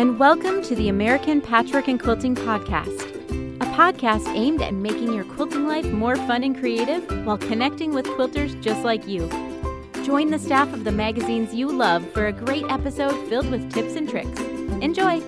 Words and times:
and 0.00 0.18
welcome 0.18 0.62
to 0.62 0.74
the 0.76 0.88
American 0.88 1.42
Patchwork 1.42 1.86
and 1.86 2.00
Quilting 2.00 2.34
Podcast, 2.34 3.02
a 3.56 3.66
podcast 3.76 4.26
aimed 4.34 4.62
at 4.62 4.72
making 4.72 5.12
your 5.12 5.24
quilting 5.24 5.68
life 5.68 5.84
more 5.92 6.16
fun 6.16 6.42
and 6.42 6.58
creative 6.58 7.06
while 7.26 7.36
connecting 7.36 7.92
with 7.92 8.06
quilters 8.06 8.58
just 8.62 8.82
like 8.82 9.06
you. 9.06 9.28
Join 10.02 10.30
the 10.30 10.38
staff 10.38 10.72
of 10.72 10.84
the 10.84 10.90
magazines 10.90 11.52
you 11.52 11.70
love 11.70 12.10
for 12.12 12.28
a 12.28 12.32
great 12.32 12.64
episode 12.70 13.12
filled 13.28 13.50
with 13.50 13.70
tips 13.74 13.94
and 13.94 14.08
tricks. 14.08 14.40
Enjoy! 14.80 15.20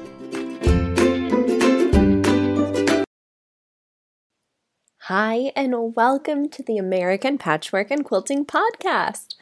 Hi, 5.00 5.52
and 5.54 5.94
welcome 5.94 6.48
to 6.48 6.62
the 6.62 6.78
American 6.78 7.36
Patchwork 7.36 7.90
and 7.90 8.06
Quilting 8.06 8.46
Podcast. 8.46 9.34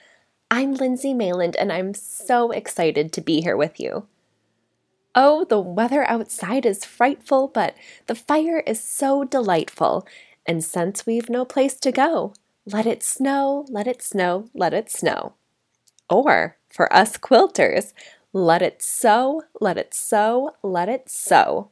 I'm 0.51 0.75
Lindsay 0.75 1.15
Mayland, 1.15 1.55
and 1.57 1.73
I'm 1.73 1.95
so 1.95 2.51
excited 2.51 3.13
to 3.13 3.21
be 3.21 3.43
here 3.43 3.57
with 3.57 3.79
you. 3.79 4.09
Oh, 5.15 5.45
the 5.45 5.61
weather 5.61 6.09
outside 6.09 6.65
is 6.65 6.85
frightful, 6.85 7.49
but 7.49 7.75
the 8.07 8.15
fire 8.15 8.61
is 8.61 8.83
so 8.83 9.25
delightful. 9.25 10.07
And 10.47 10.65
since 10.65 11.05
we've 11.05 11.29
no 11.29 11.45
place 11.45 11.75
to 11.81 11.91
go, 11.91 12.35
let 12.65 12.87
it 12.87 13.03
snow, 13.03 13.67
let 13.69 13.87
it 13.87 14.03
snow, 14.03 14.49
let 14.55 14.73
it 14.73 14.91
snow. 14.91 15.35
Or, 16.09 16.57
for 16.69 16.93
us 16.93 17.17
quilters, 17.17 17.93
let 18.33 18.63
it 18.63 18.83
sew, 18.83 19.43
let 19.61 19.77
it 19.77 19.95
sew, 19.95 20.53
let 20.63 20.89
it 20.89 21.11
sew. 21.11 21.71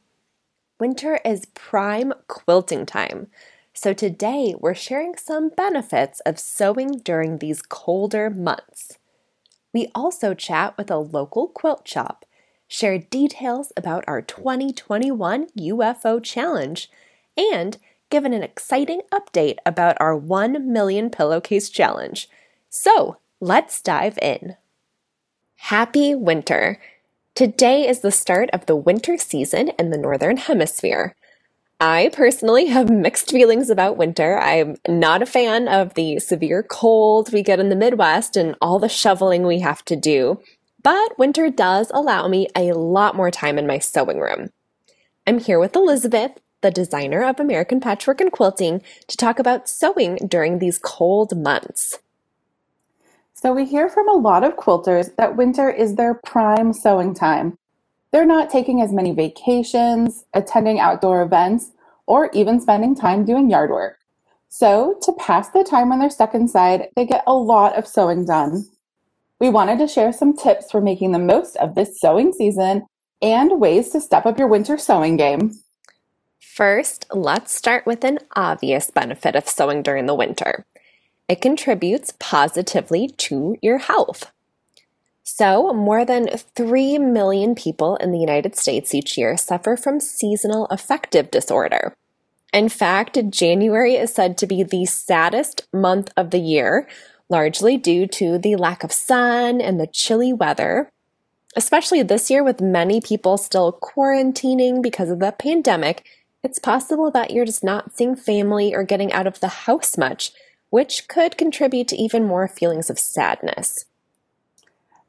Winter 0.79 1.19
is 1.23 1.45
prime 1.53 2.13
quilting 2.27 2.85
time. 2.85 3.27
So 3.73 3.93
today 3.93 4.55
we're 4.59 4.73
sharing 4.73 5.15
some 5.15 5.49
benefits 5.49 6.19
of 6.21 6.39
sewing 6.39 6.99
during 6.99 7.37
these 7.37 7.61
colder 7.61 8.29
months. 8.29 8.97
We 9.73 9.87
also 9.95 10.33
chat 10.33 10.77
with 10.77 10.91
a 10.91 10.97
local 10.97 11.47
quilt 11.47 11.87
shop 11.87 12.25
share 12.69 12.99
details 12.99 13.73
about 13.75 14.05
our 14.07 14.21
2021 14.21 15.47
UFO 15.57 16.23
challenge, 16.23 16.89
and 17.35 17.77
given 18.09 18.31
an 18.31 18.43
exciting 18.43 19.01
update 19.11 19.57
about 19.65 19.97
our 19.99 20.15
1 20.15 20.71
million 20.71 21.09
pillowcase 21.09 21.69
challenge. 21.69 22.29
So, 22.69 23.17
let's 23.41 23.81
dive 23.81 24.17
in. 24.21 24.55
Happy 25.57 26.15
winter! 26.15 26.79
Today 27.33 27.87
is 27.87 28.01
the 28.01 28.11
start 28.11 28.49
of 28.53 28.67
the 28.67 28.75
winter 28.75 29.17
season 29.17 29.69
in 29.79 29.89
the 29.89 29.97
Northern 29.97 30.37
Hemisphere. 30.37 31.15
I 31.79 32.09
personally 32.13 32.67
have 32.67 32.89
mixed 32.89 33.31
feelings 33.31 33.69
about 33.69 33.97
winter. 33.97 34.37
I'm 34.37 34.75
not 34.87 35.21
a 35.21 35.25
fan 35.25 35.67
of 35.67 35.93
the 35.95 36.19
severe 36.19 36.61
cold 36.61 37.31
we 37.31 37.41
get 37.41 37.59
in 37.59 37.69
the 37.69 37.75
Midwest 37.75 38.35
and 38.35 38.55
all 38.61 38.79
the 38.79 38.89
shoveling 38.89 39.43
we 39.43 39.59
have 39.59 39.83
to 39.85 39.95
do 39.95 40.39
but 40.81 41.17
winter 41.17 41.49
does 41.49 41.91
allow 41.93 42.27
me 42.27 42.47
a 42.55 42.73
lot 42.73 43.15
more 43.15 43.31
time 43.31 43.57
in 43.57 43.67
my 43.67 43.79
sewing 43.79 44.19
room. 44.19 44.49
I'm 45.27 45.39
here 45.39 45.59
with 45.59 45.75
Elizabeth, 45.75 46.31
the 46.61 46.71
designer 46.71 47.23
of 47.23 47.39
American 47.39 47.79
Patchwork 47.79 48.21
and 48.21 48.31
Quilting, 48.31 48.81
to 49.07 49.17
talk 49.17 49.39
about 49.39 49.69
sewing 49.69 50.15
during 50.27 50.59
these 50.59 50.77
cold 50.77 51.37
months. 51.37 51.99
So, 53.33 53.53
we 53.53 53.65
hear 53.65 53.87
from 53.87 54.09
a 54.09 54.13
lot 54.13 54.43
of 54.43 54.57
quilters 54.57 55.15
that 55.15 55.37
winter 55.37 55.69
is 55.69 55.95
their 55.95 56.13
prime 56.13 56.73
sewing 56.73 57.13
time. 57.13 57.57
They're 58.11 58.25
not 58.25 58.49
taking 58.49 58.81
as 58.81 58.91
many 58.91 59.13
vacations, 59.13 60.25
attending 60.33 60.79
outdoor 60.79 61.21
events, 61.21 61.71
or 62.05 62.29
even 62.33 62.59
spending 62.59 62.95
time 62.95 63.23
doing 63.23 63.49
yard 63.49 63.69
work. 63.69 63.99
So, 64.49 64.97
to 65.03 65.13
pass 65.13 65.49
the 65.49 65.63
time 65.63 65.89
when 65.89 65.99
they're 65.99 66.09
stuck 66.09 66.33
inside, 66.33 66.89
they 66.95 67.05
get 67.05 67.23
a 67.27 67.33
lot 67.33 67.77
of 67.77 67.87
sewing 67.87 68.25
done. 68.25 68.65
We 69.39 69.49
wanted 69.49 69.79
to 69.79 69.87
share 69.87 70.11
some 70.11 70.35
tips 70.35 70.69
for 70.69 70.81
making 70.81 71.13
the 71.13 71.19
most 71.19 71.55
of 71.57 71.75
this 71.75 71.99
sewing 71.99 72.33
season 72.33 72.85
and 73.21 73.59
ways 73.59 73.89
to 73.89 74.01
step 74.01 74.25
up 74.25 74.37
your 74.37 74.47
winter 74.47 74.77
sewing 74.77 75.15
game. 75.15 75.53
First, 76.39 77.05
let's 77.13 77.53
start 77.53 77.85
with 77.85 78.03
an 78.03 78.19
obvious 78.35 78.91
benefit 78.91 79.35
of 79.35 79.47
sewing 79.47 79.81
during 79.81 80.07
the 80.07 80.15
winter. 80.15 80.65
It 81.29 81.41
contributes 81.41 82.13
positively 82.19 83.07
to 83.17 83.55
your 83.61 83.77
health. 83.77 84.31
So, 85.23 85.71
more 85.73 86.03
than 86.03 86.27
3 86.27 86.97
million 86.97 87.55
people 87.55 87.95
in 87.97 88.11
the 88.11 88.19
United 88.19 88.55
States 88.57 88.93
each 88.93 89.17
year 89.17 89.37
suffer 89.37 89.77
from 89.77 89.99
seasonal 89.99 90.65
affective 90.65 91.31
disorder. 91.31 91.93
In 92.51 92.67
fact, 92.67 93.17
January 93.29 93.93
is 93.93 94.13
said 94.13 94.37
to 94.39 94.47
be 94.47 94.63
the 94.63 94.85
saddest 94.85 95.67
month 95.71 96.11
of 96.17 96.31
the 96.31 96.39
year, 96.39 96.87
largely 97.29 97.77
due 97.77 98.07
to 98.07 98.37
the 98.37 98.55
lack 98.55 98.83
of 98.83 98.91
sun 98.91 99.61
and 99.61 99.79
the 99.79 99.87
chilly 99.87 100.33
weather. 100.33 100.89
Especially 101.55 102.03
this 102.03 102.29
year, 102.29 102.43
with 102.43 102.61
many 102.61 102.99
people 103.01 103.37
still 103.37 103.73
quarantining 103.73 104.81
because 104.81 105.09
of 105.09 105.19
the 105.19 105.31
pandemic, 105.31 106.05
it's 106.43 106.59
possible 106.59 107.11
that 107.11 107.31
you're 107.31 107.45
just 107.45 107.63
not 107.63 107.95
seeing 107.95 108.15
family 108.15 108.73
or 108.73 108.83
getting 108.83 109.11
out 109.11 109.27
of 109.27 109.39
the 109.39 109.47
house 109.47 109.97
much, 109.97 110.31
which 110.69 111.07
could 111.07 111.37
contribute 111.37 111.87
to 111.89 111.97
even 111.97 112.25
more 112.25 112.47
feelings 112.47 112.89
of 112.89 112.99
sadness. 112.99 113.85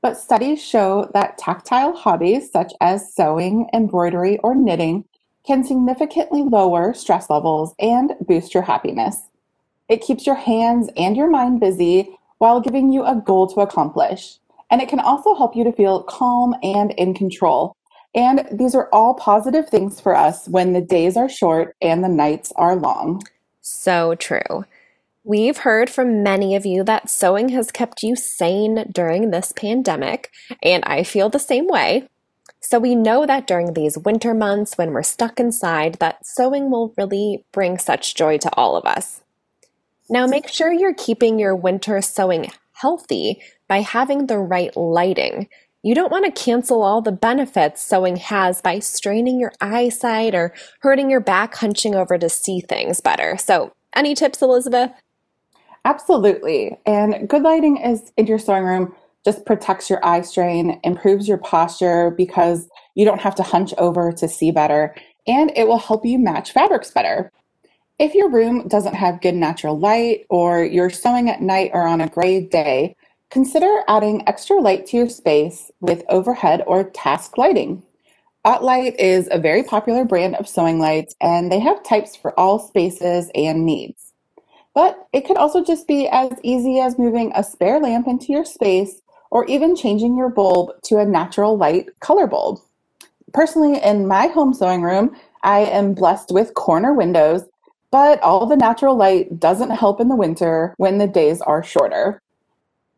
But 0.02 0.16
studies 0.16 0.62
show 0.62 1.10
that 1.12 1.36
tactile 1.36 1.94
hobbies 1.94 2.50
such 2.50 2.72
as 2.80 3.14
sewing, 3.14 3.68
embroidery, 3.74 4.38
or 4.38 4.54
knitting 4.54 5.04
can 5.46 5.62
significantly 5.62 6.42
lower 6.42 6.94
stress 6.94 7.28
levels 7.28 7.74
and 7.78 8.14
boost 8.20 8.54
your 8.54 8.62
happiness. 8.62 9.29
It 9.90 10.02
keeps 10.02 10.24
your 10.24 10.36
hands 10.36 10.88
and 10.96 11.16
your 11.16 11.28
mind 11.28 11.58
busy 11.58 12.16
while 12.38 12.60
giving 12.60 12.92
you 12.92 13.04
a 13.04 13.16
goal 13.16 13.48
to 13.48 13.60
accomplish. 13.60 14.36
And 14.70 14.80
it 14.80 14.88
can 14.88 15.00
also 15.00 15.34
help 15.34 15.56
you 15.56 15.64
to 15.64 15.72
feel 15.72 16.04
calm 16.04 16.54
and 16.62 16.92
in 16.92 17.12
control. 17.12 17.76
And 18.14 18.46
these 18.52 18.76
are 18.76 18.88
all 18.92 19.14
positive 19.14 19.68
things 19.68 20.00
for 20.00 20.14
us 20.14 20.48
when 20.48 20.72
the 20.72 20.80
days 20.80 21.16
are 21.16 21.28
short 21.28 21.74
and 21.82 22.04
the 22.04 22.08
nights 22.08 22.52
are 22.54 22.76
long. 22.76 23.22
So 23.62 24.14
true. 24.14 24.64
We've 25.24 25.58
heard 25.58 25.90
from 25.90 26.22
many 26.22 26.54
of 26.54 26.64
you 26.64 26.84
that 26.84 27.10
sewing 27.10 27.48
has 27.50 27.72
kept 27.72 28.04
you 28.04 28.14
sane 28.14 28.90
during 28.92 29.30
this 29.30 29.52
pandemic, 29.52 30.30
and 30.62 30.82
I 30.86 31.02
feel 31.02 31.28
the 31.28 31.38
same 31.38 31.66
way. 31.66 32.08
So 32.60 32.78
we 32.78 32.94
know 32.94 33.26
that 33.26 33.46
during 33.46 33.74
these 33.74 33.98
winter 33.98 34.34
months 34.34 34.78
when 34.78 34.92
we're 34.92 35.02
stuck 35.02 35.38
inside 35.38 35.94
that 35.94 36.24
sewing 36.24 36.70
will 36.70 36.94
really 36.96 37.44
bring 37.52 37.76
such 37.76 38.14
joy 38.14 38.38
to 38.38 38.50
all 38.56 38.76
of 38.76 38.84
us. 38.86 39.19
Now, 40.10 40.26
make 40.26 40.48
sure 40.48 40.72
you're 40.72 40.92
keeping 40.92 41.38
your 41.38 41.54
winter 41.54 42.02
sewing 42.02 42.50
healthy 42.72 43.40
by 43.68 43.80
having 43.80 44.26
the 44.26 44.38
right 44.38 44.76
lighting. 44.76 45.48
You 45.82 45.94
don't 45.94 46.10
want 46.10 46.24
to 46.24 46.42
cancel 46.42 46.82
all 46.82 47.00
the 47.00 47.12
benefits 47.12 47.80
sewing 47.80 48.16
has 48.16 48.60
by 48.60 48.80
straining 48.80 49.38
your 49.38 49.52
eyesight 49.60 50.34
or 50.34 50.52
hurting 50.80 51.10
your 51.10 51.20
back 51.20 51.54
hunching 51.54 51.94
over 51.94 52.18
to 52.18 52.28
see 52.28 52.60
things 52.60 53.00
better. 53.00 53.36
So, 53.38 53.72
any 53.94 54.14
tips, 54.14 54.42
Elizabeth? 54.42 54.90
Absolutely. 55.84 56.76
And 56.84 57.28
good 57.28 57.42
lighting 57.42 57.78
is 57.78 58.12
in 58.16 58.26
your 58.26 58.38
sewing 58.38 58.64
room 58.64 58.94
just 59.24 59.44
protects 59.44 59.90
your 59.90 60.04
eye 60.04 60.22
strain, 60.22 60.80
improves 60.82 61.28
your 61.28 61.38
posture 61.38 62.10
because 62.10 62.68
you 62.94 63.04
don't 63.04 63.20
have 63.20 63.34
to 63.36 63.42
hunch 63.42 63.72
over 63.78 64.12
to 64.12 64.26
see 64.26 64.50
better, 64.50 64.94
and 65.26 65.52
it 65.56 65.68
will 65.68 65.78
help 65.78 66.04
you 66.04 66.18
match 66.18 66.52
fabrics 66.52 66.90
better. 66.90 67.30
If 68.00 68.14
your 68.14 68.30
room 68.30 68.66
doesn't 68.66 68.94
have 68.94 69.20
good 69.20 69.34
natural 69.34 69.78
light 69.78 70.24
or 70.30 70.64
you're 70.64 70.88
sewing 70.88 71.28
at 71.28 71.42
night 71.42 71.72
or 71.74 71.86
on 71.86 72.00
a 72.00 72.08
gray 72.08 72.40
day, 72.40 72.96
consider 73.28 73.82
adding 73.88 74.26
extra 74.26 74.56
light 74.56 74.86
to 74.86 74.96
your 74.96 75.10
space 75.10 75.70
with 75.82 76.02
overhead 76.08 76.64
or 76.66 76.84
task 76.84 77.36
lighting. 77.36 77.82
OttLite 78.46 78.94
is 78.98 79.28
a 79.30 79.38
very 79.38 79.62
popular 79.62 80.06
brand 80.06 80.34
of 80.36 80.48
sewing 80.48 80.78
lights 80.78 81.14
and 81.20 81.52
they 81.52 81.60
have 81.60 81.84
types 81.84 82.16
for 82.16 82.32
all 82.40 82.58
spaces 82.58 83.30
and 83.34 83.66
needs. 83.66 84.14
But 84.74 85.06
it 85.12 85.26
could 85.26 85.36
also 85.36 85.62
just 85.62 85.86
be 85.86 86.08
as 86.08 86.32
easy 86.42 86.80
as 86.80 86.98
moving 86.98 87.32
a 87.34 87.44
spare 87.44 87.80
lamp 87.80 88.08
into 88.08 88.32
your 88.32 88.46
space 88.46 89.02
or 89.30 89.44
even 89.44 89.76
changing 89.76 90.16
your 90.16 90.30
bulb 90.30 90.70
to 90.84 91.00
a 91.00 91.04
natural 91.04 91.58
light 91.58 91.90
color 92.00 92.26
bulb. 92.26 92.60
Personally, 93.34 93.78
in 93.82 94.08
my 94.08 94.28
home 94.28 94.54
sewing 94.54 94.80
room, 94.80 95.14
I 95.42 95.60
am 95.60 95.92
blessed 95.92 96.32
with 96.32 96.54
corner 96.54 96.94
windows 96.94 97.44
but 97.90 98.20
all 98.22 98.46
the 98.46 98.56
natural 98.56 98.96
light 98.96 99.40
doesn't 99.40 99.70
help 99.70 100.00
in 100.00 100.08
the 100.08 100.16
winter 100.16 100.74
when 100.76 100.98
the 100.98 101.06
days 101.06 101.40
are 101.40 101.62
shorter. 101.62 102.20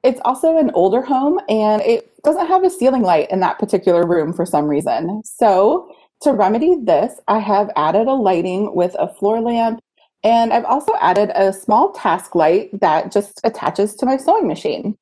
It's 0.03 0.21
also 0.25 0.59
an 0.59 0.71
older 0.75 1.03
home 1.03 1.41
and 1.49 1.81
it 1.83 2.13
doesn't 2.25 2.49
have 2.49 2.65
a 2.65 2.71
ceiling 2.71 3.03
light 3.03 3.31
in 3.31 3.41
that 3.41 3.59
particular 3.59 4.07
room 4.07 4.33
for 4.33 4.45
some 4.45 4.67
reason. 4.67 5.23
So, 5.25 5.95
to 6.23 6.33
remedy 6.33 6.77
this, 6.81 7.21
I 7.27 7.41
have 7.41 7.71
added 7.77 8.07
a 8.07 8.13
lighting 8.13 8.75
with 8.75 8.95
a 8.99 9.13
floor 9.13 9.41
lamp 9.41 9.81
and 10.25 10.53
I've 10.53 10.65
also 10.65 10.93
added 11.01 11.33
a 11.35 11.53
small 11.53 11.93
task 11.93 12.35
light 12.35 12.79
that 12.81 13.11
just 13.11 13.41
attaches 13.43 13.95
to 13.97 14.07
my 14.07 14.17
sewing 14.17 14.47
machine. 14.47 14.97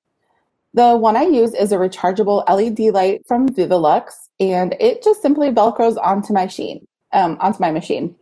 The 0.72 0.96
one 0.96 1.16
I 1.16 1.24
use 1.24 1.52
is 1.52 1.72
a 1.72 1.76
rechargeable 1.76 2.48
LED 2.48 2.94
light 2.94 3.22
from 3.26 3.48
Vivilux 3.48 4.12
and 4.38 4.74
it 4.80 5.02
just 5.02 5.20
simply 5.20 5.50
velcros 5.50 5.98
onto 6.02 6.32
my 6.32 6.44
machine, 6.44 6.86
um, 7.12 7.36
onto 7.40 7.60
my 7.60 7.70
machine. 7.70 8.14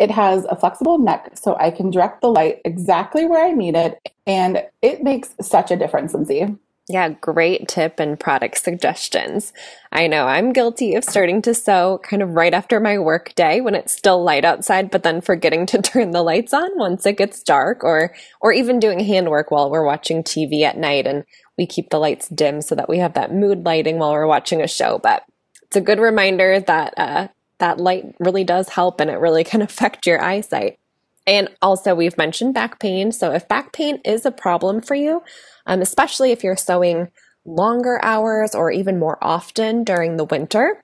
It 0.00 0.10
has 0.10 0.46
a 0.46 0.56
flexible 0.56 0.98
neck 0.98 1.32
so 1.34 1.56
I 1.60 1.70
can 1.70 1.90
direct 1.90 2.22
the 2.22 2.30
light 2.30 2.62
exactly 2.64 3.26
where 3.26 3.44
I 3.44 3.52
need 3.52 3.76
it, 3.76 4.00
and 4.26 4.64
it 4.80 5.02
makes 5.02 5.34
such 5.42 5.70
a 5.70 5.76
difference, 5.76 6.14
Lindsay. 6.14 6.56
Yeah, 6.88 7.10
great 7.10 7.68
tip 7.68 8.00
and 8.00 8.18
product 8.18 8.58
suggestions. 8.58 9.52
I 9.92 10.08
know 10.08 10.26
I'm 10.26 10.52
guilty 10.52 10.96
of 10.96 11.04
starting 11.04 11.40
to 11.42 11.54
sew 11.54 12.00
kind 12.02 12.22
of 12.22 12.30
right 12.30 12.52
after 12.52 12.80
my 12.80 12.98
work 12.98 13.32
day 13.36 13.60
when 13.60 13.76
it's 13.76 13.92
still 13.92 14.24
light 14.24 14.44
outside, 14.44 14.90
but 14.90 15.04
then 15.04 15.20
forgetting 15.20 15.66
to 15.66 15.82
turn 15.82 16.10
the 16.10 16.22
lights 16.22 16.52
on 16.52 16.70
once 16.76 17.06
it 17.06 17.18
gets 17.18 17.42
dark 17.42 17.84
or 17.84 18.12
or 18.40 18.52
even 18.52 18.80
doing 18.80 18.98
handwork 19.00 19.50
while 19.50 19.70
we're 19.70 19.84
watching 19.84 20.24
TV 20.24 20.62
at 20.62 20.78
night 20.78 21.06
and 21.06 21.24
we 21.56 21.66
keep 21.66 21.90
the 21.90 21.98
lights 21.98 22.28
dim 22.28 22.62
so 22.62 22.74
that 22.74 22.88
we 22.88 22.98
have 22.98 23.14
that 23.14 23.32
mood 23.32 23.64
lighting 23.64 23.98
while 23.98 24.12
we're 24.12 24.26
watching 24.26 24.62
a 24.62 24.66
show. 24.66 24.98
But 24.98 25.24
it's 25.62 25.76
a 25.76 25.80
good 25.80 26.00
reminder 26.00 26.58
that 26.58 26.94
uh, 26.96 27.28
that 27.60 27.78
light 27.78 28.14
really 28.18 28.44
does 28.44 28.70
help 28.70 29.00
and 29.00 29.08
it 29.10 29.18
really 29.18 29.44
can 29.44 29.62
affect 29.70 30.06
your 30.06 30.22
eyesight. 30.22 30.78
And 31.26 31.48
also, 31.62 31.94
we've 31.94 32.18
mentioned 32.18 32.54
back 32.54 32.80
pain. 32.80 33.12
So, 33.12 33.32
if 33.32 33.46
back 33.46 33.72
pain 33.72 34.00
is 34.04 34.26
a 34.26 34.32
problem 34.32 34.80
for 34.80 34.94
you, 34.94 35.22
um, 35.66 35.80
especially 35.80 36.32
if 36.32 36.42
you're 36.42 36.56
sewing 36.56 37.10
longer 37.44 38.00
hours 38.02 38.54
or 38.54 38.70
even 38.70 38.98
more 38.98 39.18
often 39.22 39.84
during 39.84 40.16
the 40.16 40.24
winter, 40.24 40.82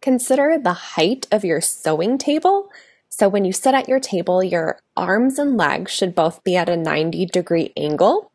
consider 0.00 0.58
the 0.58 0.72
height 0.72 1.26
of 1.32 1.44
your 1.44 1.60
sewing 1.60 2.18
table. 2.18 2.70
So, 3.08 3.28
when 3.28 3.44
you 3.44 3.52
sit 3.52 3.74
at 3.74 3.88
your 3.88 4.00
table, 4.00 4.44
your 4.44 4.78
arms 4.96 5.38
and 5.38 5.56
legs 5.56 5.90
should 5.92 6.14
both 6.14 6.44
be 6.44 6.56
at 6.56 6.68
a 6.68 6.76
90 6.76 7.26
degree 7.26 7.72
angle. 7.76 8.30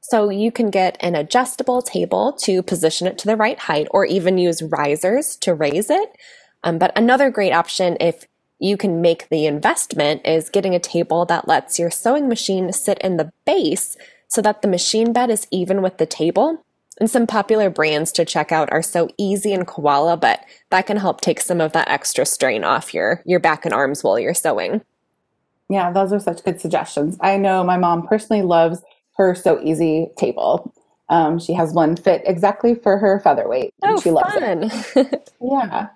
So, 0.00 0.30
you 0.30 0.50
can 0.50 0.70
get 0.70 0.96
an 1.00 1.14
adjustable 1.14 1.82
table 1.82 2.32
to 2.40 2.62
position 2.62 3.06
it 3.06 3.18
to 3.18 3.26
the 3.26 3.36
right 3.36 3.58
height 3.58 3.86
or 3.90 4.06
even 4.06 4.38
use 4.38 4.62
risers 4.62 5.36
to 5.36 5.54
raise 5.54 5.90
it. 5.90 6.16
Um, 6.62 6.78
but 6.78 6.92
another 6.96 7.30
great 7.30 7.52
option 7.52 7.96
if 8.00 8.26
you 8.58 8.76
can 8.76 9.00
make 9.00 9.28
the 9.28 9.46
investment 9.46 10.26
is 10.26 10.50
getting 10.50 10.74
a 10.74 10.78
table 10.78 11.24
that 11.24 11.48
lets 11.48 11.78
your 11.78 11.90
sewing 11.90 12.28
machine 12.28 12.72
sit 12.72 12.98
in 12.98 13.16
the 13.16 13.32
base 13.46 13.96
so 14.28 14.42
that 14.42 14.62
the 14.62 14.68
machine 14.68 15.12
bed 15.12 15.30
is 15.30 15.46
even 15.50 15.82
with 15.82 15.96
the 15.96 16.06
table. 16.06 16.62
And 17.00 17.10
some 17.10 17.26
popular 17.26 17.70
brands 17.70 18.12
to 18.12 18.26
check 18.26 18.52
out 18.52 18.70
are 18.70 18.82
Sew 18.82 19.08
Ezi 19.18 19.54
and 19.54 19.66
Koala, 19.66 20.18
but 20.18 20.44
that 20.68 20.86
can 20.86 20.98
help 20.98 21.22
take 21.22 21.40
some 21.40 21.60
of 21.60 21.72
that 21.72 21.88
extra 21.88 22.26
strain 22.26 22.62
off 22.62 22.92
your, 22.92 23.22
your 23.24 23.40
back 23.40 23.64
and 23.64 23.72
arms 23.72 24.04
while 24.04 24.18
you're 24.18 24.34
sewing. 24.34 24.82
Yeah, 25.70 25.90
those 25.92 26.12
are 26.12 26.20
such 26.20 26.44
good 26.44 26.60
suggestions. 26.60 27.16
I 27.20 27.38
know 27.38 27.64
my 27.64 27.78
mom 27.78 28.06
personally 28.06 28.42
loves 28.42 28.82
her 29.16 29.34
Sew 29.34 29.56
Ezi 29.56 30.14
table. 30.16 30.74
Um, 31.08 31.38
she 31.38 31.54
has 31.54 31.72
one 31.72 31.96
fit 31.96 32.22
exactly 32.26 32.74
for 32.74 32.98
her 32.98 33.18
featherweight. 33.20 33.72
And 33.82 33.96
oh, 33.96 34.00
she 34.00 34.10
loves 34.10 34.34
fun. 34.34 34.70
it. 34.96 35.32
yeah. 35.40 35.88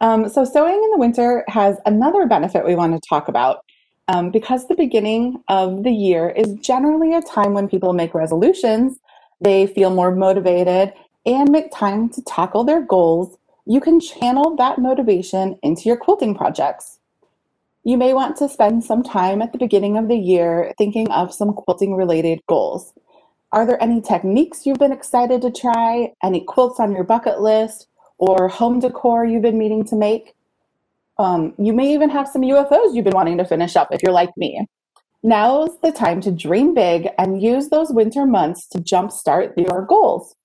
Um, 0.00 0.28
so, 0.28 0.44
sewing 0.44 0.74
in 0.74 0.90
the 0.90 0.98
winter 0.98 1.44
has 1.48 1.76
another 1.86 2.26
benefit 2.26 2.64
we 2.64 2.74
want 2.74 2.94
to 2.94 3.08
talk 3.08 3.28
about. 3.28 3.64
Um, 4.08 4.30
because 4.30 4.66
the 4.66 4.74
beginning 4.74 5.42
of 5.48 5.84
the 5.84 5.92
year 5.92 6.30
is 6.30 6.54
generally 6.54 7.14
a 7.14 7.22
time 7.22 7.54
when 7.54 7.68
people 7.68 7.92
make 7.92 8.14
resolutions, 8.14 8.98
they 9.40 9.66
feel 9.66 9.90
more 9.90 10.14
motivated 10.14 10.92
and 11.24 11.50
make 11.50 11.70
time 11.72 12.08
to 12.10 12.22
tackle 12.22 12.64
their 12.64 12.82
goals, 12.82 13.36
you 13.66 13.80
can 13.80 14.00
channel 14.00 14.56
that 14.56 14.78
motivation 14.78 15.58
into 15.62 15.82
your 15.82 15.96
quilting 15.96 16.34
projects. 16.34 16.98
You 17.84 17.96
may 17.96 18.14
want 18.14 18.36
to 18.36 18.48
spend 18.48 18.84
some 18.84 19.02
time 19.02 19.42
at 19.42 19.52
the 19.52 19.58
beginning 19.58 19.96
of 19.96 20.08
the 20.08 20.16
year 20.16 20.72
thinking 20.78 21.10
of 21.10 21.34
some 21.34 21.52
quilting 21.52 21.94
related 21.94 22.40
goals. 22.48 22.92
Are 23.52 23.66
there 23.66 23.82
any 23.82 24.00
techniques 24.00 24.64
you've 24.64 24.78
been 24.78 24.92
excited 24.92 25.42
to 25.42 25.50
try? 25.50 26.12
Any 26.22 26.40
quilts 26.40 26.80
on 26.80 26.92
your 26.92 27.04
bucket 27.04 27.40
list? 27.40 27.86
Or 28.22 28.46
home 28.46 28.78
decor 28.78 29.24
you've 29.24 29.42
been 29.42 29.58
meaning 29.58 29.84
to 29.84 29.96
make. 29.96 30.34
Um, 31.18 31.54
you 31.58 31.72
may 31.72 31.92
even 31.92 32.08
have 32.10 32.28
some 32.28 32.42
UFOs 32.42 32.94
you've 32.94 33.04
been 33.04 33.16
wanting 33.16 33.36
to 33.38 33.44
finish 33.44 33.74
up 33.74 33.88
if 33.90 34.00
you're 34.00 34.12
like 34.12 34.30
me. 34.36 34.64
Now's 35.24 35.76
the 35.80 35.90
time 35.90 36.20
to 36.20 36.30
dream 36.30 36.72
big 36.72 37.08
and 37.18 37.42
use 37.42 37.68
those 37.68 37.90
winter 37.90 38.24
months 38.24 38.68
to 38.68 38.78
jumpstart 38.78 39.54
your 39.56 39.84
goals. 39.86 40.36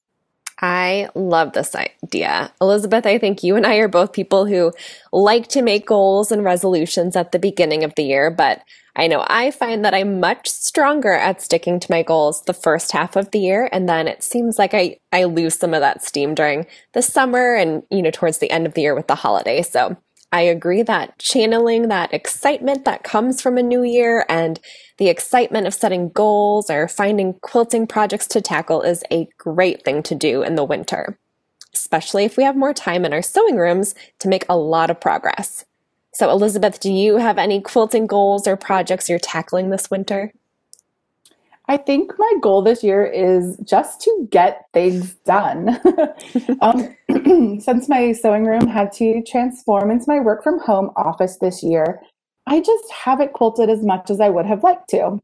I 0.60 1.10
love 1.14 1.54
this 1.54 1.76
idea. 1.76 2.52
Elizabeth, 2.60 3.06
I 3.06 3.18
think 3.20 3.44
you 3.44 3.56
and 3.56 3.66
I 3.66 3.76
are 3.76 3.88
both 3.88 4.14
people 4.14 4.46
who 4.46 4.74
like 5.12 5.48
to 5.50 5.62
make 5.62 5.86
goals 5.86 6.32
and 6.32 6.44
resolutions 6.44 7.16
at 7.16 7.32
the 7.32 7.40
beginning 7.40 7.84
of 7.84 7.94
the 7.96 8.04
year, 8.04 8.32
but 8.32 8.64
I 8.96 9.06
know 9.06 9.24
I 9.28 9.52
find 9.52 9.86
that 9.86 9.94
I'm 9.94 10.20
much 10.20 10.50
stronger 10.50 11.14
at 11.14 11.42
sticking 11.42 11.80
to 11.80 11.92
my 11.92 12.02
goals 12.02 12.42
the 12.42 12.54
first 12.54 12.92
half 12.92 13.16
of 13.16 13.30
the 13.30 13.40
year. 13.40 13.70
And 13.72 13.88
then 13.88 14.08
it 14.08 14.24
seems 14.24 14.58
like 14.58 14.74
I, 14.74 14.98
I 15.12 15.26
lose 15.26 15.56
some 15.56 15.76
of 15.76 15.82
that 15.82 16.04
steam 16.04 16.34
during 16.34 16.66
the 16.94 17.04
summer 17.04 17.54
and, 17.54 17.84
you 17.92 18.02
know, 18.02 18.10
towards 18.10 18.40
the 18.40 18.50
end 18.50 18.66
of 18.66 18.74
the 18.74 18.82
year 18.82 18.96
with 18.96 19.06
the 19.06 19.14
holiday. 19.14 19.62
So 19.62 19.98
I 20.32 20.42
agree 20.42 20.84
that 20.84 21.18
channeling 21.20 21.88
that 21.88 22.14
excitement 22.14 22.84
that 22.86 23.04
comes 23.04 23.42
from 23.42 23.58
a 23.58 23.64
new 23.64 23.84
year 23.84 24.26
and 24.28 24.60
the 24.98 25.08
excitement 25.08 25.68
of 25.68 25.74
setting 25.74 26.10
goals 26.10 26.70
or 26.70 26.88
finding 26.88 27.36
quilting 27.36 27.88
projects 27.88 28.28
to 28.28 28.42
tackle 28.42 28.82
is 28.82 29.04
a 29.10 29.30
great 29.38 29.86
thing 29.86 30.04
to 30.04 30.16
do 30.16 30.44
in 30.44 30.56
the 30.56 30.66
winter, 30.66 31.18
especially 31.74 32.26
if 32.26 32.36
we 32.36 32.44
have 32.44 32.58
more 32.58 32.74
time 32.74 33.06
in 33.06 33.14
our 33.14 33.22
sewing 33.22 33.56
rooms 33.56 33.96
to 34.20 34.28
make 34.28 34.46
a 34.50 34.58
lot 34.58 34.90
of 34.90 35.00
progress. 35.00 35.64
So, 36.14 36.30
Elizabeth, 36.30 36.80
do 36.80 36.92
you 36.92 37.18
have 37.18 37.38
any 37.38 37.62
quilting 37.62 38.08
goals 38.08 38.48
or 38.48 38.58
projects 38.58 39.08
you're 39.08 39.20
tackling 39.20 39.70
this 39.70 39.90
winter? 39.90 40.34
I 41.70 41.76
think 41.78 42.14
my 42.18 42.34
goal 42.42 42.62
this 42.62 42.82
year 42.82 43.06
is 43.06 43.58
just 43.58 44.00
to 44.02 44.28
get 44.32 44.66
things 44.74 45.16
done. 45.26 45.80
um, 46.62 46.96
since 47.60 47.90
my 47.90 48.14
sewing 48.14 48.46
room 48.46 48.68
had 48.68 48.94
to 48.94 49.22
transform 49.24 49.92
into 49.92 50.06
my 50.08 50.20
work 50.20 50.44
from 50.44 50.60
home 50.60 50.92
office 50.96 51.38
this 51.38 51.62
year, 51.62 52.02
I 52.46 52.62
just 52.62 52.90
haven't 52.92 53.34
quilted 53.34 53.70
as 53.70 53.84
much 53.84 54.10
as 54.10 54.22
I 54.22 54.30
would 54.30 54.46
have 54.46 54.64
liked 54.64 54.90
to. 54.92 55.20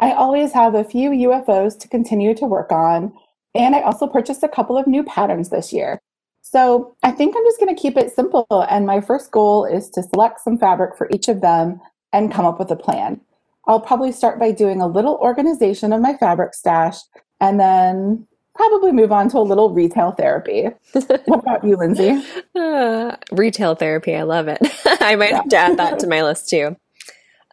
I 0.00 0.12
always 0.12 0.52
have 0.52 0.74
a 0.74 0.82
few 0.84 1.10
UFOs 1.10 1.78
to 1.80 1.88
continue 1.88 2.34
to 2.34 2.46
work 2.46 2.72
on, 2.72 3.12
and 3.54 3.76
I 3.76 3.82
also 3.82 4.06
purchased 4.06 4.42
a 4.42 4.48
couple 4.48 4.78
of 4.78 4.86
new 4.86 5.04
patterns 5.04 5.50
this 5.50 5.72
year. 5.72 6.00
So 6.40 6.96
I 7.02 7.10
think 7.10 7.36
I'm 7.36 7.44
just 7.44 7.60
going 7.60 7.74
to 7.74 7.80
keep 7.80 7.96
it 7.96 8.14
simple. 8.14 8.46
And 8.68 8.86
my 8.86 9.00
first 9.00 9.30
goal 9.30 9.64
is 9.64 9.90
to 9.90 10.02
select 10.02 10.40
some 10.40 10.58
fabric 10.58 10.96
for 10.96 11.08
each 11.12 11.28
of 11.28 11.40
them 11.40 11.80
and 12.12 12.32
come 12.32 12.46
up 12.46 12.58
with 12.58 12.70
a 12.70 12.76
plan. 12.76 13.20
I'll 13.66 13.80
probably 13.80 14.12
start 14.12 14.38
by 14.38 14.52
doing 14.52 14.80
a 14.80 14.86
little 14.86 15.16
organization 15.16 15.92
of 15.92 16.00
my 16.00 16.14
fabric 16.14 16.54
stash 16.54 16.98
and 17.40 17.58
then 17.58 18.26
probably 18.54 18.92
move 18.92 19.10
on 19.10 19.28
to 19.30 19.38
a 19.38 19.40
little 19.40 19.70
retail 19.70 20.12
therapy. 20.12 20.68
what 20.92 21.40
about 21.40 21.64
you, 21.64 21.76
Lindsay? 21.76 22.22
Uh, 22.54 23.16
retail 23.32 23.74
therapy, 23.74 24.14
I 24.14 24.22
love 24.22 24.48
it. 24.48 24.58
I 24.86 25.16
might 25.16 25.30
yeah. 25.30 25.36
have 25.36 25.48
to 25.48 25.56
add 25.56 25.76
that 25.78 25.98
to 26.00 26.06
my 26.06 26.22
list 26.22 26.48
too. 26.48 26.76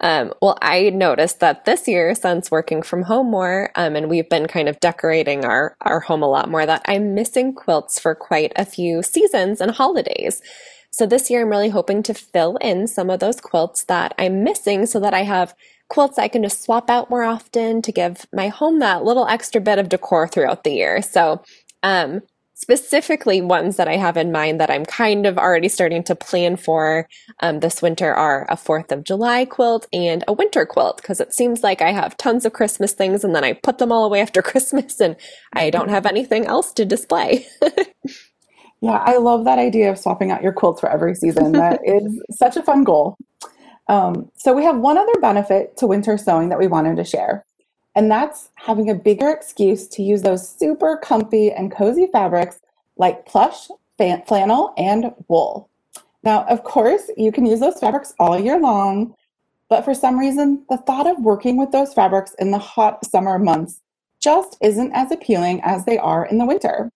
Um, 0.01 0.33
well, 0.41 0.57
I 0.61 0.89
noticed 0.89 1.39
that 1.41 1.65
this 1.65 1.87
year, 1.87 2.15
since 2.15 2.49
working 2.49 2.81
from 2.81 3.03
home 3.03 3.29
more, 3.29 3.69
um, 3.75 3.95
and 3.95 4.09
we've 4.09 4.29
been 4.29 4.47
kind 4.47 4.67
of 4.67 4.79
decorating 4.79 5.45
our, 5.45 5.77
our 5.81 5.99
home 5.99 6.23
a 6.23 6.29
lot 6.29 6.49
more, 6.49 6.65
that 6.65 6.81
I'm 6.85 7.13
missing 7.13 7.53
quilts 7.53 7.99
for 7.99 8.15
quite 8.15 8.51
a 8.55 8.65
few 8.65 9.03
seasons 9.03 9.61
and 9.61 9.71
holidays. 9.71 10.41
So 10.89 11.05
this 11.05 11.29
year, 11.29 11.41
I'm 11.41 11.49
really 11.49 11.69
hoping 11.69 12.01
to 12.03 12.15
fill 12.15 12.57
in 12.57 12.87
some 12.87 13.11
of 13.11 13.19
those 13.19 13.39
quilts 13.39 13.83
that 13.85 14.15
I'm 14.17 14.43
missing 14.43 14.87
so 14.87 14.99
that 14.99 15.13
I 15.13 15.21
have 15.21 15.53
quilts 15.91 16.17
I 16.17 16.29
can 16.29 16.41
just 16.41 16.63
swap 16.63 16.89
out 16.89 17.09
more 17.09 17.23
often 17.23 17.81
to 17.81 17.91
give 17.91 18.25
my 18.33 18.47
home 18.47 18.79
that 18.79 19.03
little 19.03 19.27
extra 19.27 19.59
bit 19.59 19.77
of 19.77 19.89
decor 19.89 20.25
throughout 20.25 20.63
the 20.63 20.71
year. 20.71 21.01
So, 21.01 21.43
um, 21.83 22.21
specifically 22.55 23.41
ones 23.41 23.75
that 23.75 23.87
I 23.87 23.97
have 23.97 24.15
in 24.15 24.31
mind 24.31 24.61
that 24.61 24.69
I'm 24.69 24.85
kind 24.85 25.25
of 25.25 25.37
already 25.37 25.67
starting 25.67 26.03
to 26.03 26.15
plan 26.15 26.55
for 26.55 27.09
um, 27.41 27.59
this 27.59 27.81
winter 27.81 28.13
are 28.13 28.45
a 28.49 28.55
4th 28.55 28.91
of 28.91 29.03
July 29.03 29.45
quilt 29.45 29.87
and 29.91 30.23
a 30.27 30.33
winter 30.33 30.65
quilt 30.65 30.97
because 30.97 31.19
it 31.19 31.33
seems 31.33 31.63
like 31.63 31.81
I 31.81 31.91
have 31.91 32.15
tons 32.17 32.45
of 32.45 32.53
Christmas 32.53 32.93
things 32.93 33.23
and 33.23 33.35
then 33.35 33.43
I 33.43 33.53
put 33.53 33.79
them 33.79 33.91
all 33.91 34.05
away 34.05 34.21
after 34.21 34.41
Christmas 34.51 35.01
and 35.01 35.17
I 35.53 35.71
don't 35.71 35.89
have 35.89 36.05
anything 36.05 36.45
else 36.45 36.71
to 36.73 36.85
display. 36.85 37.47
yeah, 38.81 39.03
I 39.03 39.17
love 39.17 39.43
that 39.45 39.59
idea 39.59 39.91
of 39.91 39.97
swapping 39.97 40.31
out 40.31 40.43
your 40.43 40.53
quilts 40.53 40.79
for 40.79 40.89
every 40.89 41.15
season. 41.15 41.51
That 41.53 41.81
is 41.83 42.23
such 42.29 42.55
a 42.55 42.63
fun 42.63 42.83
goal. 42.85 43.17
Um, 43.87 44.31
so, 44.35 44.53
we 44.53 44.63
have 44.63 44.77
one 44.77 44.97
other 44.97 45.19
benefit 45.19 45.77
to 45.77 45.87
winter 45.87 46.17
sewing 46.17 46.49
that 46.49 46.59
we 46.59 46.67
wanted 46.67 46.95
to 46.97 47.03
share. 47.03 47.45
And 47.95 48.09
that's 48.09 48.49
having 48.55 48.89
a 48.89 48.95
bigger 48.95 49.29
excuse 49.29 49.87
to 49.89 50.03
use 50.03 50.21
those 50.21 50.47
super 50.47 50.97
comfy 50.97 51.51
and 51.51 51.71
cozy 51.71 52.07
fabrics 52.07 52.59
like 52.97 53.25
plush, 53.25 53.67
flannel, 53.97 54.73
and 54.77 55.13
wool. 55.27 55.69
Now, 56.23 56.43
of 56.45 56.63
course, 56.63 57.09
you 57.17 57.31
can 57.31 57.45
use 57.45 57.59
those 57.59 57.79
fabrics 57.79 58.13
all 58.19 58.39
year 58.39 58.59
long, 58.59 59.15
but 59.69 59.83
for 59.83 59.93
some 59.93 60.19
reason, 60.19 60.63
the 60.69 60.77
thought 60.77 61.07
of 61.07 61.19
working 61.19 61.57
with 61.57 61.71
those 61.71 61.93
fabrics 61.93 62.33
in 62.35 62.51
the 62.51 62.59
hot 62.59 63.05
summer 63.05 63.39
months 63.39 63.81
just 64.19 64.57
isn't 64.61 64.91
as 64.93 65.11
appealing 65.11 65.61
as 65.63 65.85
they 65.85 65.97
are 65.97 66.25
in 66.25 66.37
the 66.37 66.45
winter. 66.45 66.91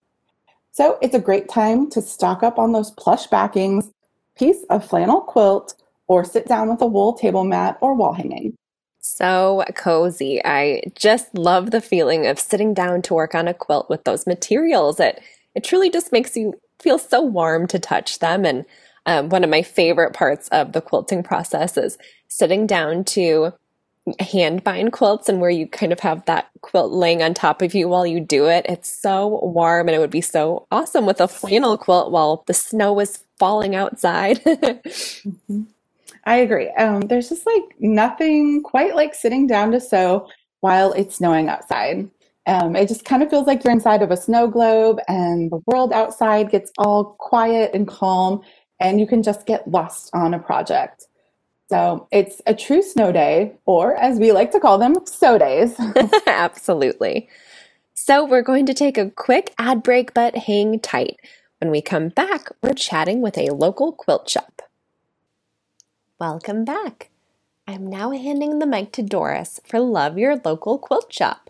So 0.72 0.98
it's 1.02 1.16
a 1.16 1.20
great 1.20 1.50
time 1.50 1.90
to 1.92 2.02
stock 2.02 2.44
up 2.44 2.60
on 2.60 2.72
those 2.72 2.92
plush 2.92 3.28
backings, 3.28 3.92
piece 4.38 4.64
of 4.70 4.86
flannel 4.86 5.22
quilt, 5.22 5.74
or 6.08 6.24
sit 6.24 6.48
down 6.48 6.70
with 6.70 6.82
a 6.82 6.86
wool 6.86 7.14
table 7.14 7.44
mat 7.44 7.78
or 7.82 7.94
wall 7.94 8.14
hanging. 8.14 8.56
So 9.00 9.64
cozy. 9.76 10.44
I 10.44 10.82
just 10.96 11.36
love 11.38 11.72
the 11.72 11.82
feeling 11.82 12.26
of 12.26 12.40
sitting 12.40 12.74
down 12.74 13.02
to 13.04 13.14
work 13.14 13.36
on 13.36 13.48
a 13.48 13.54
quilt 13.54 13.90
with 13.90 14.04
those 14.04 14.26
materials. 14.26 15.00
It 15.00 15.22
it 15.54 15.64
truly 15.64 15.90
just 15.90 16.12
makes 16.12 16.36
you 16.36 16.60
feel 16.80 16.98
so 16.98 17.22
warm 17.22 17.68
to 17.68 17.80
touch 17.80 18.20
them. 18.20 18.46
And 18.46 18.66
um, 19.06 19.30
one 19.30 19.44
of 19.44 19.50
my 19.50 19.62
favorite 19.62 20.14
parts 20.14 20.48
of 20.50 20.74
the 20.74 20.82
quilting 20.82 21.24
process 21.24 21.78
is 21.78 21.98
sitting 22.28 22.68
down 22.68 23.04
to 23.06 23.54
hand 24.20 24.64
bind 24.64 24.92
quilts 24.92 25.30
and 25.30 25.42
where 25.42 25.50
you 25.50 25.68
kind 25.68 25.92
of 25.92 26.00
have 26.00 26.26
that 26.26 26.50
quilt 26.62 26.92
laying 26.92 27.24
on 27.24 27.34
top 27.34 27.62
of 27.62 27.74
you 27.74 27.88
while 27.88 28.06
you 28.06 28.20
do 28.20 28.48
it. 28.48 28.66
It's 28.68 28.90
so 28.90 29.40
warm 29.44 29.88
and 29.88 29.96
it 29.96 30.00
would 30.00 30.12
be 30.12 30.22
so 30.22 30.68
awesome 30.72 31.06
with 31.06 31.22
a 31.22 31.28
flannel 31.28 31.78
quilt 31.78 32.12
while 32.12 32.44
the 32.46 32.54
snow 32.54 33.00
is 33.00 33.24
falling 33.38 33.76
outside. 33.76 34.38
mm-hmm. 34.44 35.64
I 36.26 36.38
agree. 36.38 36.70
Um, 36.72 37.02
there's 37.02 37.30
just 37.30 37.46
like 37.46 37.64
nothing 37.80 38.64
quite 38.64 38.96
like 38.96 39.14
sitting 39.14 39.48
down 39.48 39.72
to 39.72 39.80
sew 39.80 40.28
while 40.62 40.94
it's 40.94 41.18
snowing 41.18 41.50
outside. 41.50 42.10
Um, 42.48 42.76
it 42.76 42.88
just 42.88 43.06
kind 43.06 43.24
of 43.24 43.30
feels 43.30 43.48
like 43.48 43.64
you're 43.64 43.74
inside 43.74 44.02
of 44.02 44.12
a 44.12 44.18
snow 44.18 44.48
globe 44.48 45.00
and 45.08 45.52
the 45.52 45.62
world 45.66 45.94
outside 45.94 46.52
gets 46.52 46.72
all 46.78 47.16
quiet 47.20 47.72
and 47.74 47.88
calm 47.88 48.42
and 48.80 49.00
you 49.00 49.08
can 49.08 49.24
just 49.24 49.46
get 49.46 49.68
lost 49.68 50.10
on 50.14 50.34
a 50.34 50.40
project. 50.40 51.06
So 51.70 52.08
it's 52.12 52.42
a 52.46 52.54
true 52.54 52.84
snow 52.84 53.12
day, 53.12 53.58
or 53.66 53.96
as 53.96 54.20
we 54.20 54.32
like 54.32 54.52
to 54.52 54.60
call 54.60 54.78
them, 54.78 54.96
snow 55.06 55.40
days. 55.40 55.76
Absolutely. 56.28 57.28
So 57.96 58.24
we're 58.24 58.44
going 58.44 58.68
to 58.68 58.74
take 58.74 58.98
a 58.98 59.10
quick 59.10 59.54
ad 59.58 59.82
break, 59.82 60.14
but 60.14 60.36
hang 60.36 60.80
tight. 60.80 61.18
When 61.60 61.72
we 61.72 61.82
come 61.82 62.10
back, 62.10 62.50
we're 62.62 62.74
chatting 62.74 63.22
with 63.22 63.38
a 63.38 63.50
local 63.52 63.94
quilt 63.94 64.30
shop. 64.30 64.62
Welcome 66.20 66.66
back. 66.66 67.12
I'm 67.68 67.88
now 67.88 68.12
handing 68.12 68.60
the 68.60 68.66
mic 68.66 68.92
to 68.94 69.04
Doris 69.04 69.60
for 69.66 69.80
Love 69.80 70.18
Your 70.18 70.42
Local 70.44 70.78
Quilt 70.78 71.14
Shop. 71.14 71.50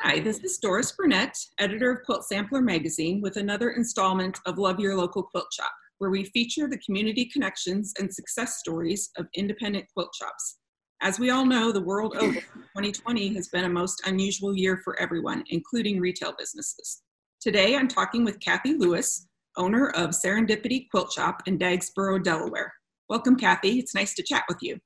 Hi, 0.00 0.20
this 0.20 0.38
is 0.40 0.58
Doris 0.58 0.92
Burnett, 0.92 1.36
editor 1.58 1.90
of 1.90 2.04
Quilt 2.04 2.24
Sampler 2.24 2.60
magazine, 2.60 3.20
with 3.20 3.36
another 3.36 3.70
installment 3.70 4.38
of 4.46 4.58
Love 4.58 4.78
Your 4.80 4.96
Local 4.96 5.22
Quilt 5.22 5.52
Shop 5.52 5.72
where 6.02 6.10
we 6.10 6.24
feature 6.24 6.66
the 6.66 6.78
community 6.78 7.24
connections 7.26 7.94
and 7.96 8.12
success 8.12 8.58
stories 8.58 9.10
of 9.16 9.28
independent 9.36 9.86
quilt 9.94 10.12
shops. 10.12 10.58
As 11.00 11.20
we 11.20 11.30
all 11.30 11.46
know, 11.46 11.70
the 11.70 11.80
world 11.80 12.16
over, 12.16 12.40
2020 12.40 13.32
has 13.34 13.46
been 13.46 13.66
a 13.66 13.68
most 13.68 14.04
unusual 14.04 14.52
year 14.56 14.80
for 14.82 14.98
everyone, 14.98 15.44
including 15.50 16.00
retail 16.00 16.34
businesses. 16.36 17.02
Today, 17.40 17.76
I'm 17.76 17.86
talking 17.86 18.24
with 18.24 18.40
Kathy 18.40 18.74
Lewis, 18.74 19.28
owner 19.56 19.90
of 19.90 20.10
Serendipity 20.10 20.90
Quilt 20.90 21.12
Shop 21.12 21.40
in 21.46 21.56
Dagsboro, 21.56 22.20
Delaware. 22.20 22.72
Welcome, 23.12 23.36
Kathy. 23.36 23.78
It's 23.78 23.94
nice 23.94 24.14
to 24.14 24.22
chat 24.22 24.44
with 24.48 24.62
you. 24.62 24.80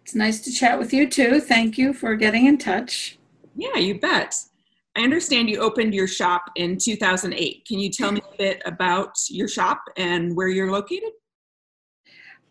It's 0.00 0.14
nice 0.14 0.40
to 0.42 0.52
chat 0.52 0.78
with 0.78 0.92
you 0.92 1.10
too. 1.10 1.40
Thank 1.40 1.76
you 1.76 1.92
for 1.92 2.14
getting 2.14 2.46
in 2.46 2.56
touch. 2.56 3.18
Yeah, 3.56 3.78
you 3.78 3.98
bet. 3.98 4.36
I 4.96 5.00
understand 5.00 5.50
you 5.50 5.58
opened 5.58 5.92
your 5.92 6.06
shop 6.06 6.52
in 6.54 6.78
2008. 6.78 7.64
Can 7.66 7.80
you 7.80 7.90
tell 7.90 8.12
me 8.12 8.20
a 8.32 8.36
bit 8.36 8.62
about 8.64 9.16
your 9.28 9.48
shop 9.48 9.82
and 9.96 10.36
where 10.36 10.46
you're 10.46 10.70
located? 10.70 11.10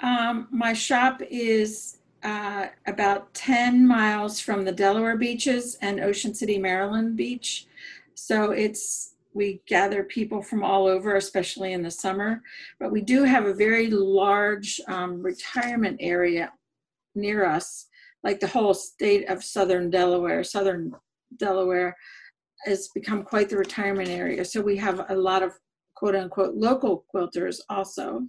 Um, 0.01 0.49
my 0.51 0.73
shop 0.73 1.21
is 1.29 1.99
uh, 2.23 2.67
about 2.85 3.33
10 3.33 3.87
miles 3.87 4.41
from 4.41 4.65
the 4.65 4.73
Delaware 4.73 5.15
beaches 5.15 5.77
and 5.81 6.01
Ocean 6.01 6.33
City, 6.33 6.57
Maryland 6.57 7.15
beach. 7.15 7.67
So 8.13 8.51
it's 8.51 9.14
we 9.35 9.61
gather 9.67 10.03
people 10.05 10.41
from 10.41 10.63
all 10.63 10.87
over, 10.87 11.17
especially 11.17 11.73
in 11.73 11.83
the 11.83 11.91
summer. 11.91 12.41
But 12.79 12.91
we 12.91 13.01
do 13.01 13.23
have 13.23 13.45
a 13.45 13.53
very 13.53 13.89
large 13.89 14.79
um, 14.87 15.21
retirement 15.21 15.97
area 15.99 16.51
near 17.13 17.45
us, 17.45 17.87
like 18.23 18.39
the 18.39 18.47
whole 18.47 18.73
state 18.73 19.29
of 19.29 19.43
southern 19.43 19.89
Delaware, 19.89 20.43
southern 20.43 20.93
Delaware 21.37 21.95
has 22.65 22.87
become 22.95 23.23
quite 23.23 23.49
the 23.49 23.57
retirement 23.57 24.09
area. 24.09 24.43
So 24.45 24.61
we 24.61 24.77
have 24.77 25.05
a 25.09 25.15
lot 25.15 25.43
of 25.43 25.51
quote 25.95 26.15
unquote 26.15 26.55
local 26.55 27.05
quilters 27.13 27.59
also. 27.69 28.25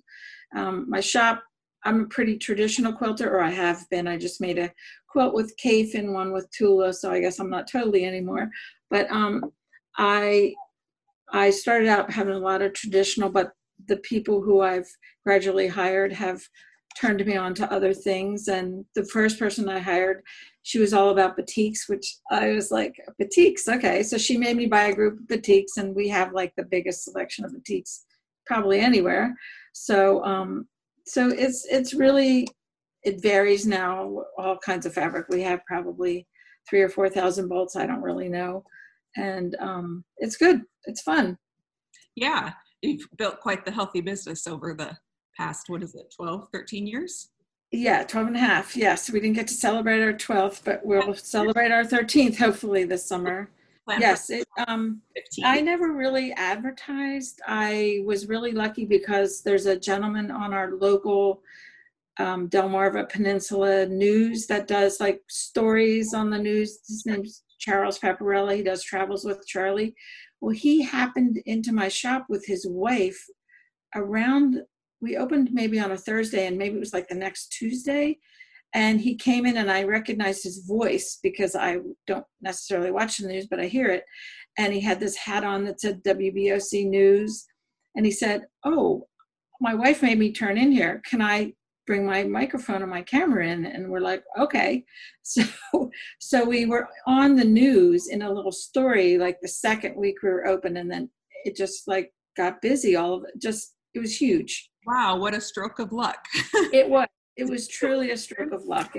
Um, 0.57 0.87
my 0.89 1.01
shop, 1.01 1.43
I'm 1.85 2.03
a 2.03 2.07
pretty 2.07 2.37
traditional 2.37 2.93
quilter, 2.93 3.33
or 3.33 3.41
I 3.41 3.51
have 3.51 3.89
been. 3.91 4.09
I 4.09 4.17
just 4.17 4.41
made 4.41 4.59
a 4.59 4.73
quilt 5.09 5.35
with 5.35 5.57
Kaffe 5.57 5.95
and 5.95 6.13
one 6.13 6.33
with 6.33 6.51
Tula, 6.51 6.93
so 6.93 7.13
I 7.13 7.21
guess 7.21 7.39
I'm 7.39 7.51
not 7.51 7.71
totally 7.71 8.05
anymore. 8.05 8.51
But 8.91 9.09
um, 9.11 9.53
I 9.97 10.55
I 11.33 11.51
started 11.51 11.89
out 11.89 12.11
having 12.11 12.35
a 12.35 12.39
lot 12.39 12.63
of 12.63 12.73
traditional, 12.73 13.31
but 13.31 13.53
the 13.89 13.99
people 13.99 14.43
who 14.43 14.61
I've 14.61 14.89
gradually 15.25 15.69
hired 15.69 16.13
have 16.13 16.41
turned 17.01 17.25
me 17.27 17.37
on 17.37 17.55
to 17.55 17.71
other 17.73 17.93
things. 17.93 18.49
And 18.49 18.85
the 18.95 19.05
first 19.05 19.39
person 19.39 19.69
I 19.69 19.79
hired 19.79 20.23
she 20.67 20.81
was 20.81 20.93
all 20.93 21.11
about 21.11 21.39
batiks, 21.39 21.89
which 21.89 22.17
I 22.29 22.49
was 22.49 22.73
like, 22.73 22.97
batiks, 23.23 23.69
okay. 23.69 24.03
So 24.03 24.19
she 24.19 24.37
made 24.37 24.57
me 24.57 24.67
buy 24.67 24.87
a 24.87 24.95
group 24.97 25.21
of 25.21 25.27
batiks, 25.29 25.77
and 25.77 25.95
we 25.95 26.09
have 26.09 26.33
like 26.33 26.53
the 26.57 26.65
biggest 26.65 27.05
selection 27.05 27.45
of 27.45 27.53
batiks 27.53 28.01
probably 28.47 28.81
anywhere. 28.81 29.33
So, 29.73 30.25
um, 30.25 30.67
so 31.07 31.29
it's 31.29 31.65
it's 31.71 31.95
really 31.95 32.49
it 33.05 33.23
varies 33.23 33.65
now. 33.65 34.25
All 34.39 34.59
kinds 34.59 34.87
of 34.87 34.93
fabric. 34.93 35.27
We 35.29 35.41
have 35.43 35.65
probably 35.67 36.27
three 36.69 36.83
or 36.83 36.89
four 36.89 37.09
thousand 37.09 37.47
bolts. 37.47 37.77
I 37.77 37.87
don't 37.87 38.03
really 38.03 38.29
know, 38.29 38.65
and 39.17 39.57
um, 39.61 40.05
it's 40.19 40.37
good. 40.37 40.63
It's 40.85 41.03
fun. 41.03 41.39
Yeah, 42.15 42.53
you've 42.83 43.07
built 43.17 43.41
quite 43.41 43.65
the 43.65 43.71
healthy 43.71 44.01
business 44.01 44.47
over 44.47 44.75
the 44.75 44.97
past 45.37 45.69
what 45.69 45.83
is 45.83 45.95
it 45.95 46.11
12 46.17 46.49
13 46.51 46.87
years 46.87 47.29
yeah, 47.73 48.05
12 48.05 48.29
and 48.29 48.37
a 48.37 48.41
half. 48.41 48.77
Yes, 48.77 49.11
we 49.11 49.21
didn't 49.21 49.37
get 49.37 49.49
to 49.49 49.55
celebrate 49.55 50.03
our 50.03 50.13
12th, 50.13 50.63
but 50.65 50.85
we'll 50.85 51.15
celebrate 51.15 51.73
our 51.73 51.83
13th 51.83 52.39
hopefully 52.39 52.85
this 52.85 53.07
summer. 53.07 53.51
Yes, 53.99 54.31
it, 54.31 54.47
um, 54.67 55.01
I 55.45 55.61
never 55.61 55.93
really 55.93 56.33
advertised. 56.33 57.41
I 57.47 58.03
was 58.05 58.29
really 58.29 58.53
lucky 58.53 58.85
because 58.85 59.43
there's 59.43 59.67
a 59.67 59.79
gentleman 59.79 60.31
on 60.31 60.53
our 60.53 60.73
local 60.73 61.43
um, 62.19 62.49
Delmarva 62.49 63.09
Peninsula 63.09 63.87
news 63.87 64.47
that 64.47 64.67
does 64.67 64.99
like 64.99 65.23
stories 65.29 66.15
on 66.15 66.31
the 66.31 66.39
news. 66.39 66.81
His 66.87 67.07
name's 67.07 67.43
Charles 67.59 67.99
Paparella. 67.99 68.57
He 68.57 68.63
does 68.63 68.83
Travels 68.83 69.25
with 69.25 69.47
Charlie. 69.47 69.95
Well, 70.41 70.55
he 70.55 70.83
happened 70.83 71.41
into 71.47 71.73
my 71.73 71.89
shop 71.89 72.27
with 72.29 72.45
his 72.47 72.67
wife 72.69 73.23
around 73.95 74.63
we 75.01 75.17
opened 75.17 75.51
maybe 75.53 75.79
on 75.79 75.93
a 75.93 75.97
Thursday 75.97 76.47
and 76.47 76.57
maybe 76.57 76.77
it 76.77 76.81
was 76.81 76.93
like 76.93 77.09
the 77.09 77.15
next 77.15 77.49
Tuesday. 77.49 78.19
And 78.75 79.01
he 79.01 79.15
came 79.15 79.47
in 79.47 79.57
and 79.59 79.71
I 79.71 79.85
recognized 79.85 80.43
his 80.43 80.67
voice 80.67 81.19
because 81.23 81.55
I 81.55 81.79
don't 82.07 82.25
necessarily 82.41 82.91
watch 82.91 83.19
the 83.19 83.29
news, 83.29 83.47
but 83.47 83.61
I 83.61 83.67
hear 83.67 83.89
it. 83.89 84.05
And 84.59 84.73
he 84.73 84.81
had 84.81 85.01
this 85.01 85.17
hat 85.17 85.45
on 85.45 85.65
that 85.65 85.81
said 85.81 86.03
WBOC 86.03 86.89
News. 86.89 87.47
And 87.95 88.05
he 88.05 88.13
said, 88.13 88.47
Oh, 88.65 89.07
my 89.61 89.75
wife 89.75 90.03
made 90.03 90.19
me 90.19 90.33
turn 90.33 90.59
in 90.59 90.73
here. 90.73 91.01
Can 91.09 91.23
I 91.23 91.53
bring 91.87 92.05
my 92.07 92.25
microphone 92.25 92.83
and 92.83 92.91
my 92.91 93.03
camera 93.03 93.47
in? 93.49 93.65
And 93.67 93.89
we're 93.91 94.01
like, 94.01 94.23
Okay. 94.39 94.85
So 95.23 95.43
so 96.21 96.45
we 96.45 96.67
were 96.67 96.89
on 97.07 97.35
the 97.35 97.45
news 97.45 98.09
in 98.09 98.23
a 98.23 98.33
little 98.33 98.53
story 98.53 99.19
like 99.19 99.39
the 99.41 99.49
second 99.49 99.97
week 99.97 100.23
we 100.23 100.29
were 100.29 100.47
open 100.47 100.77
and 100.77 100.89
then 100.91 101.11
it 101.45 101.57
just 101.57 101.89
like 101.89 102.13
got 102.37 102.63
busy 102.63 102.95
all 102.95 103.15
of 103.15 103.25
it 103.25 103.41
just 103.43 103.75
it 103.95 103.99
was 103.99 104.17
huge 104.21 104.71
Wow, 104.87 105.17
what 105.19 105.35
a 105.35 105.41
stroke 105.41 105.81
of 105.81 105.93
luck. 105.93 106.25
it 106.73 106.89
was. 106.89 107.09
It 107.37 107.51
was 107.51 107.69
truly 107.69 108.13
a 108.13 108.17
stroke 108.17 108.53
of 108.53 108.65
luck. 108.65 108.95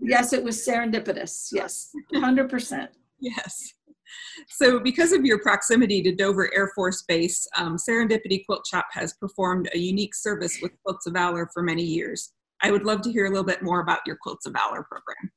yes, 0.00 0.32
it 0.32 0.42
was 0.42 0.56
serendipitous. 0.66 1.48
Yes, 1.52 1.90
100%. 2.14 2.88
Yes. 3.20 3.74
So, 4.48 4.78
because 4.78 5.12
of 5.12 5.24
your 5.24 5.40
proximity 5.40 6.02
to 6.02 6.14
Dover 6.14 6.52
Air 6.54 6.70
Force 6.74 7.02
Base, 7.02 7.46
um, 7.56 7.76
Serendipity 7.76 8.44
Quilt 8.46 8.66
Shop 8.66 8.86
has 8.92 9.14
performed 9.14 9.68
a 9.74 9.78
unique 9.78 10.14
service 10.14 10.58
with 10.62 10.72
Quilts 10.84 11.06
of 11.06 11.14
Valor 11.14 11.48
for 11.52 11.62
many 11.62 11.82
years. 11.82 12.32
I 12.62 12.70
would 12.70 12.84
love 12.84 13.02
to 13.02 13.12
hear 13.12 13.26
a 13.26 13.30
little 13.30 13.44
bit 13.44 13.62
more 13.62 13.80
about 13.80 14.00
your 14.06 14.16
Quilts 14.22 14.46
of 14.46 14.52
Valor 14.52 14.86
program. 14.90 15.30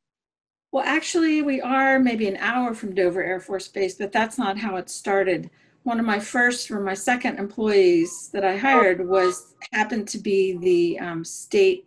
Well, 0.72 0.86
actually, 0.86 1.42
we 1.42 1.62
are 1.62 2.00
maybe 2.00 2.28
an 2.28 2.38
hour 2.38 2.74
from 2.74 2.94
Dover 2.94 3.24
Air 3.24 3.40
Force 3.40 3.68
Base, 3.68 3.96
but 3.96 4.12
that's 4.12 4.38
not 4.38 4.58
how 4.58 4.76
it 4.76 4.90
started 4.90 5.50
one 5.84 6.00
of 6.00 6.06
my 6.06 6.20
first 6.20 6.70
or 6.70 6.80
my 6.80 6.94
second 6.94 7.40
employees 7.40 8.30
that 8.34 8.44
I 8.44 8.58
hired 8.58 9.08
was 9.08 9.56
happened 9.72 10.08
to 10.10 10.20
be 10.20 10.58
the 10.58 11.00
um, 11.00 11.24
state 11.24 11.86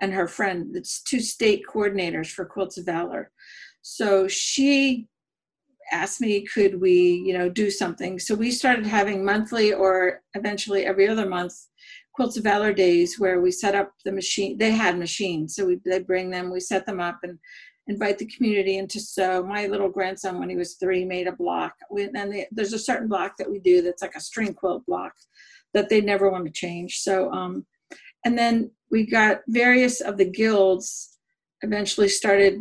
and 0.00 0.12
her 0.12 0.28
friend. 0.28 0.74
It's 0.74 1.02
two 1.02 1.20
state 1.20 1.64
coordinators 1.68 2.30
for 2.30 2.44
Quilts 2.44 2.78
of 2.78 2.86
Valor. 2.86 3.30
So 3.82 4.28
she 4.28 5.08
asked 5.92 6.20
me, 6.20 6.44
could 6.46 6.80
we, 6.80 7.22
you 7.24 7.36
know, 7.36 7.48
do 7.48 7.70
something? 7.70 8.18
So 8.18 8.34
we 8.34 8.50
started 8.50 8.86
having 8.86 9.24
monthly 9.24 9.72
or 9.72 10.22
eventually 10.34 10.86
every 10.86 11.06
other 11.08 11.28
month 11.28 11.54
Quilts 12.14 12.36
of 12.36 12.44
Valor 12.44 12.72
days 12.72 13.18
where 13.18 13.40
we 13.40 13.50
set 13.50 13.74
up 13.74 13.92
the 14.04 14.12
machine. 14.12 14.58
They 14.58 14.70
had 14.70 14.98
machines, 14.98 15.54
so 15.54 15.64
we 15.64 15.80
they 15.84 16.00
bring 16.00 16.30
them, 16.30 16.50
we 16.50 16.60
set 16.60 16.84
them 16.84 17.00
up, 17.00 17.20
and 17.22 17.38
invite 17.86 18.18
the 18.18 18.26
community 18.26 18.76
into 18.76 19.00
sew. 19.00 19.42
My 19.42 19.66
little 19.66 19.88
grandson, 19.88 20.38
when 20.38 20.50
he 20.50 20.56
was 20.56 20.74
three, 20.74 21.04
made 21.04 21.26
a 21.26 21.32
block. 21.32 21.74
We, 21.90 22.04
and 22.04 22.32
they, 22.32 22.46
there's 22.50 22.74
a 22.74 22.78
certain 22.78 23.08
block 23.08 23.36
that 23.38 23.50
we 23.50 23.58
do 23.58 23.82
that's 23.82 24.02
like 24.02 24.14
a 24.14 24.20
string 24.20 24.54
quilt 24.54 24.84
block 24.86 25.12
that 25.74 25.88
they 25.88 26.00
never 26.00 26.30
want 26.30 26.44
to 26.44 26.52
change. 26.52 26.98
So, 26.98 27.32
um, 27.32 27.66
and 28.24 28.38
then 28.38 28.70
we 28.90 29.06
got 29.06 29.40
various 29.48 30.00
of 30.00 30.16
the 30.18 30.30
guilds 30.30 31.18
eventually 31.62 32.08
started 32.08 32.60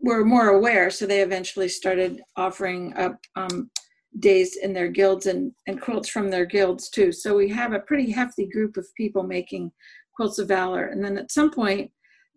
were 0.00 0.24
more 0.24 0.48
aware, 0.48 0.90
so 0.90 1.06
they 1.06 1.20
eventually 1.22 1.68
started 1.68 2.22
offering 2.36 2.94
up 2.96 3.18
um, 3.36 3.70
days 4.18 4.56
in 4.56 4.72
their 4.72 4.88
guilds 4.88 5.26
and, 5.26 5.52
and 5.66 5.80
quilts 5.80 6.08
from 6.08 6.30
their 6.30 6.46
guilds 6.46 6.88
too. 6.88 7.12
So 7.12 7.36
we 7.36 7.48
have 7.50 7.72
a 7.72 7.80
pretty 7.80 8.10
hefty 8.10 8.46
group 8.46 8.76
of 8.76 8.86
people 8.96 9.22
making 9.22 9.72
quilts 10.14 10.38
of 10.38 10.48
valor. 10.48 10.86
And 10.86 11.04
then 11.04 11.18
at 11.18 11.30
some 11.30 11.50
point, 11.50 11.90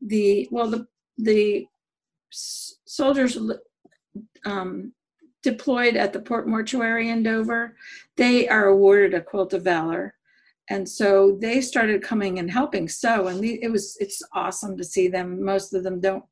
the 0.05 0.47
well, 0.51 0.69
the 0.69 0.87
the 1.17 1.67
soldiers 2.31 3.37
um, 4.45 4.93
deployed 5.43 5.95
at 5.95 6.13
the 6.13 6.19
Port 6.19 6.47
Mortuary 6.47 7.09
in 7.09 7.23
Dover, 7.23 7.75
they 8.17 8.47
are 8.47 8.67
awarded 8.67 9.13
a 9.13 9.21
Quilt 9.21 9.53
of 9.53 9.63
Valor. 9.63 10.15
And 10.69 10.87
so 10.87 11.37
they 11.41 11.59
started 11.59 12.01
coming 12.01 12.39
and 12.39 12.49
helping 12.49 12.87
sew, 12.87 13.27
and 13.27 13.43
it 13.43 13.69
was 13.69 13.97
it's 13.99 14.21
awesome 14.33 14.77
to 14.77 14.83
see 14.83 15.07
them. 15.07 15.43
Most 15.43 15.73
of 15.73 15.83
them 15.83 15.99
don't 15.99 16.23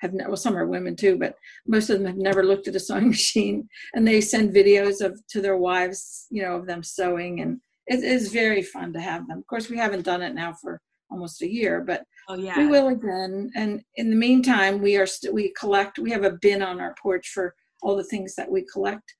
have 0.00 0.12
well, 0.12 0.36
some 0.36 0.56
are 0.56 0.66
women 0.66 0.96
too, 0.96 1.18
but 1.18 1.36
most 1.66 1.90
of 1.90 1.98
them 1.98 2.06
have 2.06 2.16
never 2.16 2.42
looked 2.44 2.68
at 2.68 2.76
a 2.76 2.80
sewing 2.80 3.08
machine, 3.16 3.68
and 3.94 4.06
they 4.06 4.20
send 4.20 4.54
videos 4.54 5.00
of 5.04 5.20
to 5.28 5.40
their 5.40 5.56
wives, 5.56 6.26
you 6.30 6.42
know, 6.42 6.56
of 6.56 6.66
them 6.66 6.82
sewing, 6.82 7.40
and 7.40 7.60
it 7.86 8.02
is 8.02 8.32
very 8.32 8.62
fun 8.62 8.92
to 8.92 9.00
have 9.00 9.26
them. 9.28 9.38
Of 9.38 9.46
course, 9.46 9.68
we 9.70 9.76
haven't 9.78 10.04
done 10.04 10.22
it 10.22 10.34
now 10.34 10.54
for 10.60 10.80
almost 11.10 11.42
a 11.42 11.50
year, 11.50 11.80
but 11.86 12.04
Oh, 12.28 12.36
yeah. 12.36 12.58
we 12.58 12.66
will 12.66 12.88
again. 12.88 13.50
And 13.54 13.80
in 13.94 14.10
the 14.10 14.16
meantime, 14.16 14.82
we 14.82 14.96
are 14.96 15.06
st- 15.06 15.32
we 15.32 15.52
collect. 15.58 15.98
We 15.98 16.10
have 16.10 16.24
a 16.24 16.38
bin 16.42 16.62
on 16.62 16.80
our 16.80 16.94
porch 17.00 17.28
for 17.28 17.54
all 17.82 17.96
the 17.96 18.02
things 18.04 18.34
that 18.34 18.50
we 18.50 18.66
collect, 18.72 19.14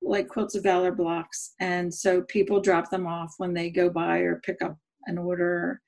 like 0.00 0.28
quilts 0.28 0.54
of 0.54 0.62
valor 0.62 0.92
blocks, 0.92 1.54
and 1.60 1.92
so 1.92 2.22
people 2.22 2.60
drop 2.60 2.90
them 2.90 3.06
off 3.06 3.34
when 3.38 3.52
they 3.54 3.70
go 3.70 3.90
by 3.90 4.18
or 4.18 4.40
pick 4.44 4.62
up 4.62 4.76
an 5.06 5.18
order. 5.18 5.80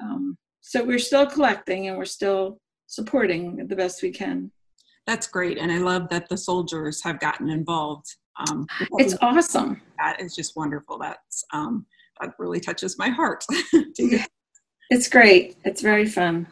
Um, 0.00 0.36
so 0.60 0.84
we're 0.84 1.00
still 1.00 1.26
collecting 1.26 1.88
and 1.88 1.98
we're 1.98 2.04
still 2.04 2.60
supporting 2.92 3.66
the 3.68 3.74
best 3.76 4.02
we 4.02 4.10
can. 4.10 4.50
That's 5.06 5.26
great. 5.26 5.56
And 5.58 5.72
I 5.72 5.78
love 5.78 6.08
that 6.10 6.28
the 6.28 6.36
soldiers 6.36 7.02
have 7.02 7.18
gotten 7.18 7.48
involved. 7.48 8.06
Um, 8.46 8.66
It's 8.98 9.14
awesome. 9.22 9.80
that 9.98 10.20
is 10.20 10.36
just 10.36 10.54
wonderful. 10.56 10.98
That's 10.98 11.42
um, 11.52 11.86
that 12.20 12.34
really 12.38 12.60
touches 12.60 12.98
my 12.98 13.08
heart. 13.08 13.44
It's 14.90 15.08
great. 15.08 15.56
It's 15.64 15.80
very 15.80 16.04
fun. 16.06 16.46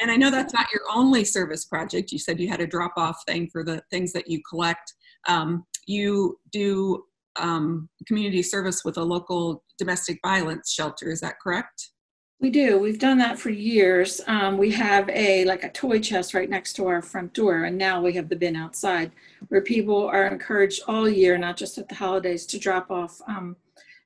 and 0.00 0.10
I 0.10 0.16
know 0.16 0.28
that's 0.28 0.52
not 0.52 0.66
your 0.72 0.82
only 0.92 1.22
service 1.24 1.64
project. 1.66 2.10
You 2.10 2.18
said 2.18 2.40
you 2.40 2.48
had 2.48 2.60
a 2.60 2.66
drop 2.66 2.94
off 2.96 3.22
thing 3.28 3.48
for 3.52 3.62
the 3.62 3.80
things 3.92 4.12
that 4.12 4.28
you 4.28 4.40
collect. 4.48 4.92
Um, 5.28 5.64
you 5.86 6.40
do 6.50 7.04
um, 7.38 7.88
community 8.08 8.42
service 8.42 8.84
with 8.84 8.96
a 8.98 9.04
local 9.04 9.62
domestic 9.78 10.18
violence 10.26 10.72
shelter. 10.72 11.12
Is 11.12 11.20
that 11.20 11.38
correct? 11.40 11.90
We 12.40 12.48
do. 12.48 12.78
We've 12.78 12.98
done 12.98 13.18
that 13.18 13.38
for 13.38 13.50
years. 13.50 14.22
Um, 14.26 14.56
we 14.56 14.70
have 14.70 15.08
a 15.10 15.44
like 15.44 15.62
a 15.62 15.68
toy 15.70 15.98
chest 16.00 16.32
right 16.32 16.48
next 16.48 16.72
to 16.74 16.86
our 16.86 17.02
front 17.02 17.34
door, 17.34 17.64
and 17.64 17.76
now 17.76 18.00
we 18.00 18.14
have 18.14 18.30
the 18.30 18.36
bin 18.36 18.56
outside, 18.56 19.12
where 19.48 19.60
people 19.60 20.06
are 20.08 20.26
encouraged 20.26 20.82
all 20.88 21.06
year, 21.06 21.36
not 21.36 21.58
just 21.58 21.76
at 21.76 21.86
the 21.88 21.94
holidays, 21.94 22.46
to 22.46 22.58
drop 22.58 22.90
off 22.90 23.20
um, 23.28 23.56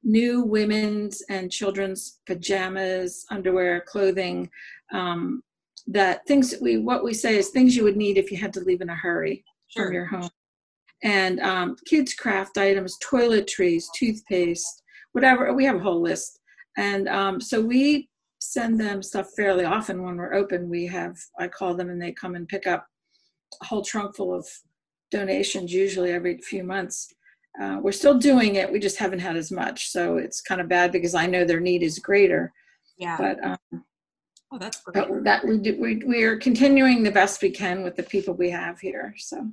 new 0.02 0.42
women's 0.42 1.22
and 1.28 1.50
children's 1.50 2.18
pajamas, 2.26 3.24
underwear, 3.30 3.80
clothing. 3.82 4.50
Um, 4.92 5.42
that 5.86 6.26
things 6.26 6.50
that 6.50 6.60
we 6.60 6.78
what 6.78 7.04
we 7.04 7.14
say 7.14 7.36
is 7.36 7.50
things 7.50 7.76
you 7.76 7.84
would 7.84 7.96
need 7.96 8.18
if 8.18 8.32
you 8.32 8.36
had 8.36 8.52
to 8.54 8.60
leave 8.60 8.80
in 8.80 8.90
a 8.90 8.96
hurry 8.96 9.44
from 9.72 9.92
your 9.92 10.06
home. 10.06 10.30
And 11.04 11.38
um, 11.38 11.76
kids' 11.86 12.14
craft 12.14 12.58
items, 12.58 12.96
toiletries, 12.98 13.84
toothpaste, 13.94 14.82
whatever. 15.12 15.52
We 15.52 15.66
have 15.66 15.76
a 15.76 15.80
whole 15.80 16.00
list. 16.00 16.40
And 16.76 17.08
um, 17.08 17.40
so 17.40 17.60
we 17.60 18.08
send 18.54 18.80
them 18.80 19.02
stuff 19.02 19.30
fairly 19.36 19.64
often 19.64 20.00
when 20.02 20.16
we're 20.16 20.34
open. 20.34 20.70
We 20.70 20.86
have, 20.86 21.16
I 21.40 21.48
call 21.48 21.74
them 21.74 21.90
and 21.90 22.00
they 22.00 22.12
come 22.12 22.36
and 22.36 22.46
pick 22.46 22.68
up 22.68 22.86
a 23.60 23.64
whole 23.64 23.82
trunk 23.82 24.14
full 24.14 24.32
of 24.32 24.46
donations, 25.10 25.72
usually 25.72 26.12
every 26.12 26.38
few 26.38 26.62
months. 26.62 27.12
Uh, 27.60 27.78
we're 27.82 27.92
still 27.92 28.16
doing 28.16 28.54
it. 28.54 28.70
We 28.70 28.78
just 28.78 28.98
haven't 28.98 29.18
had 29.18 29.36
as 29.36 29.50
much. 29.50 29.88
So 29.90 30.18
it's 30.18 30.40
kind 30.40 30.60
of 30.60 30.68
bad 30.68 30.92
because 30.92 31.16
I 31.16 31.26
know 31.26 31.44
their 31.44 31.60
need 31.60 31.82
is 31.82 31.98
greater. 31.98 32.52
Yeah. 32.96 33.16
But 33.18 33.44
um, 33.44 33.84
oh, 34.52 34.58
that's 34.58 34.80
great. 34.82 35.08
but 35.08 35.24
that 35.24 35.44
we 35.44 35.58
do, 35.58 35.76
we 35.80 35.96
we 36.06 36.22
are 36.22 36.36
continuing 36.36 37.02
the 37.02 37.10
best 37.10 37.42
we 37.42 37.50
can 37.50 37.82
with 37.82 37.96
the 37.96 38.02
people 38.04 38.34
we 38.34 38.50
have 38.50 38.78
here. 38.78 39.14
So, 39.18 39.50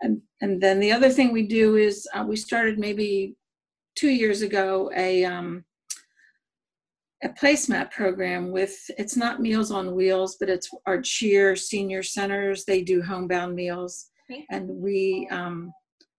and 0.00 0.22
and 0.40 0.60
then 0.60 0.80
the 0.80 0.92
other 0.92 1.10
thing 1.10 1.32
we 1.32 1.46
do 1.46 1.76
is 1.76 2.06
uh, 2.14 2.24
we 2.26 2.36
started 2.36 2.78
maybe 2.78 3.36
two 3.94 4.10
years 4.10 4.40
ago 4.42 4.90
a 4.96 5.24
um, 5.24 5.64
a 7.22 7.28
placemat 7.28 7.90
program 7.90 8.50
with 8.50 8.78
it's 8.96 9.16
not 9.16 9.40
Meals 9.40 9.70
on 9.70 9.94
Wheels, 9.94 10.36
but 10.40 10.48
it's 10.48 10.70
our 10.86 11.00
cheer 11.02 11.54
senior 11.54 12.02
centers. 12.02 12.64
They 12.64 12.82
do 12.82 13.02
homebound 13.02 13.54
meals, 13.54 14.06
Okay. 14.30 14.46
and 14.50 14.68
we 14.68 15.28
um, 15.30 15.72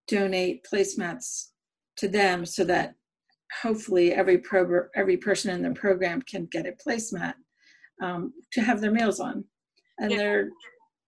donate 0.06 0.64
placemats 0.70 1.48
to 1.96 2.08
them 2.08 2.46
so 2.46 2.64
that 2.64 2.94
hopefully 3.62 4.12
every 4.12 4.38
program 4.38 4.88
every 4.94 5.16
person 5.16 5.50
in 5.50 5.62
the 5.62 5.78
program 5.78 6.22
can 6.22 6.46
get 6.46 6.66
a 6.66 6.72
placemat 6.72 7.34
um, 8.02 8.32
to 8.52 8.60
have 8.62 8.80
their 8.80 8.92
meals 8.92 9.20
on. 9.20 9.44
And 9.98 10.10
Yeah. 10.12 10.16
they're 10.18 10.48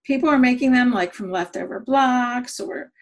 people 0.05 0.29
are 0.29 0.39
making 0.39 0.73
them 0.73 0.91
like 0.93 1.15
from 1.15 1.31
leftover 1.31 1.81
blocks 1.81 2.61
or 2.61 2.93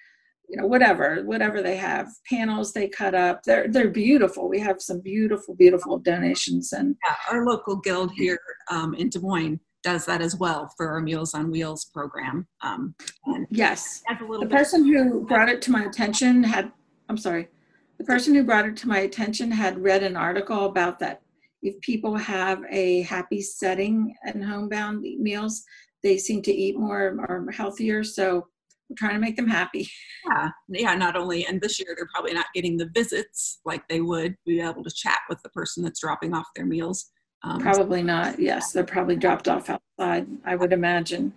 you 0.52 0.60
know 0.60 0.66
whatever 0.66 1.22
whatever 1.24 1.62
they 1.62 1.76
have 1.76 2.08
panels 2.28 2.72
they 2.72 2.86
cut 2.86 3.14
up 3.14 3.42
they're 3.42 3.68
they're 3.68 3.88
beautiful 3.88 4.48
we 4.48 4.60
have 4.60 4.82
some 4.82 5.00
beautiful 5.00 5.54
beautiful 5.54 5.98
donations 5.98 6.72
and 6.74 6.94
Yeah, 7.04 7.16
our 7.30 7.46
local 7.46 7.76
guild 7.76 8.12
here 8.12 8.38
um, 8.70 8.92
in 8.94 9.08
Des 9.08 9.20
Moines 9.20 9.58
does 9.82 10.04
that 10.04 10.20
as 10.20 10.36
well 10.36 10.70
for 10.76 10.90
our 10.90 11.00
Meals 11.00 11.34
on 11.34 11.50
Wheels 11.50 11.86
program. 11.86 12.46
Um, 12.60 12.94
and 13.24 13.46
yes 13.50 14.02
the 14.08 14.38
bit. 14.40 14.50
person 14.50 14.84
who 14.84 15.26
brought 15.26 15.48
it 15.48 15.62
to 15.62 15.70
my 15.70 15.84
attention 15.84 16.44
had 16.44 16.70
i'm 17.08 17.16
sorry 17.16 17.48
the 17.96 18.04
person 18.04 18.34
who 18.34 18.44
brought 18.44 18.66
it 18.66 18.76
to 18.76 18.88
my 18.88 18.98
attention 19.00 19.50
had 19.50 19.82
read 19.82 20.02
an 20.02 20.16
article 20.16 20.66
about 20.66 20.98
that 20.98 21.22
if 21.62 21.80
people 21.80 22.14
have 22.14 22.62
a 22.70 23.02
happy 23.02 23.40
setting 23.40 24.14
and 24.26 24.44
homebound 24.44 25.00
meals 25.00 25.64
they 26.02 26.18
seem 26.18 26.42
to 26.42 26.52
eat 26.52 26.78
more 26.78 27.16
or 27.28 27.50
healthier 27.52 28.04
so 28.04 28.46
we're 28.92 29.06
trying 29.06 29.18
to 29.18 29.24
make 29.24 29.36
them 29.36 29.48
happy 29.48 29.88
Yeah, 30.26 30.50
yeah. 30.68 30.94
Not 30.94 31.16
only, 31.16 31.46
and 31.46 31.60
this 31.60 31.78
year 31.80 31.94
they're 31.96 32.08
probably 32.12 32.34
not 32.34 32.46
getting 32.54 32.76
the 32.76 32.90
visits 32.94 33.60
like 33.64 33.86
they 33.88 34.00
would 34.00 34.36
be 34.46 34.60
able 34.60 34.84
to 34.84 34.90
chat 34.90 35.18
with 35.28 35.42
the 35.42 35.48
person 35.50 35.82
that's 35.82 36.00
dropping 36.00 36.34
off 36.34 36.46
their 36.54 36.66
meals. 36.66 37.10
Um, 37.44 37.60
Probably 37.60 38.02
not. 38.02 38.38
Yes, 38.38 38.70
they're 38.70 38.84
probably 38.84 39.16
dropped 39.16 39.48
off 39.48 39.68
outside, 39.68 40.28
I 40.44 40.54
would 40.54 40.72
imagine. 40.72 41.32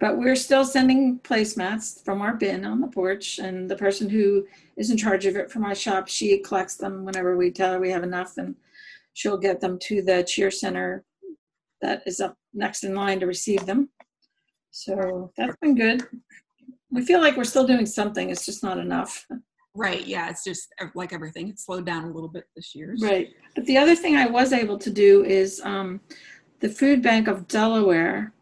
But 0.00 0.18
we're 0.18 0.34
still 0.34 0.64
sending 0.64 1.20
placemats 1.20 2.04
from 2.04 2.20
our 2.20 2.34
bin 2.34 2.64
on 2.64 2.80
the 2.80 2.88
porch, 2.88 3.38
and 3.38 3.70
the 3.70 3.76
person 3.76 4.08
who 4.08 4.46
is 4.76 4.90
in 4.90 4.96
charge 4.96 5.26
of 5.26 5.36
it 5.36 5.50
for 5.50 5.60
my 5.60 5.72
shop, 5.72 6.08
she 6.08 6.38
collects 6.38 6.74
them 6.76 7.04
whenever 7.04 7.36
we 7.36 7.52
tell 7.52 7.72
her 7.72 7.80
we 7.80 7.90
have 7.90 8.02
enough, 8.02 8.36
and 8.36 8.56
she'll 9.12 9.38
get 9.38 9.60
them 9.60 9.78
to 9.82 10.02
the 10.02 10.24
cheer 10.24 10.50
center 10.50 11.04
that 11.82 12.02
is 12.04 12.20
up 12.20 12.36
next 12.52 12.82
in 12.82 12.94
line 12.94 13.20
to 13.20 13.26
receive 13.26 13.64
them. 13.64 13.90
So 14.70 15.30
that's 15.36 15.56
been 15.62 15.76
good. 15.76 16.02
We 16.94 17.04
feel 17.04 17.20
like 17.20 17.36
we're 17.36 17.44
still 17.44 17.66
doing 17.66 17.86
something. 17.86 18.30
It's 18.30 18.46
just 18.46 18.62
not 18.62 18.78
enough. 18.78 19.26
right. 19.74 20.06
Yeah. 20.06 20.30
It's 20.30 20.44
just 20.44 20.68
uh, 20.80 20.86
like 20.94 21.12
everything. 21.12 21.48
It 21.48 21.58
slowed 21.58 21.84
down 21.86 22.04
a 22.04 22.10
little 22.12 22.28
bit 22.28 22.44
this 22.56 22.74
year. 22.74 22.94
so- 22.96 23.06
Right. 23.06 23.28
But 23.54 23.66
the 23.66 23.76
other 23.76 23.96
thing 23.96 24.16
I 24.16 24.26
was 24.26 24.52
able 24.52 24.78
to 24.78 24.90
do 24.90 25.24
is 25.24 25.60
um, 25.64 26.00
the 26.60 26.68
Food 26.68 27.02
Bank 27.02 27.28
of 27.28 27.48
Delaware. 27.48 28.32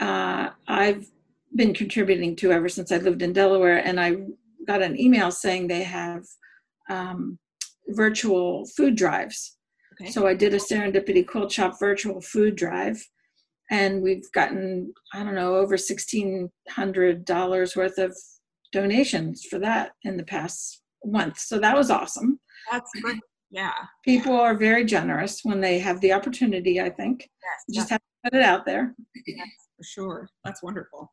Uh, 0.00 0.50
I've 0.68 1.06
been 1.56 1.74
contributing 1.74 2.36
to 2.36 2.52
ever 2.52 2.68
since 2.68 2.92
I 2.92 2.98
lived 2.98 3.22
in 3.22 3.32
Delaware, 3.32 3.78
and 3.78 3.98
I 4.00 4.16
got 4.66 4.82
an 4.82 4.98
email 5.00 5.30
saying 5.30 5.66
they 5.66 5.82
have 5.82 6.22
um, 6.88 7.38
virtual 7.88 8.66
food 8.76 8.94
drives. 8.96 9.56
Okay. 10.00 10.10
So 10.10 10.26
I 10.26 10.34
did 10.34 10.54
a 10.54 10.58
Serendipity 10.58 11.26
Quilt 11.26 11.50
Shop 11.50 11.78
virtual 11.80 12.20
food 12.20 12.54
drive, 12.54 13.04
and 13.70 14.02
we've 14.02 14.30
gotten 14.32 14.92
I 15.14 15.22
don't 15.22 15.34
know 15.34 15.56
over 15.56 15.76
sixteen 15.76 16.50
hundred 16.68 17.24
dollars 17.24 17.76
worth 17.76 17.98
of 17.98 18.16
donations 18.72 19.44
for 19.44 19.58
that 19.60 19.92
in 20.04 20.16
the 20.16 20.24
past 20.24 20.82
month. 21.04 21.38
So 21.38 21.58
that 21.58 21.76
was 21.76 21.90
awesome 21.90 22.38
That's 22.70 22.90
great. 23.00 23.20
Yeah. 23.50 23.72
people 24.04 24.32
are 24.34 24.54
very 24.54 24.84
generous 24.84 25.40
when 25.42 25.60
they 25.60 25.78
have 25.78 26.00
the 26.02 26.12
opportunity 26.12 26.80
i 26.82 26.90
think 26.90 27.30
Yes. 27.42 27.76
Just 27.76 27.90
have 27.90 28.00
to 28.00 28.30
put 28.30 28.38
it 28.38 28.44
out 28.44 28.66
there 28.66 28.94
for 29.78 29.84
sure. 29.84 30.28
That's 30.44 30.62
wonderful. 30.62 31.12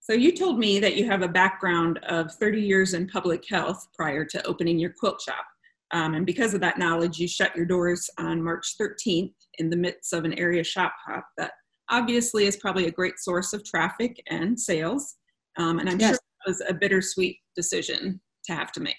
So 0.00 0.12
you 0.12 0.32
told 0.32 0.58
me 0.58 0.80
that 0.80 0.96
you 0.96 1.06
have 1.06 1.22
a 1.22 1.28
background 1.28 1.98
of 2.08 2.32
30 2.34 2.60
years 2.60 2.94
in 2.94 3.06
public 3.08 3.44
health 3.48 3.86
prior 3.94 4.24
to 4.24 4.46
opening 4.46 4.78
your 4.78 4.92
quilt 4.98 5.20
shop. 5.20 5.44
Um, 5.92 6.14
and 6.14 6.24
because 6.24 6.54
of 6.54 6.60
that 6.62 6.78
knowledge, 6.78 7.18
you 7.18 7.28
shut 7.28 7.54
your 7.54 7.66
doors 7.66 8.08
on 8.18 8.42
March 8.42 8.74
13th 8.80 9.34
in 9.58 9.68
the 9.68 9.76
midst 9.76 10.12
of 10.12 10.24
an 10.24 10.32
area 10.34 10.64
shop 10.64 10.92
hop 11.06 11.24
that 11.38 11.52
obviously 12.02 12.46
is 12.46 12.56
probably 12.56 12.86
a 12.86 12.90
great 12.90 13.18
source 13.18 13.52
of 13.52 13.62
traffic 13.64 14.20
and 14.28 14.58
sales. 14.58 15.16
Um, 15.58 15.78
and 15.78 15.88
I'm 15.88 16.00
Yes. 16.00 16.10
sure 16.10 16.16
it 16.46 16.48
was 16.48 16.62
a 16.68 16.74
bittersweet 16.74 17.36
decision 17.54 18.20
to 18.46 18.54
have 18.54 18.72
to 18.72 18.80
make. 18.80 18.96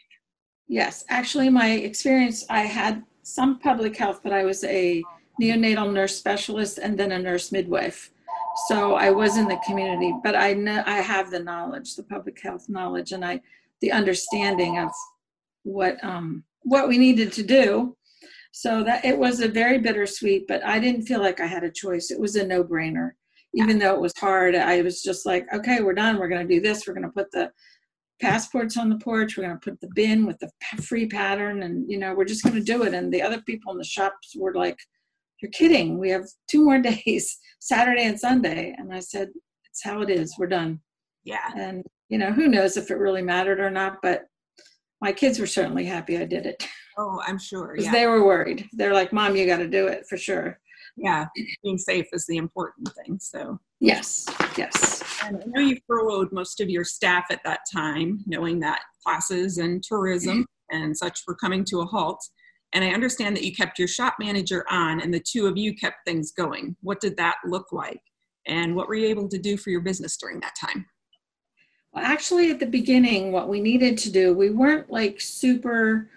yes 0.79 1.03
actually 1.10 1.49
my 1.49 1.69
experience 1.89 2.45
i 2.49 2.62
had 2.79 3.03
some 3.38 3.60
public 3.60 3.93
health 4.03 4.19
but 4.23 4.32
i 4.32 4.43
was 4.51 4.63
a 4.63 5.03
neonatal 5.41 5.91
nurse 5.97 6.15
specialist 6.23 6.75
and 6.84 6.97
then 6.97 7.12
a 7.12 7.19
nurse 7.27 7.51
midwife 7.51 7.99
so 8.69 8.77
i 8.95 9.10
was 9.21 9.32
in 9.41 9.47
the 9.53 9.60
community 9.67 10.12
but 10.23 10.36
i 10.47 10.49
know 10.53 10.79
i 10.86 10.99
have 11.13 11.27
the 11.36 11.43
knowledge 11.49 11.89
the 11.99 12.08
public 12.15 12.38
health 12.47 12.65
knowledge 12.69 13.12
and 13.15 13.23
i 13.32 13.34
the 13.82 13.91
understanding 13.91 14.73
of 14.86 14.89
what 15.63 15.95
um 16.12 16.27
what 16.73 16.88
we 16.88 16.97
needed 16.97 17.29
to 17.34 17.43
do 17.60 17.67
so 18.56 18.84
that 18.84 19.04
it 19.04 19.18
was 19.18 19.39
a 19.39 19.48
very 19.48 19.80
bittersweet 19.80 20.46
but 20.48 20.63
i 20.66 20.80
didn't 20.80 21.04
feel 21.04 21.20
like 21.20 21.39
i 21.39 21.46
had 21.46 21.63
a 21.63 21.72
choice 21.72 22.12
it 22.12 22.20
was 22.20 22.36
a 22.36 22.46
no-brainer 22.46 23.12
even 23.54 23.78
though 23.78 23.94
it 23.94 24.02
was 24.02 24.13
hard, 24.18 24.56
I 24.56 24.82
was 24.82 25.02
just 25.02 25.26
like, 25.26 25.46
okay, 25.54 25.82
we're 25.82 25.94
done. 25.94 26.18
We're 26.18 26.28
going 26.28 26.48
to 26.48 26.54
do 26.54 26.62
this. 26.62 26.88
We're 26.88 26.96
going 26.96 27.06
to 27.06 27.12
put 27.12 27.32
the 27.32 27.52
passports 28.22 28.78
on 28.78 28.89
the 28.89 28.98
porch. 28.98 29.38
We're 29.38 29.46
going 29.46 29.60
to 29.60 29.70
put 29.70 29.80
the 29.80 29.89
bin 29.94 30.26
with 30.26 30.39
the 30.39 30.50
free 30.82 31.08
pattern, 31.08 31.63
and 31.63 31.89
you 31.89 32.00
know, 32.00 32.16
we're 32.16 32.26
just 32.26 32.44
going 32.44 32.56
to 32.56 32.63
do 32.63 32.84
it. 32.84 32.94
And 32.94 33.13
the 33.13 33.22
other 33.22 33.42
people 33.42 33.72
in 33.72 33.78
the 33.78 33.84
shops 33.84 34.34
were 34.36 34.54
like, 34.54 34.78
"You're 35.42 35.52
kidding. 35.52 36.00
We 36.00 36.10
have 36.10 36.26
two 36.50 36.63
more 36.63 36.80
days, 37.06 37.38
Saturday 37.60 38.06
and 38.06 38.20
Sunday." 38.20 38.74
And 38.78 38.94
I 38.94 39.00
said, 39.00 39.30
"It's 39.70 39.84
how 39.84 40.02
it 40.02 40.10
is. 40.10 40.36
We're 40.38 40.48
done." 40.48 40.82
Yeah. 41.24 41.52
And 41.56 41.84
you 42.10 42.18
know, 42.18 42.32
who 42.32 42.48
knows 42.48 42.76
if 42.76 42.89
it 42.89 42.98
really 42.98 43.22
mattered 43.22 43.60
or 43.60 43.70
not, 43.70 43.98
but 44.02 44.24
my 45.04 45.12
kids 45.12 45.38
were 45.39 45.46
certainly 45.48 45.86
happy 45.86 46.18
I 46.18 46.26
did 46.26 46.46
it. 46.46 46.68
Oh, 46.96 47.20
I'm 47.26 47.39
sure. 47.39 47.72
Because 47.72 47.86
Yeah. 47.86 47.92
they 47.92 48.06
were 48.06 48.24
worried. 48.24 48.70
They're 48.72 48.94
like, 48.94 49.12
Mom, 49.12 49.36
you 49.36 49.48
got 49.48 49.58
to 49.58 49.68
do 49.68 49.88
it 49.88 50.06
for 50.08 50.16
sure. 50.16 50.60
yeah. 50.96 51.26
Being 51.63 51.80
safe 51.80 52.06
is 52.13 52.28
the 52.28 52.38
important 52.38 52.88
thing. 52.94 53.18
So, 53.20 53.60
Yes, 53.80 54.28
yes. 54.56 55.02
and 55.26 55.38
I 55.38 55.44
know 55.48 55.60
you 55.62 55.78
furloughed 55.88 56.32
most 56.32 56.62
of 56.62 56.70
your 56.70 56.84
staff 56.84 57.26
at 57.32 57.44
that 57.46 57.62
time, 57.74 58.24
knowing 58.28 58.60
that 58.60 58.82
classes 59.04 59.58
and 59.58 59.82
tourism 59.82 60.46
and 60.70 60.96
such 60.96 61.22
were 61.26 61.34
coming 61.36 61.66
to 61.66 61.82
a 61.82 61.86
halt. 61.86 62.24
And 62.74 62.84
I 62.84 62.89
understand 62.89 63.36
that 63.38 63.44
you 63.44 63.56
kept 63.56 63.80
your 63.80 63.88
shop 63.88 64.18
manager 64.20 64.63
on 64.70 65.02
and 65.02 65.12
the 65.12 65.20
two 65.20 65.48
of 65.48 65.58
you 65.58 65.76
kept 65.76 65.98
things 66.06 66.32
going. 66.32 66.76
What 66.82 67.00
did 67.02 67.18
that 67.18 67.38
look 67.44 67.72
like? 67.72 68.02
And 68.46 68.76
what 68.76 68.88
were 68.88 68.94
you 68.96 69.08
able 69.08 69.28
to 69.30 69.39
do 69.39 69.58
for 69.58 69.72
your 69.72 69.82
business 69.82 70.16
during 70.16 70.39
that 70.42 70.54
time? 70.62 70.86
Well, 71.93 72.03
actually, 72.03 72.49
at 72.49 72.60
the 72.60 72.65
beginning, 72.65 73.32
what 73.32 73.49
we 73.49 73.62
needed 73.62 73.97
to 73.99 74.12
do, 74.12 74.34
we 74.34 74.49
weren't 74.49 74.89
like 74.89 75.21
super 75.21 76.10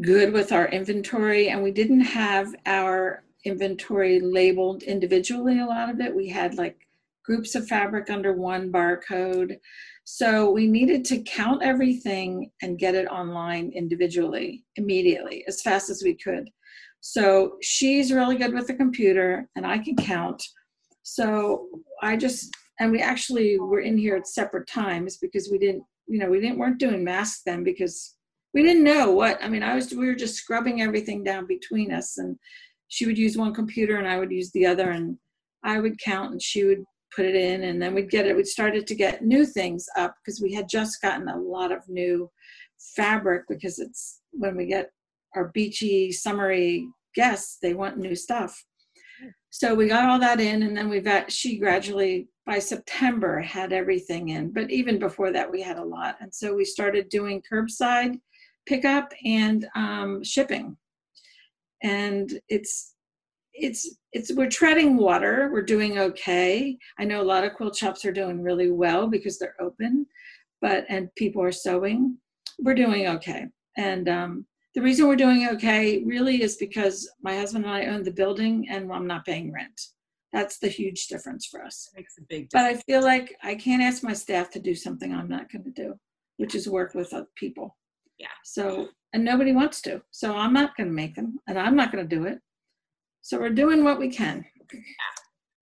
good 0.00 0.32
with 0.32 0.52
our 0.52 0.68
inventory, 0.68 1.48
and 1.48 1.62
we 1.62 1.72
didn't 1.72 2.02
have 2.02 2.54
our 2.64 3.24
inventory 3.44 4.20
labeled 4.20 4.82
individually. 4.84 5.58
A 5.58 5.66
lot 5.66 5.90
of 5.90 6.00
it, 6.00 6.14
we 6.14 6.28
had 6.28 6.54
like 6.54 6.86
groups 7.24 7.56
of 7.56 7.66
fabric 7.66 8.08
under 8.08 8.34
one 8.34 8.70
barcode. 8.70 9.58
So 10.04 10.48
we 10.52 10.68
needed 10.68 11.04
to 11.06 11.22
count 11.22 11.60
everything 11.64 12.52
and 12.62 12.78
get 12.78 12.94
it 12.94 13.08
online 13.08 13.72
individually 13.74 14.64
immediately, 14.76 15.44
as 15.48 15.60
fast 15.60 15.90
as 15.90 16.04
we 16.04 16.14
could. 16.14 16.48
So 17.00 17.56
she's 17.62 18.12
really 18.12 18.36
good 18.36 18.54
with 18.54 18.68
the 18.68 18.74
computer, 18.74 19.48
and 19.56 19.66
I 19.66 19.78
can 19.78 19.96
count. 19.96 20.40
So 21.02 21.68
I 22.00 22.16
just 22.16 22.54
and 22.80 22.92
we 22.92 23.00
actually 23.00 23.58
were 23.58 23.80
in 23.80 23.96
here 23.96 24.16
at 24.16 24.26
separate 24.26 24.68
times 24.68 25.16
because 25.18 25.48
we 25.50 25.58
didn't 25.58 25.82
you 26.06 26.18
know 26.18 26.28
we 26.28 26.40
didn't 26.40 26.58
weren't 26.58 26.78
doing 26.78 27.02
masks 27.02 27.42
then 27.44 27.64
because 27.64 28.16
we 28.54 28.62
didn't 28.62 28.84
know 28.84 29.10
what 29.10 29.42
i 29.42 29.48
mean 29.48 29.62
i 29.62 29.74
was 29.74 29.92
we 29.92 30.06
were 30.06 30.14
just 30.14 30.36
scrubbing 30.36 30.82
everything 30.82 31.24
down 31.24 31.46
between 31.46 31.92
us 31.92 32.18
and 32.18 32.36
she 32.88 33.06
would 33.06 33.18
use 33.18 33.36
one 33.36 33.54
computer 33.54 33.96
and 33.96 34.08
i 34.08 34.18
would 34.18 34.30
use 34.30 34.50
the 34.52 34.66
other 34.66 34.90
and 34.90 35.16
i 35.64 35.80
would 35.80 35.98
count 36.00 36.32
and 36.32 36.42
she 36.42 36.64
would 36.64 36.84
put 37.14 37.24
it 37.24 37.34
in 37.34 37.64
and 37.64 37.80
then 37.80 37.94
we'd 37.94 38.10
get 38.10 38.26
it 38.26 38.36
we 38.36 38.44
started 38.44 38.86
to 38.86 38.94
get 38.94 39.24
new 39.24 39.46
things 39.46 39.86
up 39.96 40.14
because 40.24 40.40
we 40.40 40.52
had 40.52 40.68
just 40.68 41.00
gotten 41.00 41.28
a 41.28 41.38
lot 41.38 41.72
of 41.72 41.88
new 41.88 42.30
fabric 42.94 43.44
because 43.48 43.78
it's 43.78 44.20
when 44.32 44.56
we 44.56 44.66
get 44.66 44.90
our 45.34 45.50
beachy 45.54 46.12
summery 46.12 46.86
guests 47.14 47.58
they 47.60 47.74
want 47.74 47.98
new 47.98 48.14
stuff. 48.14 48.64
So 49.50 49.74
we 49.74 49.88
got 49.88 50.08
all 50.08 50.18
that 50.20 50.40
in 50.40 50.62
and 50.62 50.76
then 50.76 50.88
we 50.88 51.00
got 51.00 51.32
she 51.32 51.58
gradually 51.58 52.28
by 52.46 52.58
september 52.58 53.40
had 53.40 53.72
everything 53.72 54.30
in 54.30 54.52
but 54.52 54.70
even 54.70 54.98
before 54.98 55.32
that 55.32 55.50
we 55.50 55.60
had 55.60 55.78
a 55.78 55.84
lot. 55.84 56.16
And 56.20 56.34
so 56.34 56.54
we 56.54 56.64
started 56.64 57.08
doing 57.08 57.42
curbside 57.50 58.20
pickup 58.66 59.12
and 59.24 59.66
um, 59.74 60.22
shipping. 60.22 60.76
And 61.82 62.32
it's 62.48 62.94
it's 63.52 63.96
it's 64.12 64.34
we're 64.34 64.50
treading 64.50 64.96
water. 64.96 65.50
We're 65.52 65.62
doing 65.62 65.98
okay. 65.98 66.76
I 66.98 67.04
know 67.04 67.22
a 67.22 67.24
lot 67.24 67.44
of 67.44 67.54
quilt 67.54 67.76
shops 67.76 68.04
are 68.04 68.12
doing 68.12 68.42
really 68.42 68.70
well 68.70 69.06
because 69.06 69.38
they're 69.38 69.60
open 69.60 70.06
but 70.60 70.84
and 70.88 71.14
people 71.16 71.42
are 71.42 71.52
sewing. 71.52 72.16
We're 72.58 72.74
doing 72.74 73.08
okay. 73.08 73.46
And 73.76 74.08
um, 74.08 74.46
the 74.74 74.82
reason 74.82 75.06
we're 75.06 75.16
doing 75.16 75.48
okay 75.50 76.02
really 76.04 76.42
is 76.42 76.56
because 76.56 77.08
my 77.22 77.36
husband 77.36 77.66
and 77.66 77.74
I 77.74 77.86
own 77.86 78.02
the 78.02 78.10
building 78.10 78.66
and 78.70 78.90
I'm 78.90 79.06
not 79.06 79.26
paying 79.26 79.52
rent. 79.52 79.80
That's 80.36 80.58
the 80.58 80.68
huge 80.68 81.06
difference 81.06 81.46
for 81.46 81.64
us. 81.64 81.88
Makes 81.96 82.18
a 82.18 82.22
big 82.28 82.48
But. 82.52 82.64
I 82.64 82.74
feel 82.74 83.02
like 83.02 83.34
I 83.42 83.54
can't 83.54 83.80
ask 83.80 84.02
my 84.02 84.12
staff 84.12 84.50
to 84.50 84.60
do 84.60 84.74
something 84.74 85.10
I'm 85.14 85.30
not 85.30 85.50
going 85.50 85.64
to 85.64 85.70
do, 85.70 85.94
which 86.36 86.54
is 86.54 86.68
work 86.68 86.94
with 86.94 87.14
other 87.14 87.26
people. 87.36 87.74
Yeah. 88.18 88.26
So, 88.44 88.88
and 89.14 89.24
nobody 89.24 89.52
wants 89.52 89.80
to. 89.82 90.02
So 90.10 90.36
I'm 90.36 90.52
not 90.52 90.76
going 90.76 90.88
to 90.88 90.92
make 90.92 91.14
them 91.14 91.38
and 91.48 91.58
I'm 91.58 91.74
not 91.74 91.90
going 91.90 92.06
to 92.06 92.16
do 92.16 92.26
it. 92.26 92.38
So 93.22 93.38
we're 93.40 93.48
doing 93.48 93.82
what 93.82 93.98
we 93.98 94.10
can. 94.10 94.44
Yeah. 94.74 94.80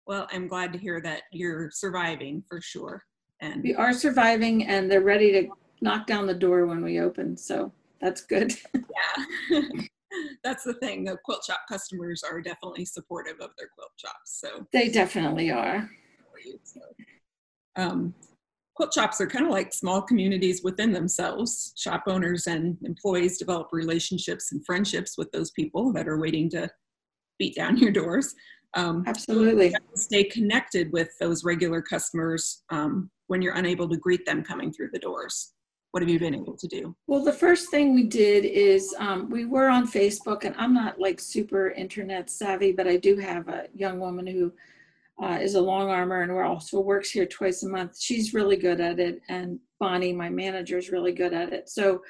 Well, 0.07 0.29
I'm 0.31 0.47
glad 0.47 0.71
to 0.71 0.79
hear 0.79 1.01
that 1.01 1.23
you're 1.33 1.69
surviving 1.69 2.41
for 2.47 2.61
sure. 2.61 3.03
And 3.41 3.61
We 3.63 3.75
are 3.75 3.91
surviving 3.91 4.67
and 4.67 4.89
they're 4.89 5.01
ready 5.01 5.33
to 5.33 5.49
knock 5.81 6.07
down 6.07 6.25
the 6.25 6.33
door 6.33 6.67
when 6.67 6.81
we 6.81 7.01
open. 7.01 7.35
So 7.35 7.73
that's 7.99 8.21
good. 8.21 8.55
yeah, 8.73 9.59
that's 10.43 10.63
the 10.63 10.73
thing. 10.75 11.03
The 11.03 11.17
quilt 11.23 11.43
shop 11.45 11.61
customers 11.69 12.23
are 12.23 12.41
definitely 12.41 12.85
supportive 12.85 13.35
of 13.39 13.51
their 13.57 13.69
quilt 13.75 13.91
shops. 13.97 14.39
So, 14.39 14.67
they 14.71 14.89
definitely 14.89 15.51
are. 15.51 15.89
so. 16.63 16.81
Um, 17.75 18.13
quilt 18.75 18.93
shops 18.93 19.21
are 19.21 19.27
kind 19.27 19.45
of 19.45 19.51
like 19.51 19.73
small 19.73 20.01
communities 20.01 20.63
within 20.63 20.91
themselves. 20.91 21.73
Shop 21.77 22.03
owners 22.07 22.47
and 22.47 22.77
employees 22.83 23.37
develop 23.37 23.69
relationships 23.71 24.51
and 24.51 24.65
friendships 24.65 25.17
with 25.17 25.31
those 25.31 25.51
people 25.51 25.93
that 25.93 26.07
are 26.07 26.19
waiting 26.19 26.49
to 26.51 26.69
beat 27.39 27.55
down 27.55 27.77
your 27.79 27.91
doors. 27.91 28.33
Um, 28.75 29.03
Absolutely. 29.05 29.73
stay 29.95 30.23
connected 30.23 30.91
with 30.91 31.09
those 31.19 31.43
regular 31.43 31.81
customers 31.81 32.63
um, 32.71 33.11
when 33.27 33.41
you're 33.41 33.53
unable 33.53 33.87
to 33.89 33.97
greet 33.97 34.25
them 34.25 34.43
coming 34.43 34.73
through 34.73 34.89
the 34.91 34.99
doors. 34.99 35.53
What 35.93 36.01
have 36.01 36.09
you 36.09 36.17
been 36.17 36.33
able 36.33 36.57
to 36.57 36.67
do? 36.67 36.95
Well, 37.05 37.23
the 37.23 37.31
first 37.31 37.69
thing 37.69 37.93
we 37.93 38.05
did 38.05 38.45
is 38.45 38.95
um, 38.97 39.29
we 39.29 39.45
were 39.45 39.69
on 39.69 39.87
Facebook, 39.87 40.43
and 40.43 40.55
I'm 40.57 40.73
not 40.73 40.99
like 40.99 41.19
super 41.19 41.69
internet 41.69 42.31
savvy, 42.31 42.71
but 42.71 42.87
I 42.87 42.97
do 42.97 43.15
have 43.17 43.47
a 43.47 43.67
young 43.75 43.99
woman 43.99 44.25
who 44.25 44.51
uh, 45.21 45.37
is 45.39 45.53
a 45.53 45.61
long 45.61 45.91
armor 45.91 46.23
and 46.23 46.31
also 46.31 46.79
works 46.79 47.11
here 47.11 47.27
twice 47.27 47.61
a 47.61 47.69
month. 47.69 47.99
She's 47.99 48.33
really 48.33 48.55
good 48.55 48.81
at 48.81 48.99
it, 48.99 49.21
and 49.29 49.59
Bonnie, 49.79 50.13
my 50.13 50.29
manager, 50.29 50.79
is 50.79 50.89
really 50.89 51.11
good 51.11 51.31
at 51.31 51.53
it. 51.53 51.69
So, 51.69 52.01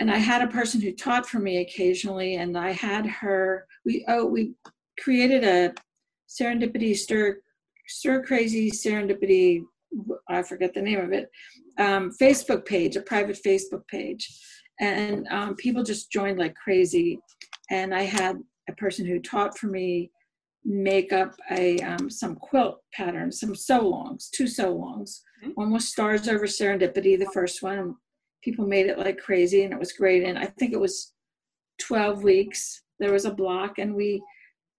and 0.00 0.10
I 0.10 0.16
had 0.16 0.42
a 0.42 0.50
person 0.50 0.80
who 0.80 0.90
taught 0.90 1.28
for 1.28 1.38
me 1.38 1.58
occasionally, 1.58 2.34
and 2.34 2.58
I 2.58 2.72
had 2.72 3.06
her. 3.06 3.68
We 3.84 4.04
oh 4.08 4.26
we 4.26 4.54
created 4.98 5.44
a 5.44 5.74
serendipity 6.28 6.96
stir 6.96 7.38
stir 7.86 8.24
crazy 8.24 8.68
serendipity. 8.68 9.62
I 10.28 10.42
forget 10.42 10.74
the 10.74 10.82
name 10.82 11.00
of 11.00 11.12
it 11.12 11.30
um, 11.78 12.10
Facebook 12.20 12.64
page, 12.64 12.96
a 12.96 13.02
private 13.02 13.38
Facebook 13.44 13.86
page, 13.88 14.28
and 14.80 15.26
um, 15.30 15.54
people 15.56 15.82
just 15.82 16.10
joined 16.10 16.38
like 16.38 16.54
crazy. 16.54 17.18
And 17.70 17.94
I 17.94 18.02
had 18.02 18.36
a 18.68 18.72
person 18.74 19.06
who 19.06 19.20
taught 19.20 19.58
for 19.58 19.66
me 19.66 20.10
make 20.64 21.12
up 21.12 21.34
a 21.50 21.78
um, 21.80 22.10
some 22.10 22.36
quilt 22.36 22.80
patterns, 22.92 23.40
some 23.40 23.54
sew 23.54 23.88
longs, 23.88 24.28
two 24.30 24.46
sew 24.46 24.72
longs. 24.74 25.22
Mhm. 25.44 25.52
One 25.54 25.72
was 25.72 25.88
Stars 25.88 26.28
Over 26.28 26.46
Serendipity, 26.46 27.18
the 27.18 27.30
first 27.32 27.62
one. 27.62 27.94
People 28.42 28.66
made 28.66 28.86
it 28.86 28.98
like 28.98 29.18
crazy, 29.18 29.62
and 29.64 29.72
it 29.72 29.78
was 29.78 29.92
great. 29.92 30.24
And 30.24 30.38
I 30.38 30.46
think 30.46 30.72
it 30.72 30.80
was 30.80 31.12
12 31.80 32.22
weeks. 32.22 32.82
There 32.98 33.12
was 33.12 33.24
a 33.24 33.34
block, 33.34 33.78
and 33.78 33.94
we 33.94 34.22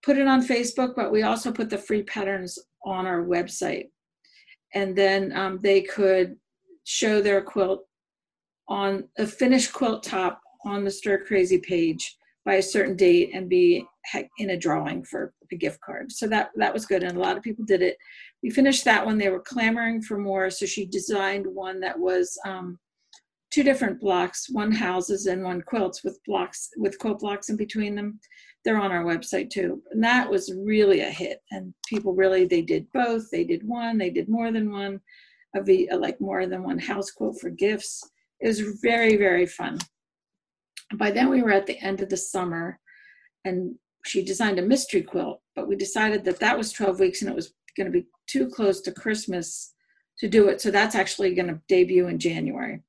put 0.03 0.17
it 0.17 0.27
on 0.27 0.45
Facebook, 0.45 0.95
but 0.95 1.11
we 1.11 1.23
also 1.23 1.51
put 1.51 1.69
the 1.69 1.77
free 1.77 2.03
patterns 2.03 2.57
on 2.85 3.05
our 3.05 3.23
website. 3.23 3.89
And 4.73 4.95
then 4.95 5.35
um, 5.35 5.59
they 5.61 5.81
could 5.81 6.35
show 6.83 7.21
their 7.21 7.41
quilt 7.41 7.85
on 8.67 9.07
a 9.17 9.25
finished 9.25 9.73
quilt 9.73 10.03
top 10.03 10.41
on 10.65 10.83
the 10.83 10.91
Stir 10.91 11.23
Crazy 11.25 11.59
page 11.59 12.15
by 12.45 12.55
a 12.55 12.61
certain 12.63 12.95
date 12.95 13.31
and 13.33 13.49
be 13.49 13.85
in 14.37 14.51
a 14.51 14.57
drawing 14.57 15.03
for 15.03 15.33
a 15.51 15.55
gift 15.55 15.79
card. 15.81 16.11
So 16.11 16.27
that 16.27 16.51
that 16.55 16.73
was 16.73 16.85
good, 16.85 17.03
and 17.03 17.17
a 17.17 17.19
lot 17.19 17.37
of 17.37 17.43
people 17.43 17.65
did 17.65 17.81
it. 17.81 17.97
We 18.43 18.49
finished 18.49 18.85
that 18.85 19.05
one. 19.05 19.17
They 19.17 19.29
were 19.29 19.41
clamoring 19.41 20.01
for 20.01 20.17
more, 20.17 20.49
so 20.49 20.65
she 20.65 20.85
designed 20.85 21.45
one 21.45 21.79
that 21.81 21.97
was 21.97 22.37
um, 22.45 22.79
two 23.51 23.63
different 23.63 23.99
blocks, 23.99 24.49
one 24.49 24.71
houses 24.71 25.25
and 25.25 25.43
one 25.43 25.61
quilts 25.61 26.03
with 26.03 26.19
blocks 26.25 26.69
with 26.77 26.99
quilt 26.99 27.19
blocks 27.19 27.49
in 27.49 27.57
between 27.57 27.95
them. 27.95 28.19
They're 28.67 28.81
on 28.81 28.91
our 28.91 29.05
website 29.05 29.49
too, 29.49 29.81
and 29.91 30.03
that 30.03 30.29
was 30.29 30.53
really 30.53 30.99
a 30.99 31.09
hit. 31.09 31.41
And 31.51 31.73
people 31.87 32.13
really 32.13 32.43
they 32.43 32.61
did 32.61 32.85
both. 32.93 33.31
They 33.31 33.45
did 33.45 33.65
one. 33.65 33.97
They 33.97 34.09
did 34.09 34.27
more 34.27 34.51
than 34.51 34.73
one 34.73 34.99
of 35.55 35.65
the 35.65 35.89
uh, 35.89 35.97
like 35.97 36.19
more 36.19 36.45
than 36.47 36.63
one 36.63 36.77
house 36.77 37.09
quilt 37.09 37.39
for 37.39 37.49
gifts. 37.49 38.03
It 38.41 38.47
was 38.47 38.59
very 38.81 39.15
very 39.15 39.45
fun. 39.45 39.77
By 40.95 41.11
then 41.11 41.29
we 41.29 41.41
were 41.41 41.53
at 41.53 41.65
the 41.65 41.79
end 41.79 42.01
of 42.01 42.09
the 42.09 42.17
summer, 42.17 42.77
and 43.45 43.75
she 44.03 44.21
designed 44.21 44.59
a 44.59 44.63
mystery 44.63 45.01
quilt. 45.01 45.39
But 45.55 45.69
we 45.69 45.77
decided 45.77 46.25
that 46.25 46.41
that 46.41 46.57
was 46.57 46.73
12 46.73 46.99
weeks 46.99 47.21
and 47.21 47.31
it 47.31 47.35
was 47.35 47.53
going 47.77 47.87
to 47.87 47.97
be 47.97 48.07
too 48.27 48.49
close 48.49 48.81
to 48.81 48.91
Christmas 48.91 49.75
to 50.19 50.27
do 50.27 50.49
it. 50.49 50.59
So 50.59 50.71
that's 50.71 50.95
actually 50.95 51.35
going 51.35 51.47
to 51.47 51.61
debut 51.69 52.07
in 52.07 52.19
January. 52.19 52.81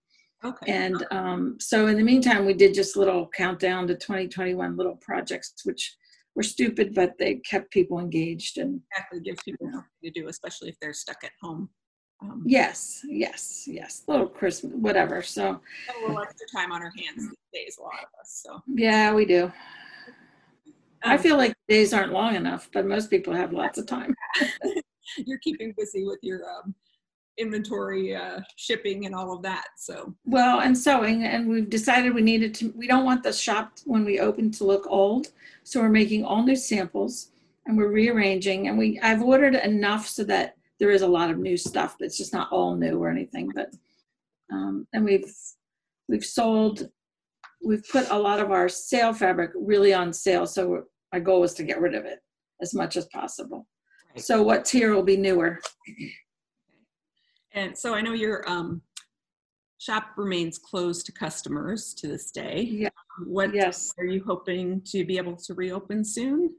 Okay. 0.44 0.72
And 0.72 1.05
um, 1.11 1.57
so 1.59 1.87
in 1.88 1.96
the 1.96 2.03
meantime, 2.03 2.46
we 2.46 2.55
did 2.55 2.74
just 2.74 2.96
little 2.96 3.29
countdown 3.35 3.87
to 3.88 3.94
2021 3.94 4.77
little 4.77 4.96
projects, 4.96 5.53
which 5.64 5.96
were 6.37 6.44
stupid, 6.44 6.94
but 6.94 7.18
they 7.18 7.37
kept 7.37 7.72
people 7.72 7.98
engaged. 7.98 8.59
And 8.59 8.81
Exactly, 8.92 9.20
gives 9.20 9.42
people 9.42 9.66
something 9.66 9.85
to 10.05 10.11
do, 10.11 10.29
especially 10.29 10.68
if 10.68 10.77
they're 10.81 10.92
stuck 10.92 11.24
at 11.24 11.33
home. 11.42 11.68
Um, 12.22 12.42
yes, 12.46 13.01
yes, 13.09 13.64
yes, 13.66 14.03
little 14.09 14.27
Christmas, 14.29 14.72
whatever. 14.74 15.22
So 15.22 15.61
have 15.87 15.96
a 16.03 16.07
little 16.07 16.20
extra 16.22 16.46
time 16.55 16.72
on 16.72 16.83
our 16.83 16.92
hands 16.96 17.29
these 17.29 17.37
days, 17.53 17.77
a 17.79 17.83
lot 17.83 17.94
of 18.03 18.09
us. 18.20 18.42
So 18.44 18.61
yeah, 18.66 19.12
we 19.14 19.24
do. 19.24 19.53
I 21.05 21.14
Um, 21.14 21.22
feel 21.22 21.37
like 21.37 21.55
days 21.68 21.92
aren't 21.94 22.12
long 22.12 22.35
enough, 22.35 22.68
but 22.72 22.87
most 22.87 23.09
people 23.11 23.33
have 23.35 23.53
lots 23.53 23.79
of 23.79 23.87
time. 23.87 24.14
you're 25.18 25.38
keeping 25.38 25.72
busy 25.77 26.05
with 26.05 26.18
your 26.22 26.40
um, 26.48 26.74
inventory, 27.38 28.14
uh, 28.14 28.40
shipping, 28.57 29.07
and 29.07 29.14
all 29.14 29.33
of 29.35 29.42
that. 29.42 29.68
So 29.77 30.14
Well, 30.24 30.61
and 30.61 30.77
sewing, 30.77 31.24
and 31.24 31.48
we've 31.48 31.70
decided 31.70 32.14
we 32.14 32.22
needed 32.22 32.55
to, 32.57 32.72
we 32.77 32.87
don't 32.87 33.05
want 33.05 33.22
the 33.22 33.33
shop 33.33 33.72
when 33.85 34.05
we 34.05 34.20
open 34.20 34.51
to 34.53 34.64
look 34.64 34.87
old. 34.88 35.29
So 35.64 35.81
we're 35.81 35.88
making 35.88 36.24
all 36.24 36.42
new 36.42 36.57
samples 36.57 37.31
and 37.66 37.77
we're 37.77 37.92
rearranging 37.92 38.68
and 38.68 38.77
we, 38.79 38.98
I've 39.01 39.22
ordered 39.22 39.55
enough 39.55 40.07
so 40.09 40.24
that 40.24 40.57
there 40.81 40.90
is 40.90 41.03
a 41.03 41.07
lot 41.07 41.31
of 41.31 41.38
new 41.38 41.57
stuff. 41.57 41.96
It's 42.01 42.16
just 42.16 42.33
not 42.33 42.51
all 42.53 42.74
new 42.77 43.03
or 43.03 43.09
anything, 43.11 43.51
but, 43.55 43.74
um, 44.53 44.87
and 44.92 45.05
we've, 45.05 45.31
we've 46.09 46.24
sold, 46.24 46.88
we've 47.64 47.87
put 47.90 48.09
a 48.11 48.18
lot 48.18 48.40
of 48.40 48.51
our 48.51 48.68
sale 48.68 49.12
fabric 49.12 49.51
really 49.55 49.92
on 49.92 50.12
sale. 50.12 50.46
So 50.46 50.68
we're- 50.68 50.83
my 51.12 51.20
goal 51.20 51.42
is 51.42 51.55
to 51.55 51.62
get 51.62 51.81
rid 51.81 51.94
of 51.94 52.05
it 52.05 52.20
as 52.61 52.74
much 52.74 52.96
as 52.96 53.07
possible. 53.07 53.66
So 54.16 54.42
what's 54.42 54.70
here 54.70 54.94
will 54.94 55.03
be 55.03 55.16
newer. 55.16 55.59
And 57.59 57.77
so 57.77 57.92
I 57.92 58.01
know 58.01 58.12
your 58.12 58.49
um, 58.49 58.83
shop 59.79 60.12
remains 60.16 60.59
closed 60.59 61.07
to 61.07 61.12
customers 61.12 61.92
to 61.94 62.07
this 62.07 62.31
day. 62.31 62.62
Yeah. 62.71 62.88
What 63.27 63.53
Yes. 63.53 63.92
are 63.99 64.05
you 64.05 64.23
hoping 64.25 64.81
to 64.87 65.05
be 65.05 65.18
able 65.18 65.35
to 65.37 65.55
reopen 65.55 66.05
soon? 66.05 66.55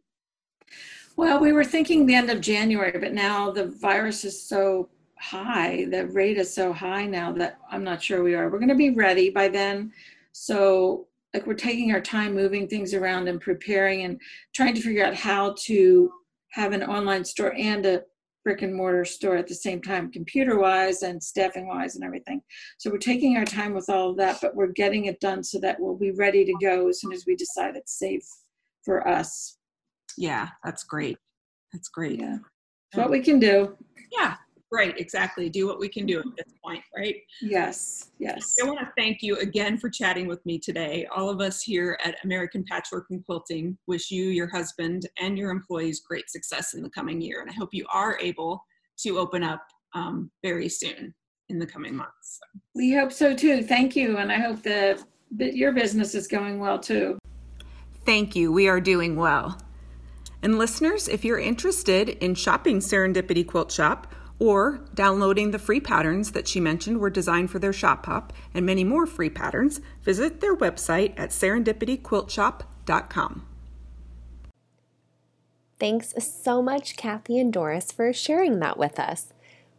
Well, 1.15 1.39
we 1.39 1.53
were 1.53 1.63
thinking 1.63 2.05
the 2.05 2.15
end 2.15 2.29
of 2.29 2.41
January, 2.41 2.99
but 2.99 3.13
now 3.13 3.49
the 3.49 3.67
virus 3.67 4.25
is 4.25 4.41
so 4.45 4.89
high, 5.17 5.85
the 5.89 6.07
rate 6.07 6.37
is 6.37 6.53
so 6.53 6.73
high 6.73 7.05
now 7.05 7.31
that 7.33 7.59
I'm 7.71 7.83
not 7.83 8.03
sure 8.03 8.21
we 8.21 8.35
are. 8.35 8.49
We're 8.49 8.59
going 8.59 8.69
to 8.69 8.75
be 8.75 8.89
ready 8.91 9.29
by 9.29 9.47
then. 9.47 9.91
So, 10.33 11.07
like, 11.33 11.45
we're 11.47 11.53
taking 11.53 11.91
our 11.93 12.01
time 12.01 12.33
moving 12.35 12.67
things 12.67 12.93
around 12.93 13.27
and 13.27 13.39
preparing 13.39 14.03
and 14.03 14.19
trying 14.53 14.75
to 14.75 14.81
figure 14.81 15.05
out 15.05 15.15
how 15.15 15.55
to 15.65 16.11
have 16.51 16.73
an 16.73 16.83
online 16.83 17.23
store 17.23 17.53
and 17.55 17.85
a 17.85 18.03
brick 18.49 18.63
and 18.63 18.73
mortar 18.73 19.05
store 19.05 19.35
at 19.37 19.45
the 19.45 19.53
same 19.53 19.79
time, 19.79 20.11
computer 20.11 20.57
wise 20.57 21.03
and 21.03 21.21
staffing 21.21 21.67
wise 21.67 21.93
and 21.93 22.03
everything. 22.03 22.41
So, 22.79 22.89
we're 22.89 22.97
taking 22.97 23.37
our 23.37 23.45
time 23.45 23.75
with 23.75 23.87
all 23.89 24.09
of 24.09 24.17
that, 24.17 24.39
but 24.41 24.55
we're 24.55 24.71
getting 24.71 25.05
it 25.05 25.19
done 25.19 25.43
so 25.43 25.59
that 25.59 25.79
we'll 25.79 25.95
be 25.95 26.09
ready 26.09 26.43
to 26.45 26.53
go 26.59 26.89
as 26.89 26.99
soon 26.99 27.13
as 27.13 27.25
we 27.27 27.35
decide 27.35 27.75
it's 27.75 27.99
safe 27.99 28.25
for 28.83 29.07
us. 29.07 29.59
Yeah, 30.17 30.47
that's 30.63 30.83
great. 30.83 31.19
That's 31.73 31.89
great. 31.89 32.19
Yeah. 32.19 32.37
It's 32.91 32.97
what 32.97 33.11
we 33.11 33.21
can 33.21 33.37
do. 33.37 33.77
Yeah, 34.11 34.37
right, 34.71 34.97
exactly. 34.99 35.49
Do 35.49 35.67
what 35.67 35.79
we 35.79 35.89
can 35.89 36.05
do 36.05 36.19
at 36.19 36.25
this 36.37 36.53
point, 36.63 36.83
right? 36.95 37.15
Yes, 37.41 38.11
yes. 38.19 38.55
I 38.61 38.67
want 38.67 38.79
to 38.79 38.89
thank 38.97 39.21
you 39.21 39.37
again 39.37 39.77
for 39.77 39.89
chatting 39.89 40.27
with 40.27 40.45
me 40.45 40.59
today. 40.59 41.07
All 41.15 41.29
of 41.29 41.41
us 41.41 41.61
here 41.61 41.97
at 42.03 42.15
American 42.23 42.63
Patchwork 42.69 43.07
and 43.09 43.25
Quilting 43.25 43.77
wish 43.87 44.11
you, 44.11 44.25
your 44.25 44.49
husband, 44.49 45.07
and 45.19 45.37
your 45.37 45.51
employees 45.51 46.01
great 46.07 46.29
success 46.29 46.73
in 46.73 46.83
the 46.83 46.89
coming 46.89 47.21
year. 47.21 47.41
And 47.41 47.49
I 47.49 47.53
hope 47.53 47.69
you 47.71 47.85
are 47.93 48.17
able 48.19 48.63
to 48.99 49.17
open 49.17 49.43
up 49.43 49.61
um, 49.95 50.29
very 50.43 50.69
soon 50.69 51.13
in 51.49 51.59
the 51.59 51.65
coming 51.65 51.95
months. 51.95 52.39
We 52.75 52.93
hope 52.93 53.11
so 53.11 53.35
too. 53.35 53.63
Thank 53.63 53.95
you. 53.95 54.17
And 54.17 54.31
I 54.31 54.39
hope 54.39 54.61
that 54.63 55.03
that 55.37 55.55
your 55.55 55.71
business 55.71 56.15
is 56.15 56.27
going 56.27 56.59
well 56.59 56.79
too. 56.79 57.19
Thank 58.05 58.35
you. 58.35 58.51
We 58.51 58.67
are 58.67 58.81
doing 58.81 59.15
well. 59.15 59.59
And 60.41 60.57
listeners, 60.57 61.07
if 61.07 61.25
you're 61.25 61.39
interested 61.39 62.09
in 62.09 62.33
shopping 62.33 62.79
Serendipity 62.79 63.45
Quilt 63.45 63.71
Shop 63.71 64.13
or 64.39 64.81
downloading 64.93 65.51
the 65.51 65.59
free 65.59 65.81
patterns 65.81 66.31
that 66.31 66.47
she 66.47 66.59
mentioned 66.59 66.99
were 66.99 67.09
designed 67.09 67.49
for 67.51 67.59
their 67.59 67.73
shop 67.73 68.05
hop 68.05 68.33
and 68.53 68.65
many 68.65 68.83
more 68.83 69.05
free 69.05 69.29
patterns, 69.29 69.79
visit 70.01 70.41
their 70.41 70.55
website 70.55 71.13
at 71.17 71.29
serendipityquiltshop.com. 71.29 73.45
Thanks 75.79 76.13
so 76.19 76.61
much, 76.61 76.97
Kathy 76.97 77.39
and 77.39 77.53
Doris, 77.53 77.91
for 77.91 78.11
sharing 78.11 78.59
that 78.59 78.77
with 78.77 78.99
us. 78.99 79.31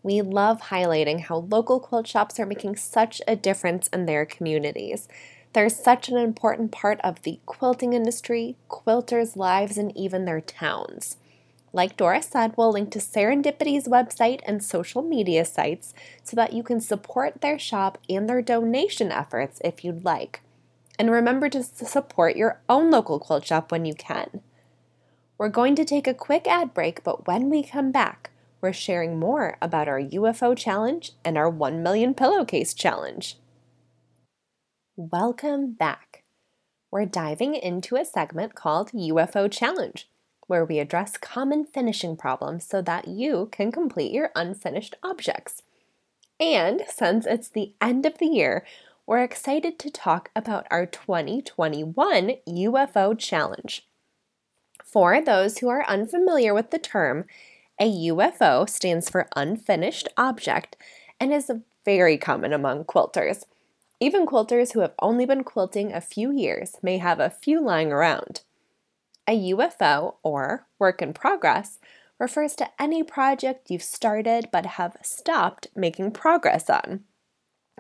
We 0.02 0.22
love 0.22 0.62
highlighting 0.62 1.20
how 1.20 1.46
local 1.50 1.78
quilt 1.78 2.06
shops 2.06 2.40
are 2.40 2.46
making 2.46 2.76
such 2.76 3.20
a 3.28 3.36
difference 3.36 3.86
in 3.88 4.06
their 4.06 4.24
communities. 4.24 5.08
They're 5.52 5.68
such 5.68 6.08
an 6.08 6.16
important 6.16 6.72
part 6.72 7.00
of 7.02 7.22
the 7.22 7.38
quilting 7.44 7.92
industry, 7.92 8.56
quilters' 8.70 9.36
lives, 9.36 9.76
and 9.76 9.94
even 9.94 10.24
their 10.24 10.40
towns. 10.40 11.18
Like 11.72 11.96
Doris 11.96 12.26
said, 12.26 12.54
we'll 12.56 12.72
link 12.72 12.90
to 12.92 12.98
Serendipity's 12.98 13.86
website 13.86 14.40
and 14.44 14.62
social 14.62 15.02
media 15.02 15.44
sites 15.44 15.94
so 16.24 16.34
that 16.34 16.52
you 16.52 16.62
can 16.62 16.80
support 16.80 17.40
their 17.40 17.58
shop 17.58 17.98
and 18.08 18.28
their 18.28 18.42
donation 18.42 19.12
efforts 19.12 19.60
if 19.64 19.84
you'd 19.84 20.04
like. 20.04 20.42
And 20.98 21.10
remember 21.10 21.48
to 21.50 21.62
support 21.62 22.36
your 22.36 22.60
own 22.68 22.90
local 22.90 23.18
quilt 23.18 23.46
shop 23.46 23.70
when 23.70 23.84
you 23.84 23.94
can. 23.94 24.40
We're 25.38 25.48
going 25.48 25.74
to 25.76 25.84
take 25.84 26.06
a 26.06 26.12
quick 26.12 26.46
ad 26.46 26.74
break, 26.74 27.02
but 27.04 27.26
when 27.26 27.48
we 27.48 27.62
come 27.62 27.92
back, 27.92 28.30
we're 28.60 28.74
sharing 28.74 29.18
more 29.18 29.56
about 29.62 29.88
our 29.88 30.00
UFO 30.00 30.56
challenge 30.56 31.12
and 31.24 31.38
our 31.38 31.48
1 31.48 31.82
million 31.82 32.12
pillowcase 32.12 32.74
challenge. 32.74 33.36
Welcome 34.96 35.72
back. 35.72 36.24
We're 36.90 37.06
diving 37.06 37.54
into 37.54 37.96
a 37.96 38.04
segment 38.04 38.54
called 38.54 38.90
UFO 38.92 39.50
Challenge, 39.50 40.06
where 40.50 40.64
we 40.64 40.80
address 40.80 41.16
common 41.16 41.64
finishing 41.64 42.16
problems 42.16 42.66
so 42.66 42.82
that 42.82 43.06
you 43.06 43.48
can 43.52 43.70
complete 43.70 44.10
your 44.10 44.32
unfinished 44.34 44.96
objects. 45.00 45.62
And 46.40 46.82
since 46.88 47.24
it's 47.24 47.48
the 47.48 47.72
end 47.80 48.04
of 48.04 48.18
the 48.18 48.26
year, 48.26 48.66
we're 49.06 49.22
excited 49.22 49.78
to 49.78 49.90
talk 49.90 50.28
about 50.34 50.66
our 50.68 50.86
2021 50.86 52.32
UFO 52.48 53.16
Challenge. 53.16 53.86
For 54.84 55.22
those 55.22 55.58
who 55.58 55.68
are 55.68 55.86
unfamiliar 55.86 56.52
with 56.52 56.72
the 56.72 56.80
term, 56.80 57.26
a 57.80 57.88
UFO 58.08 58.68
stands 58.68 59.08
for 59.08 59.28
unfinished 59.36 60.08
object 60.16 60.76
and 61.20 61.32
is 61.32 61.48
very 61.84 62.18
common 62.18 62.52
among 62.52 62.86
quilters. 62.86 63.44
Even 64.00 64.26
quilters 64.26 64.72
who 64.72 64.80
have 64.80 64.94
only 64.98 65.26
been 65.26 65.44
quilting 65.44 65.92
a 65.92 66.00
few 66.00 66.32
years 66.32 66.74
may 66.82 66.98
have 66.98 67.20
a 67.20 67.30
few 67.30 67.60
lying 67.62 67.92
around. 67.92 68.40
A 69.30 69.52
UFO, 69.52 70.16
or 70.24 70.66
work 70.80 71.00
in 71.00 71.12
progress, 71.12 71.78
refers 72.18 72.56
to 72.56 72.68
any 72.82 73.04
project 73.04 73.70
you've 73.70 73.80
started 73.80 74.48
but 74.50 74.66
have 74.66 74.96
stopped 75.02 75.68
making 75.76 76.10
progress 76.10 76.68
on. 76.68 77.04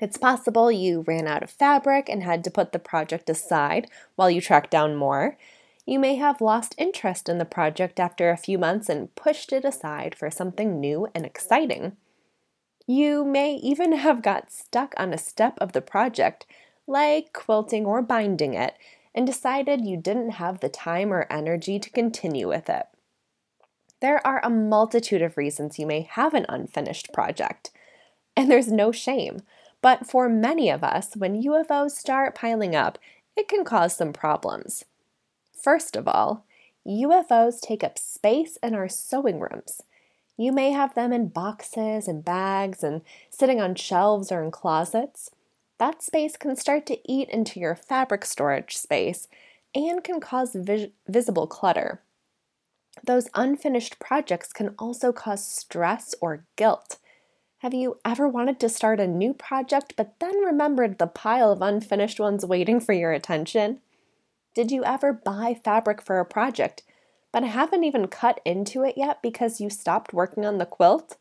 It's 0.00 0.16
possible 0.16 0.70
you 0.70 1.00
ran 1.08 1.26
out 1.26 1.42
of 1.42 1.50
fabric 1.50 2.08
and 2.08 2.22
had 2.22 2.44
to 2.44 2.52
put 2.52 2.70
the 2.70 2.78
project 2.78 3.28
aside 3.28 3.90
while 4.14 4.30
you 4.30 4.40
tracked 4.40 4.70
down 4.70 4.94
more. 4.94 5.36
You 5.84 5.98
may 5.98 6.14
have 6.14 6.40
lost 6.40 6.76
interest 6.78 7.28
in 7.28 7.38
the 7.38 7.44
project 7.44 7.98
after 7.98 8.30
a 8.30 8.36
few 8.36 8.56
months 8.56 8.88
and 8.88 9.12
pushed 9.16 9.52
it 9.52 9.64
aside 9.64 10.14
for 10.14 10.30
something 10.30 10.78
new 10.78 11.08
and 11.16 11.26
exciting. 11.26 11.96
You 12.86 13.24
may 13.24 13.54
even 13.56 13.90
have 14.06 14.22
got 14.22 14.52
stuck 14.52 14.94
on 14.96 15.12
a 15.12 15.18
step 15.18 15.58
of 15.60 15.72
the 15.72 15.82
project, 15.82 16.46
like 16.86 17.32
quilting 17.32 17.86
or 17.86 18.02
binding 18.02 18.54
it, 18.54 18.74
and 19.14 19.26
decided 19.26 19.84
you 19.84 19.96
didn't 19.96 20.30
have 20.32 20.60
the 20.60 20.68
time 20.68 21.12
or 21.12 21.26
energy 21.30 21.78
to 21.78 21.90
continue 21.90 22.48
with 22.48 22.68
it. 22.68 22.86
There 24.00 24.24
are 24.26 24.40
a 24.42 24.50
multitude 24.50 25.20
of 25.20 25.36
reasons 25.36 25.78
you 25.78 25.86
may 25.86 26.02
have 26.02 26.32
an 26.34 26.46
unfinished 26.48 27.12
project, 27.12 27.70
and 28.36 28.50
there's 28.50 28.72
no 28.72 28.92
shame. 28.92 29.42
But 29.82 30.06
for 30.06 30.28
many 30.28 30.70
of 30.70 30.84
us, 30.84 31.16
when 31.16 31.42
UFOs 31.42 31.92
start 31.92 32.34
piling 32.34 32.74
up, 32.74 32.98
it 33.36 33.48
can 33.48 33.64
cause 33.64 33.96
some 33.96 34.12
problems. 34.12 34.84
First 35.52 35.96
of 35.96 36.08
all, 36.08 36.44
UFOs 36.86 37.60
take 37.60 37.84
up 37.84 37.98
space 37.98 38.56
in 38.62 38.74
our 38.74 38.88
sewing 38.88 39.40
rooms. 39.40 39.82
You 40.36 40.52
may 40.52 40.70
have 40.70 40.94
them 40.94 41.12
in 41.12 41.28
boxes 41.28 42.08
and 42.08 42.24
bags 42.24 42.82
and 42.82 43.02
sitting 43.28 43.60
on 43.60 43.74
shelves 43.74 44.32
or 44.32 44.42
in 44.42 44.50
closets. 44.50 45.30
That 45.80 46.02
space 46.02 46.36
can 46.36 46.56
start 46.56 46.84
to 46.86 46.98
eat 47.10 47.30
into 47.30 47.58
your 47.58 47.74
fabric 47.74 48.26
storage 48.26 48.76
space 48.76 49.28
and 49.74 50.04
can 50.04 50.20
cause 50.20 50.54
vis- 50.54 50.90
visible 51.08 51.46
clutter. 51.46 52.02
Those 53.02 53.30
unfinished 53.34 53.98
projects 53.98 54.52
can 54.52 54.74
also 54.78 55.10
cause 55.10 55.42
stress 55.42 56.14
or 56.20 56.44
guilt. 56.56 56.98
Have 57.60 57.72
you 57.72 57.96
ever 58.04 58.28
wanted 58.28 58.60
to 58.60 58.68
start 58.68 59.00
a 59.00 59.06
new 59.06 59.32
project 59.32 59.94
but 59.96 60.16
then 60.20 60.36
remembered 60.40 60.98
the 60.98 61.06
pile 61.06 61.50
of 61.50 61.62
unfinished 61.62 62.20
ones 62.20 62.44
waiting 62.44 62.78
for 62.78 62.92
your 62.92 63.12
attention? 63.12 63.80
Did 64.54 64.70
you 64.70 64.84
ever 64.84 65.14
buy 65.14 65.58
fabric 65.64 66.02
for 66.02 66.20
a 66.20 66.26
project 66.26 66.82
but 67.32 67.42
haven't 67.42 67.84
even 67.84 68.06
cut 68.06 68.42
into 68.44 68.84
it 68.84 68.98
yet 68.98 69.22
because 69.22 69.62
you 69.62 69.70
stopped 69.70 70.12
working 70.12 70.44
on 70.44 70.58
the 70.58 70.66
quilt? 70.66 71.16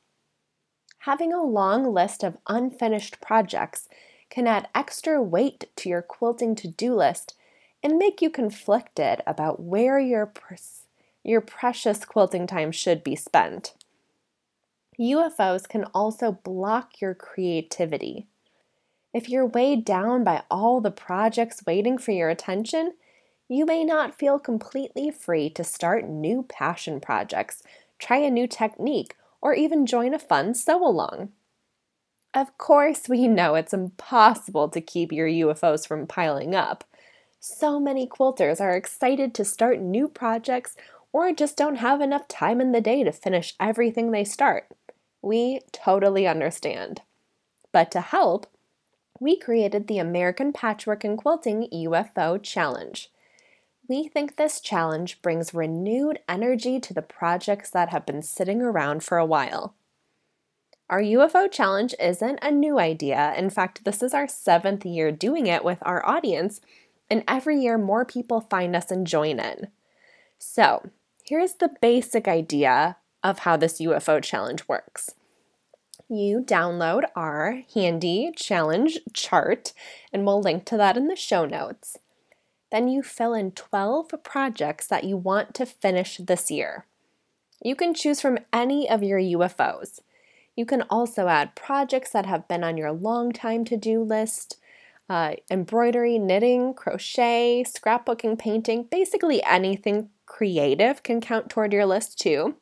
Having 1.03 1.31
a 1.31 1.43
long 1.43 1.93
list 1.93 2.25
of 2.25 2.37
unfinished 2.47 3.21
projects 3.21 3.87
can 4.29 4.47
add 4.47 4.67
extra 4.75 5.21
weight 5.21 5.65
to 5.75 5.89
your 5.89 6.01
quilting 6.01 6.55
to 6.55 6.67
do 6.67 6.95
list 6.95 7.35
and 7.81 7.97
make 7.97 8.21
you 8.21 8.29
conflicted 8.29 9.21
about 9.25 9.61
where 9.61 9.99
your 9.99 10.31
your 11.23 11.41
precious 11.41 12.05
quilting 12.05 12.47
time 12.47 12.71
should 12.71 13.03
be 13.03 13.15
spent. 13.15 13.73
UFOs 14.99 15.67
can 15.67 15.85
also 15.93 16.31
block 16.31 16.99
your 17.01 17.13
creativity. 17.13 18.27
If 19.13 19.29
you're 19.29 19.45
weighed 19.45 19.85
down 19.85 20.23
by 20.23 20.43
all 20.51 20.81
the 20.81 20.91
projects 20.91 21.63
waiting 21.65 21.97
for 21.97 22.11
your 22.11 22.29
attention, 22.29 22.93
you 23.47 23.65
may 23.65 23.83
not 23.83 24.17
feel 24.17 24.37
completely 24.37 25.09
free 25.09 25.49
to 25.51 25.63
start 25.63 26.07
new 26.07 26.43
passion 26.43 26.99
projects, 26.99 27.63
try 27.97 28.17
a 28.17 28.29
new 28.29 28.45
technique, 28.45 29.15
or 29.41 29.53
even 29.53 29.85
join 29.85 30.13
a 30.13 30.19
fun 30.19 30.53
sew 30.53 30.85
along. 30.85 31.31
Of 32.33 32.57
course, 32.59 33.09
we 33.09 33.27
know 33.27 33.55
it's 33.55 33.73
impossible 33.73 34.69
to 34.69 34.81
keep 34.81 35.11
your 35.11 35.27
UFOs 35.27 35.87
from 35.87 36.05
piling 36.05 36.53
up. 36.53 36.83
So 37.39 37.79
many 37.79 38.07
quilters 38.07 38.61
are 38.61 38.75
excited 38.75 39.33
to 39.33 39.45
start 39.45 39.79
new 39.79 40.07
projects 40.07 40.75
or 41.11 41.33
just 41.33 41.57
don't 41.57 41.77
have 41.77 42.01
enough 42.01 42.27
time 42.27 42.61
in 42.61 42.71
the 42.71 42.81
day 42.81 43.03
to 43.03 43.11
finish 43.11 43.55
everything 43.59 44.11
they 44.11 44.23
start. 44.23 44.67
We 45.23 45.61
totally 45.71 46.27
understand. 46.27 47.01
But 47.71 47.89
to 47.91 48.01
help, 48.01 48.45
we 49.19 49.37
created 49.37 49.87
the 49.87 49.97
American 49.97 50.53
Patchwork 50.53 51.03
and 51.03 51.17
Quilting 51.17 51.67
UFO 51.73 52.41
Challenge. 52.41 53.09
We 53.87 54.07
think 54.07 54.35
this 54.35 54.61
challenge 54.61 55.21
brings 55.23 55.53
renewed 55.53 56.19
energy 56.29 56.79
to 56.79 56.93
the 56.93 57.01
projects 57.01 57.71
that 57.71 57.89
have 57.89 58.05
been 58.05 58.21
sitting 58.21 58.61
around 58.61 59.03
for 59.03 59.17
a 59.17 59.25
while. 59.25 59.73
Our 60.89 61.01
UFO 61.01 61.51
challenge 61.51 61.93
isn't 61.99 62.39
a 62.41 62.49
new 62.49 62.79
idea. 62.79 63.35
In 63.37 63.51
fact, 63.51 63.85
this 63.85 64.01
is 64.01 64.15
our 64.15 64.27
seventh 64.27 64.85
year 64.85 65.11
doing 65.11 65.45
it 65.45 65.63
with 65.63 65.77
our 65.83 66.03
audience, 66.03 66.61
and 67.11 67.23
every 67.27 67.61
year 67.61 67.77
more 67.77 68.05
people 68.05 68.41
find 68.41 68.75
us 68.75 68.89
and 68.89 69.05
join 69.05 69.39
in. 69.39 69.67
So, 70.39 70.89
here's 71.23 71.55
the 71.55 71.69
basic 71.79 72.27
idea 72.27 72.97
of 73.23 73.39
how 73.39 73.55
this 73.55 73.79
UFO 73.79 74.23
challenge 74.23 74.67
works. 74.67 75.11
You 76.09 76.39
download 76.39 77.03
our 77.15 77.61
handy 77.75 78.31
challenge 78.35 78.97
chart, 79.13 79.73
and 80.11 80.25
we'll 80.25 80.41
link 80.41 80.65
to 80.65 80.77
that 80.77 80.97
in 80.97 81.07
the 81.07 81.15
show 81.15 81.45
notes. 81.45 81.99
Then 82.71 82.87
you 82.87 83.03
fill 83.03 83.35
in 83.35 83.51
12 83.51 84.07
projects 84.23 84.87
that 84.87 85.03
you 85.03 85.17
want 85.17 85.53
to 85.55 85.67
finish 85.67 86.17
this 86.17 86.49
year. 86.49 86.87
You 87.63 87.75
can 87.75 87.93
choose 87.93 88.21
from 88.21 88.39
any 88.51 88.89
of 88.89 89.03
your 89.03 89.19
UFOs. 89.19 89.99
You 90.59 90.65
can 90.65 90.81
also 90.89 91.29
add 91.29 91.55
projects 91.55 92.11
that 92.11 92.25
have 92.25 92.45
been 92.49 92.65
on 92.65 92.75
your 92.75 92.91
long 92.91 93.31
time 93.31 93.63
to 93.63 93.77
do 93.77 94.03
list 94.03 94.57
uh, 95.09 95.35
embroidery, 95.49 96.19
knitting, 96.19 96.73
crochet, 96.73 97.63
scrapbooking, 97.65 98.37
painting, 98.37 98.83
basically 98.83 99.41
anything 99.45 100.09
creative 100.25 101.01
can 101.01 101.21
count 101.21 101.49
toward 101.49 101.71
your 101.71 101.85
list 101.85 102.19
too. 102.19 102.57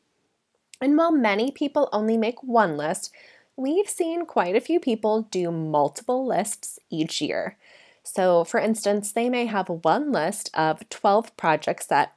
And 0.80 0.96
while 0.96 1.10
many 1.10 1.50
people 1.50 1.88
only 1.92 2.16
make 2.16 2.40
one 2.40 2.76
list, 2.76 3.12
we've 3.56 3.88
seen 3.88 4.26
quite 4.26 4.54
a 4.54 4.60
few 4.60 4.78
people 4.78 5.22
do 5.22 5.50
multiple 5.50 6.24
lists 6.24 6.78
each 6.90 7.20
year. 7.20 7.58
So, 8.04 8.44
for 8.44 8.60
instance, 8.60 9.10
they 9.10 9.28
may 9.28 9.46
have 9.46 9.68
one 9.68 10.12
list 10.12 10.50
of 10.54 10.88
12 10.88 11.36
projects 11.36 11.86
that 11.86 12.14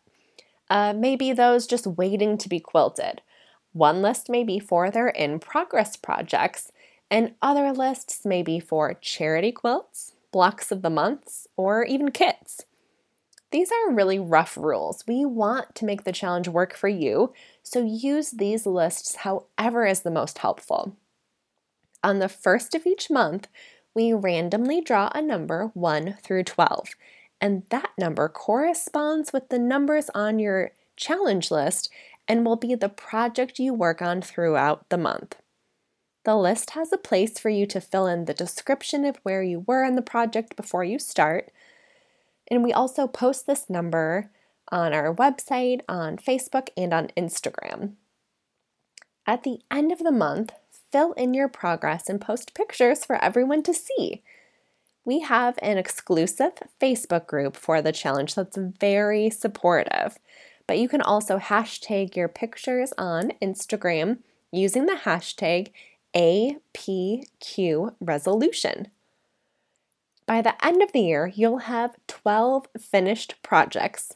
uh, 0.70 0.94
may 0.94 1.16
be 1.16 1.34
those 1.34 1.66
just 1.66 1.88
waiting 1.88 2.38
to 2.38 2.48
be 2.48 2.60
quilted. 2.60 3.24
One 3.74 4.02
list 4.02 4.30
may 4.30 4.44
be 4.44 4.60
for 4.60 4.92
their 4.92 5.08
in 5.08 5.40
progress 5.40 5.96
projects, 5.96 6.72
and 7.10 7.36
other 7.42 7.72
lists 7.72 8.26
may 8.26 8.44
be 8.44 8.60
for 8.60 8.94
charity 8.94 9.52
quilts, 9.52 10.14
blocks 10.32 10.72
of 10.72 10.82
the 10.82 10.90
months, 10.90 11.48
or 11.56 11.84
even 11.84 12.12
kits. 12.12 12.66
These 13.52 13.72
are 13.72 13.94
really 13.94 14.18
rough 14.18 14.56
rules. 14.56 15.04
We 15.08 15.26
want 15.26 15.76
to 15.76 15.86
make 15.86 16.04
the 16.06 16.14
challenge 16.14 16.48
work 16.48 16.74
for 16.74 16.88
you, 16.88 17.34
so 17.64 17.84
use 17.84 18.32
these 18.32 18.66
lists 18.66 19.18
however 19.18 19.86
is 19.86 20.02
the 20.02 20.12
most 20.12 20.38
helpful. 20.38 20.96
On 22.04 22.20
the 22.20 22.30
first 22.30 22.74
of 22.74 22.86
each 22.86 23.10
month, 23.10 23.48
we 23.94 24.14
randomly 24.14 24.80
draw 24.80 25.12
a 25.14 25.22
number 25.22 25.72
1 25.74 26.18
through 26.24 26.46
12, 26.46 26.90
and 27.42 27.64
that 27.70 27.92
number 27.98 28.30
corresponds 28.30 29.34
with 29.34 29.50
the 29.50 29.60
numbers 29.60 30.10
on 30.16 30.40
your 30.40 30.72
challenge 30.96 31.52
list 31.52 31.90
and 32.32 32.46
will 32.46 32.56
be 32.56 32.76
the 32.76 32.88
project 32.88 33.60
you 33.60 33.74
work 33.74 34.02
on 34.02 34.22
throughout 34.22 34.88
the 34.88 34.98
month. 34.98 35.36
The 36.24 36.38
list 36.38 36.70
has 36.70 36.94
a 36.94 36.98
place 36.98 37.38
for 37.38 37.50
you 37.50 37.66
to 37.66 37.82
fill 37.82 38.08
in 38.08 38.24
the 38.24 38.34
description 38.34 39.04
of 39.04 39.20
where 39.24 39.44
you 39.44 39.66
were 39.68 39.84
in 39.84 39.96
the 39.96 40.02
project 40.02 40.56
before 40.56 40.86
you 40.86 40.98
start. 40.98 41.52
And 42.50 42.64
we 42.64 42.72
also 42.72 43.06
post 43.06 43.48
this 43.48 43.70
number 43.70 44.32
on 44.72 44.94
our 44.94 45.14
website, 45.14 45.82
on 45.90 46.16
Facebook, 46.16 46.70
and 46.78 46.94
on 46.94 47.08
Instagram. 47.18 47.96
At 49.28 49.44
the 49.44 49.60
end 49.70 49.92
of 49.92 50.00
the 50.00 50.10
month, 50.10 50.54
fill 50.90 51.12
in 51.14 51.34
your 51.34 51.50
progress 51.50 52.08
and 52.08 52.22
post 52.22 52.54
pictures 52.54 53.04
for 53.04 53.22
everyone 53.22 53.62
to 53.64 53.74
see. 53.74 54.24
We 55.04 55.20
have 55.20 55.60
an 55.62 55.78
exclusive 55.78 56.54
Facebook 56.80 57.28
group 57.28 57.58
for 57.58 57.82
the 57.82 57.92
challenge 57.92 58.36
that's 58.36 58.58
very 58.58 59.30
supportive. 59.30 60.18
But 60.68 60.78
you 60.78 60.88
can 60.88 61.02
also 61.02 61.38
hashtag 61.38 62.16
your 62.16 62.28
pictures 62.28 62.94
on 62.98 63.34
Instagram 63.42 64.20
using 64.52 64.86
the 64.86 65.00
hashtag 65.04 65.72
APQ 66.16 67.96
resolution. 68.00 68.88
By 70.26 70.42
the 70.42 70.66
end 70.66 70.82
of 70.82 70.92
the 70.92 71.02
year, 71.02 71.32
you'll 71.34 71.60
have 71.60 71.96
12 72.08 72.68
finished 72.80 73.36
projects, 73.44 74.14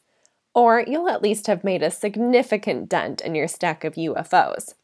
or 0.53 0.83
you'll 0.85 1.09
at 1.09 1.21
least 1.21 1.47
have 1.47 1.63
made 1.63 1.83
a 1.83 1.91
significant 1.91 2.87
dent 2.89 3.21
in 3.21 3.35
your 3.35 3.47
stack 3.47 3.83
of 3.83 3.95
UFOs. 3.95 4.75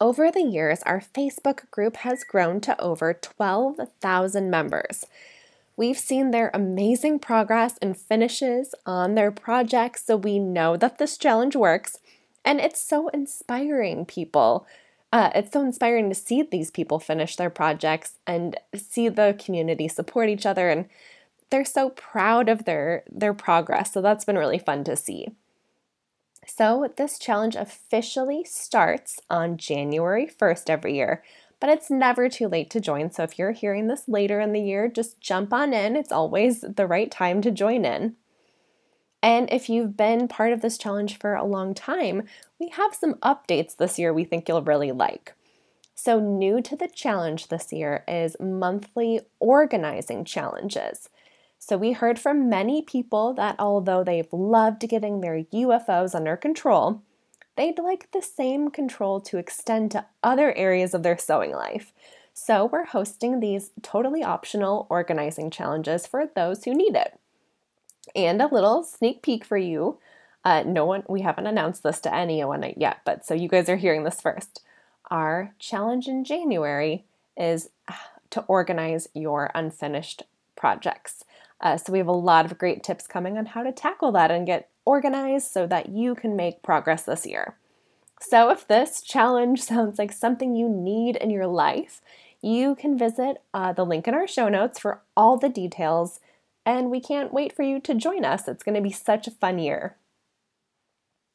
Over 0.00 0.30
the 0.30 0.42
years, 0.42 0.82
our 0.84 1.00
Facebook 1.00 1.70
group 1.70 1.96
has 1.98 2.22
grown 2.24 2.60
to 2.62 2.80
over 2.80 3.12
12,000 3.12 4.48
members, 4.48 5.04
We've 5.78 5.96
seen 5.96 6.32
their 6.32 6.50
amazing 6.52 7.20
progress 7.20 7.78
and 7.80 7.96
finishes 7.96 8.74
on 8.84 9.14
their 9.14 9.30
projects, 9.30 10.04
so 10.04 10.16
we 10.16 10.40
know 10.40 10.76
that 10.76 10.98
this 10.98 11.16
challenge 11.16 11.54
works. 11.54 11.98
And 12.44 12.60
it's 12.60 12.82
so 12.82 13.06
inspiring, 13.10 14.04
people. 14.04 14.66
Uh, 15.12 15.30
it's 15.36 15.52
so 15.52 15.60
inspiring 15.60 16.08
to 16.08 16.16
see 16.16 16.42
these 16.42 16.72
people 16.72 16.98
finish 16.98 17.36
their 17.36 17.48
projects 17.48 18.14
and 18.26 18.56
see 18.74 19.08
the 19.08 19.36
community 19.38 19.86
support 19.86 20.28
each 20.28 20.46
other, 20.46 20.68
and 20.68 20.86
they're 21.50 21.64
so 21.64 21.90
proud 21.90 22.48
of 22.48 22.64
their 22.64 23.04
their 23.08 23.32
progress. 23.32 23.92
So 23.92 24.02
that's 24.02 24.24
been 24.24 24.36
really 24.36 24.58
fun 24.58 24.82
to 24.82 24.96
see. 24.96 25.28
So 26.44 26.92
this 26.96 27.20
challenge 27.20 27.54
officially 27.54 28.42
starts 28.42 29.20
on 29.30 29.58
January 29.58 30.26
1st 30.26 30.70
every 30.70 30.96
year. 30.96 31.22
But 31.60 31.70
it's 31.70 31.90
never 31.90 32.28
too 32.28 32.48
late 32.48 32.70
to 32.70 32.80
join. 32.80 33.10
So 33.10 33.24
if 33.24 33.38
you're 33.38 33.52
hearing 33.52 33.88
this 33.88 34.08
later 34.08 34.40
in 34.40 34.52
the 34.52 34.60
year, 34.60 34.88
just 34.88 35.20
jump 35.20 35.52
on 35.52 35.72
in. 35.72 35.96
It's 35.96 36.12
always 36.12 36.60
the 36.60 36.86
right 36.86 37.10
time 37.10 37.42
to 37.42 37.50
join 37.50 37.84
in. 37.84 38.14
And 39.22 39.50
if 39.52 39.68
you've 39.68 39.96
been 39.96 40.28
part 40.28 40.52
of 40.52 40.60
this 40.60 40.78
challenge 40.78 41.18
for 41.18 41.34
a 41.34 41.44
long 41.44 41.74
time, 41.74 42.24
we 42.58 42.68
have 42.70 42.94
some 42.94 43.14
updates 43.14 43.76
this 43.76 43.98
year 43.98 44.12
we 44.12 44.24
think 44.24 44.48
you'll 44.48 44.62
really 44.62 44.92
like. 44.92 45.34
So, 45.94 46.20
new 46.20 46.62
to 46.62 46.76
the 46.76 46.86
challenge 46.86 47.48
this 47.48 47.72
year 47.72 48.04
is 48.06 48.36
monthly 48.38 49.20
organizing 49.40 50.24
challenges. 50.24 51.08
So, 51.58 51.76
we 51.76 51.90
heard 51.90 52.20
from 52.20 52.48
many 52.48 52.82
people 52.82 53.34
that 53.34 53.56
although 53.58 54.04
they've 54.04 54.32
loved 54.32 54.88
getting 54.88 55.20
their 55.20 55.42
UFOs 55.42 56.14
under 56.14 56.36
control, 56.36 57.02
they'd 57.58 57.78
like 57.78 58.10
the 58.12 58.22
same 58.22 58.70
control 58.70 59.20
to 59.20 59.36
extend 59.36 59.90
to 59.90 60.06
other 60.22 60.54
areas 60.54 60.94
of 60.94 61.02
their 61.02 61.18
sewing 61.18 61.52
life. 61.52 61.92
So, 62.32 62.66
we're 62.66 62.84
hosting 62.84 63.40
these 63.40 63.72
totally 63.82 64.22
optional 64.22 64.86
organizing 64.88 65.50
challenges 65.50 66.06
for 66.06 66.26
those 66.26 66.64
who 66.64 66.72
need 66.72 66.94
it. 66.94 67.18
And 68.14 68.40
a 68.40 68.46
little 68.46 68.84
sneak 68.84 69.22
peek 69.22 69.44
for 69.44 69.56
you. 69.56 69.98
Uh, 70.44 70.62
no 70.64 70.84
one, 70.84 71.02
we 71.08 71.22
haven't 71.22 71.48
announced 71.48 71.82
this 71.82 72.00
to 72.00 72.14
anyone 72.14 72.72
yet, 72.76 72.98
but 73.04 73.26
so 73.26 73.34
you 73.34 73.48
guys 73.48 73.68
are 73.68 73.76
hearing 73.76 74.04
this 74.04 74.20
first. 74.20 74.62
Our 75.10 75.52
challenge 75.58 76.06
in 76.06 76.24
January 76.24 77.04
is 77.36 77.70
to 78.30 78.42
organize 78.42 79.08
your 79.14 79.50
unfinished 79.54 80.22
projects. 80.54 81.24
Uh, 81.60 81.76
so, 81.76 81.92
we 81.92 81.98
have 81.98 82.06
a 82.06 82.12
lot 82.12 82.44
of 82.44 82.58
great 82.58 82.82
tips 82.82 83.06
coming 83.06 83.36
on 83.36 83.46
how 83.46 83.62
to 83.62 83.72
tackle 83.72 84.12
that 84.12 84.30
and 84.30 84.46
get 84.46 84.68
organized 84.84 85.50
so 85.50 85.66
that 85.66 85.88
you 85.88 86.14
can 86.14 86.36
make 86.36 86.62
progress 86.62 87.02
this 87.02 87.26
year. 87.26 87.56
So, 88.20 88.50
if 88.50 88.66
this 88.66 89.02
challenge 89.02 89.62
sounds 89.62 89.98
like 89.98 90.12
something 90.12 90.54
you 90.54 90.68
need 90.68 91.16
in 91.16 91.30
your 91.30 91.46
life, 91.46 92.00
you 92.40 92.74
can 92.74 92.98
visit 92.98 93.42
uh, 93.52 93.72
the 93.72 93.84
link 93.84 94.06
in 94.06 94.14
our 94.14 94.28
show 94.28 94.48
notes 94.48 94.78
for 94.78 95.02
all 95.16 95.36
the 95.36 95.48
details. 95.48 96.20
And 96.64 96.90
we 96.90 97.00
can't 97.00 97.32
wait 97.32 97.54
for 97.54 97.62
you 97.62 97.80
to 97.80 97.94
join 97.94 98.24
us. 98.24 98.46
It's 98.46 98.62
going 98.62 98.74
to 98.74 98.80
be 98.80 98.92
such 98.92 99.26
a 99.26 99.32
fun 99.32 99.58
year. 99.58 99.96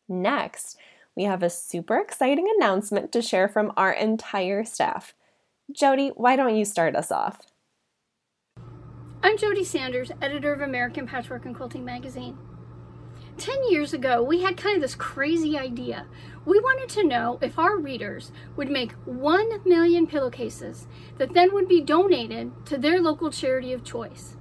Next, 0.07 0.77
we 1.15 1.23
have 1.23 1.43
a 1.43 1.49
super 1.49 1.99
exciting 1.99 2.47
announcement 2.55 3.11
to 3.11 3.21
share 3.21 3.47
from 3.47 3.71
our 3.75 3.91
entire 3.91 4.63
staff. 4.63 5.13
Jody, 5.71 6.09
why 6.09 6.35
don't 6.35 6.55
you 6.55 6.65
start 6.65 6.95
us 6.95 7.11
off? 7.11 7.39
I'm 9.25 9.37
Jody 9.37 9.63
Sanders, 9.63 10.11
editor 10.21 10.51
of 10.51 10.59
American 10.59 11.07
Patchwork 11.07 11.45
and 11.45 11.55
Quilting 11.55 11.85
magazine. 11.85 12.37
10 13.37 13.71
years 13.71 13.93
ago, 13.93 14.21
we 14.21 14.41
had 14.41 14.57
kind 14.57 14.75
of 14.75 14.81
this 14.81 14.95
crazy 14.95 15.57
idea. 15.57 16.07
We 16.43 16.59
wanted 16.59 16.89
to 16.89 17.07
know 17.07 17.39
if 17.41 17.57
our 17.57 17.77
readers 17.77 18.33
would 18.57 18.69
make 18.69 18.91
1 19.05 19.61
million 19.63 20.07
pillowcases 20.07 20.87
that 21.19 21.33
then 21.33 21.53
would 21.53 21.69
be 21.69 21.79
donated 21.79 22.51
to 22.65 22.77
their 22.77 22.99
local 22.99 23.31
charity 23.31 23.71
of 23.71 23.85
choice. 23.85 24.35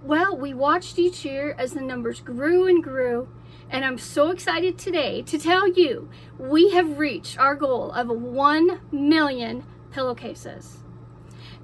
Well, 0.00 0.36
we 0.36 0.54
watched 0.54 0.96
each 0.96 1.24
year 1.24 1.56
as 1.58 1.72
the 1.72 1.80
numbers 1.80 2.20
grew 2.20 2.68
and 2.68 2.84
grew, 2.84 3.26
and 3.68 3.84
I'm 3.84 3.98
so 3.98 4.30
excited 4.30 4.78
today 4.78 5.22
to 5.22 5.38
tell 5.40 5.66
you 5.66 6.08
we 6.38 6.70
have 6.70 7.00
reached 7.00 7.36
our 7.36 7.56
goal 7.56 7.90
of 7.90 8.08
1 8.08 8.80
million 8.92 9.64
pillowcases. 9.90 10.83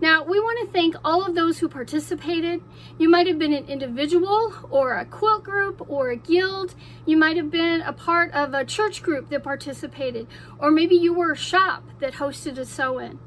Now, 0.00 0.24
we 0.24 0.40
want 0.40 0.66
to 0.66 0.72
thank 0.72 0.96
all 1.04 1.26
of 1.26 1.34
those 1.34 1.58
who 1.58 1.68
participated. 1.68 2.62
You 2.98 3.10
might 3.10 3.26
have 3.26 3.38
been 3.38 3.52
an 3.52 3.66
individual 3.66 4.54
or 4.70 4.94
a 4.94 5.04
quilt 5.04 5.44
group 5.44 5.84
or 5.90 6.08
a 6.08 6.16
guild. 6.16 6.74
You 7.04 7.18
might 7.18 7.36
have 7.36 7.50
been 7.50 7.82
a 7.82 7.92
part 7.92 8.32
of 8.32 8.54
a 8.54 8.64
church 8.64 9.02
group 9.02 9.28
that 9.28 9.44
participated, 9.44 10.26
or 10.58 10.70
maybe 10.70 10.94
you 10.94 11.12
were 11.12 11.32
a 11.32 11.36
shop 11.36 11.84
that 12.00 12.14
hosted 12.14 12.56
a 12.56 12.64
sew 12.64 12.98
in. 12.98 13.18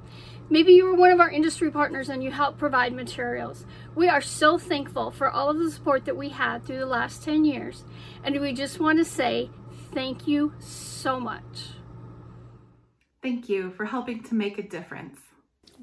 Maybe 0.50 0.74
you 0.74 0.86
were 0.86 0.96
one 0.96 1.12
of 1.12 1.20
our 1.20 1.30
industry 1.30 1.70
partners 1.70 2.10
and 2.10 2.24
you 2.24 2.32
helped 2.32 2.58
provide 2.58 2.92
materials. 2.92 3.66
We 3.96 4.10
are 4.10 4.22
so 4.22 4.58
thankful 4.58 5.12
for 5.12 5.30
all 5.30 5.52
of 5.52 5.60
the 5.60 5.70
support 5.70 6.06
that 6.06 6.18
we 6.18 6.30
had 6.30 6.66
through 6.66 6.80
the 6.80 6.86
last 6.88 7.24
10 7.24 7.46
years, 7.46 7.86
and 8.24 8.40
we 8.42 8.52
just 8.52 8.80
want 8.80 8.98
to 8.98 9.06
say 9.06 9.52
thank 9.94 10.28
you 10.28 10.54
so 10.60 11.20
much. 11.20 11.70
Thank 13.22 13.48
you 13.48 13.72
for 13.78 13.86
helping 13.86 14.24
to 14.24 14.36
make 14.36 14.58
a 14.58 14.68
difference. 14.68 15.33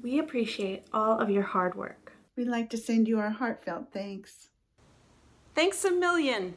We 0.01 0.17
appreciate 0.17 0.85
all 0.91 1.19
of 1.19 1.29
your 1.29 1.43
hard 1.43 1.75
work. 1.75 2.13
We'd 2.35 2.47
like 2.47 2.71
to 2.71 2.77
send 2.77 3.07
you 3.07 3.19
our 3.19 3.29
heartfelt 3.29 3.93
thanks. 3.93 4.49
Thanks 5.53 5.85
a 5.85 5.91
million. 5.91 6.55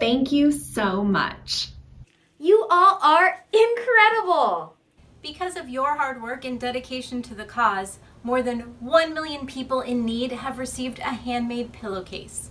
Thank 0.00 0.32
you 0.32 0.50
so 0.50 1.04
much. 1.04 1.68
You 2.38 2.66
all 2.70 2.98
are 3.02 3.44
incredible! 3.52 4.76
Because 5.20 5.56
of 5.56 5.68
your 5.68 5.96
hard 5.96 6.22
work 6.22 6.44
and 6.46 6.58
dedication 6.58 7.20
to 7.22 7.34
the 7.34 7.44
cause, 7.44 7.98
more 8.22 8.42
than 8.42 8.60
1 8.80 9.12
million 9.12 9.46
people 9.46 9.82
in 9.82 10.06
need 10.06 10.32
have 10.32 10.58
received 10.58 11.00
a 11.00 11.12
handmade 11.12 11.72
pillowcase. 11.72 12.50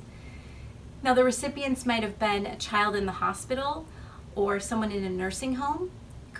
Now, 1.01 1.15
the 1.15 1.23
recipients 1.23 1.87
might 1.87 2.03
have 2.03 2.19
been 2.19 2.45
a 2.45 2.55
child 2.55 2.95
in 2.95 3.07
the 3.07 3.13
hospital 3.13 3.87
or 4.35 4.59
someone 4.59 4.91
in 4.91 5.03
a 5.03 5.09
nursing 5.09 5.55
home, 5.55 5.91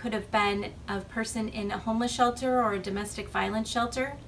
could 0.04 0.12
have 0.12 0.30
been 0.30 0.70
a 0.86 1.00
person 1.00 1.48
in 1.48 1.70
a 1.70 1.78
homeless 1.78 2.12
shelter 2.12 2.62
or 2.62 2.74
a 2.74 2.78
domestic 2.78 3.26
violence 3.30 3.70
shelter. 3.70 4.18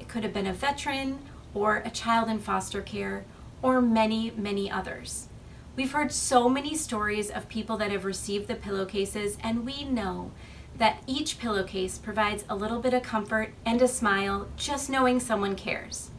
It 0.00 0.08
could 0.08 0.24
have 0.24 0.32
been 0.32 0.48
a 0.48 0.52
veteran 0.52 1.20
or 1.54 1.76
a 1.84 1.90
child 1.90 2.28
in 2.28 2.40
foster 2.40 2.82
care 2.82 3.24
or 3.62 3.80
many, 3.80 4.32
many 4.32 4.68
others. 4.68 5.28
We've 5.76 5.92
heard 5.92 6.10
so 6.10 6.48
many 6.48 6.74
stories 6.74 7.30
of 7.30 7.48
people 7.48 7.76
that 7.76 7.92
have 7.92 8.04
received 8.04 8.48
the 8.48 8.56
pillowcases, 8.56 9.38
and 9.40 9.64
we 9.64 9.84
know 9.84 10.32
that 10.76 11.00
each 11.06 11.38
pillowcase 11.38 11.96
provides 11.96 12.44
a 12.48 12.56
little 12.56 12.80
bit 12.80 12.92
of 12.92 13.04
comfort 13.04 13.54
and 13.64 13.80
a 13.80 13.86
smile 13.86 14.48
just 14.56 14.90
knowing 14.90 15.20
someone 15.20 15.54
cares. 15.54 16.10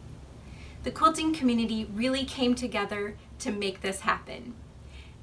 The 0.83 0.91
quilting 0.91 1.33
community 1.33 1.83
really 1.93 2.23
came 2.23 2.55
together 2.55 3.17
to 3.39 3.51
make 3.51 3.81
this 3.81 3.99
happen. 4.01 4.53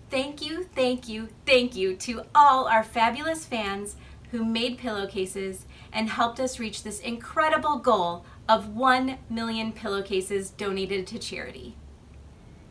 Thank 0.08 0.44
you, 0.44 0.62
thank 0.62 1.08
you, 1.08 1.28
thank 1.44 1.74
you 1.74 1.96
to 1.96 2.22
all 2.34 2.68
our 2.68 2.84
fabulous 2.84 3.44
fans 3.44 3.96
who 4.30 4.44
made 4.44 4.78
pillowcases 4.78 5.66
and 5.92 6.08
helped 6.08 6.38
us 6.38 6.60
reach 6.60 6.82
this 6.82 7.00
incredible 7.00 7.78
goal 7.78 8.24
of 8.48 8.76
1 8.76 9.18
million 9.28 9.72
pillowcases 9.72 10.50
donated 10.50 11.06
to 11.08 11.18
charity. 11.18 11.74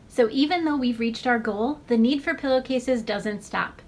So, 0.08 0.30
even 0.30 0.64
though 0.64 0.76
we've 0.76 1.00
reached 1.00 1.26
our 1.26 1.38
goal, 1.38 1.80
the 1.88 1.98
need 1.98 2.22
for 2.22 2.34
pillowcases 2.34 3.02
doesn't 3.02 3.44
stop. 3.44 3.82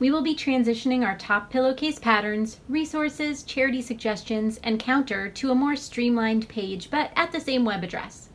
We 0.00 0.10
will 0.10 0.22
be 0.22 0.34
transitioning 0.34 1.04
our 1.04 1.16
top 1.16 1.50
pillowcase 1.50 2.00
patterns, 2.00 2.58
resources, 2.68 3.44
charity 3.44 3.82
suggestions, 3.82 4.58
and 4.64 4.80
counter 4.80 5.28
to 5.28 5.50
a 5.52 5.54
more 5.54 5.76
streamlined 5.76 6.48
page, 6.48 6.90
but 6.90 7.12
at 7.14 7.30
the 7.30 7.40
same 7.40 7.64
web 7.64 7.84
address. 7.84 8.27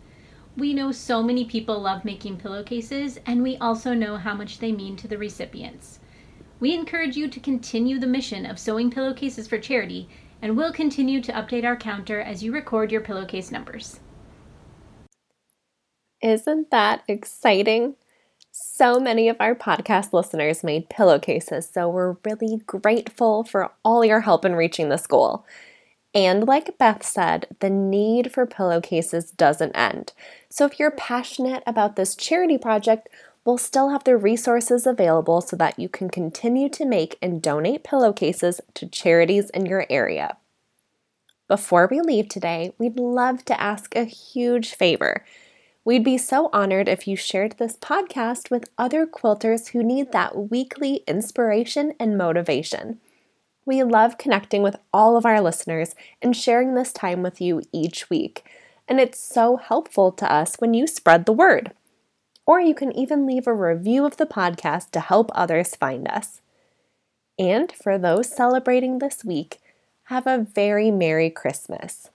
We 0.55 0.73
know 0.73 0.91
so 0.91 1.23
many 1.23 1.45
people 1.45 1.79
love 1.79 2.05
making 2.05 2.37
pillowcases, 2.37 3.19
and 3.25 3.41
we 3.41 3.57
also 3.57 3.93
know 3.93 4.17
how 4.17 4.35
much 4.35 4.59
they 4.59 4.71
mean 4.71 4.95
to 4.97 5.07
the 5.07 5.17
recipients. 5.17 5.99
We 6.59 6.73
encourage 6.73 7.17
you 7.17 7.27
to 7.27 7.39
continue 7.39 7.99
the 7.99 8.07
mission 8.07 8.45
of 8.45 8.59
sewing 8.59 8.91
pillowcases 8.91 9.47
for 9.47 9.57
charity, 9.57 10.07
and 10.41 10.55
we'll 10.55 10.71
continue 10.71 11.21
to 11.21 11.31
update 11.31 11.65
our 11.65 11.75
counter 11.75 12.21
as 12.21 12.43
you 12.43 12.53
record 12.53 12.91
your 12.91 13.01
pillowcase 13.01 13.51
numbers. 13.51 13.99
Isn't 16.21 16.69
that 16.69 17.03
exciting? 17.07 17.95
So 18.51 18.99
many 18.99 19.29
of 19.29 19.37
our 19.39 19.55
podcast 19.55 20.13
listeners 20.13 20.63
made 20.63 20.87
pillowcases, 20.89 21.67
so 21.67 21.89
we're 21.89 22.15
really 22.23 22.61
grateful 22.67 23.43
for 23.43 23.71
all 23.83 24.05
your 24.05 24.21
help 24.21 24.45
in 24.45 24.55
reaching 24.55 24.89
this 24.89 25.07
goal. 25.07 25.45
And 26.13 26.47
like 26.47 26.77
Beth 26.77 27.03
said, 27.03 27.47
the 27.59 27.69
need 27.69 28.31
for 28.31 28.45
pillowcases 28.45 29.31
doesn't 29.31 29.75
end. 29.75 30.13
So 30.49 30.65
if 30.65 30.79
you're 30.79 30.91
passionate 30.91 31.63
about 31.65 31.95
this 31.95 32.15
charity 32.15 32.57
project, 32.57 33.09
we'll 33.45 33.57
still 33.57 33.89
have 33.89 34.03
the 34.03 34.15
resources 34.15 34.85
available 34.85 35.41
so 35.41 35.55
that 35.55 35.79
you 35.79 35.89
can 35.89 36.09
continue 36.09 36.69
to 36.69 36.85
make 36.85 37.17
and 37.21 37.41
donate 37.41 37.83
pillowcases 37.83 38.61
to 38.75 38.87
charities 38.87 39.49
in 39.49 39.65
your 39.65 39.87
area. 39.89 40.37
Before 41.47 41.87
we 41.89 41.99
leave 41.99 42.29
today, 42.29 42.73
we'd 42.77 42.99
love 42.99 43.43
to 43.45 43.59
ask 43.59 43.95
a 43.95 44.05
huge 44.05 44.73
favor. 44.73 45.25
We'd 45.83 46.03
be 46.03 46.17
so 46.17 46.49
honored 46.53 46.87
if 46.87 47.07
you 47.07 47.17
shared 47.17 47.57
this 47.57 47.75
podcast 47.75 48.49
with 48.49 48.69
other 48.77 49.05
quilters 49.05 49.69
who 49.69 49.83
need 49.83 50.13
that 50.13 50.49
weekly 50.49 51.03
inspiration 51.07 51.93
and 51.99 52.17
motivation. 52.17 53.01
We 53.65 53.83
love 53.83 54.17
connecting 54.17 54.61
with 54.61 54.75
all 54.93 55.15
of 55.15 55.25
our 55.25 55.39
listeners 55.41 55.95
and 56.21 56.35
sharing 56.35 56.73
this 56.73 56.91
time 56.91 57.23
with 57.23 57.39
you 57.39 57.61
each 57.71 58.09
week, 58.09 58.45
and 58.87 58.99
it's 58.99 59.19
so 59.19 59.57
helpful 59.57 60.11
to 60.11 60.31
us 60.31 60.55
when 60.59 60.73
you 60.73 60.87
spread 60.87 61.25
the 61.25 61.33
word. 61.33 61.71
Or 62.45 62.59
you 62.59 62.75
can 62.75 62.91
even 62.97 63.25
leave 63.25 63.47
a 63.47 63.53
review 63.53 64.05
of 64.05 64.17
the 64.17 64.25
podcast 64.25 64.91
to 64.91 64.99
help 64.99 65.31
others 65.33 65.75
find 65.75 66.07
us. 66.09 66.41
And 67.39 67.71
for 67.71 67.97
those 67.97 68.29
celebrating 68.29 68.99
this 68.99 69.23
week, 69.23 69.59
have 70.07 70.27
a 70.27 70.45
very 70.53 70.91
Merry 70.91 71.29
Christmas. 71.29 72.09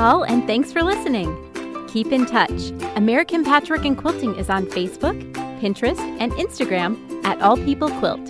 All, 0.00 0.24
and 0.24 0.46
thanks 0.46 0.72
for 0.72 0.82
listening. 0.82 1.36
Keep 1.88 2.12
in 2.12 2.26
touch. 2.26 2.70
American 2.96 3.44
Patchwork 3.44 3.84
and 3.84 3.96
Quilting 3.96 4.34
is 4.36 4.48
on 4.48 4.66
Facebook, 4.66 5.20
Pinterest, 5.60 5.98
and 6.20 6.32
Instagram 6.32 7.24
at 7.24 7.40
All 7.42 7.56
People 7.56 7.88
Quilt. 7.88 8.20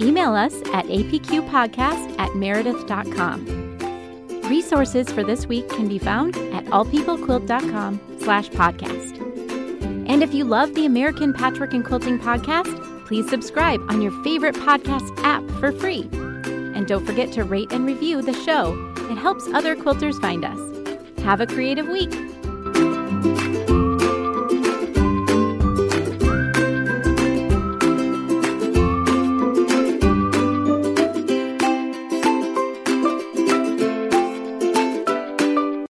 Email 0.00 0.34
us 0.34 0.54
at 0.72 0.86
apqpodcast 0.86 2.18
at 2.18 2.34
meredith.com. 2.34 3.68
Resources 4.48 5.10
for 5.10 5.22
this 5.22 5.46
week 5.46 5.68
can 5.68 5.88
be 5.88 5.98
found 5.98 6.36
at 6.54 6.64
allpeoplequilt.com 6.66 8.00
slash 8.20 8.48
podcast. 8.50 9.18
And 10.08 10.22
if 10.22 10.32
you 10.32 10.44
love 10.44 10.74
the 10.74 10.86
American 10.86 11.34
Patchwork 11.34 11.74
and 11.74 11.84
Quilting 11.84 12.18
podcast, 12.18 13.06
please 13.06 13.28
subscribe 13.28 13.80
on 13.90 14.00
your 14.00 14.12
favorite 14.22 14.54
podcast 14.54 15.12
app 15.22 15.42
for 15.60 15.72
free. 15.72 16.08
And 16.12 16.86
don't 16.86 17.04
forget 17.04 17.32
to 17.32 17.44
rate 17.44 17.72
and 17.72 17.84
review 17.84 18.22
the 18.22 18.32
show. 18.32 18.74
It 19.10 19.18
helps 19.18 19.46
other 19.48 19.76
quilters 19.76 20.20
find 20.20 20.44
us. 20.44 20.77
Have 21.28 21.42
a 21.42 21.46
creative 21.46 21.86
week. 21.88 22.37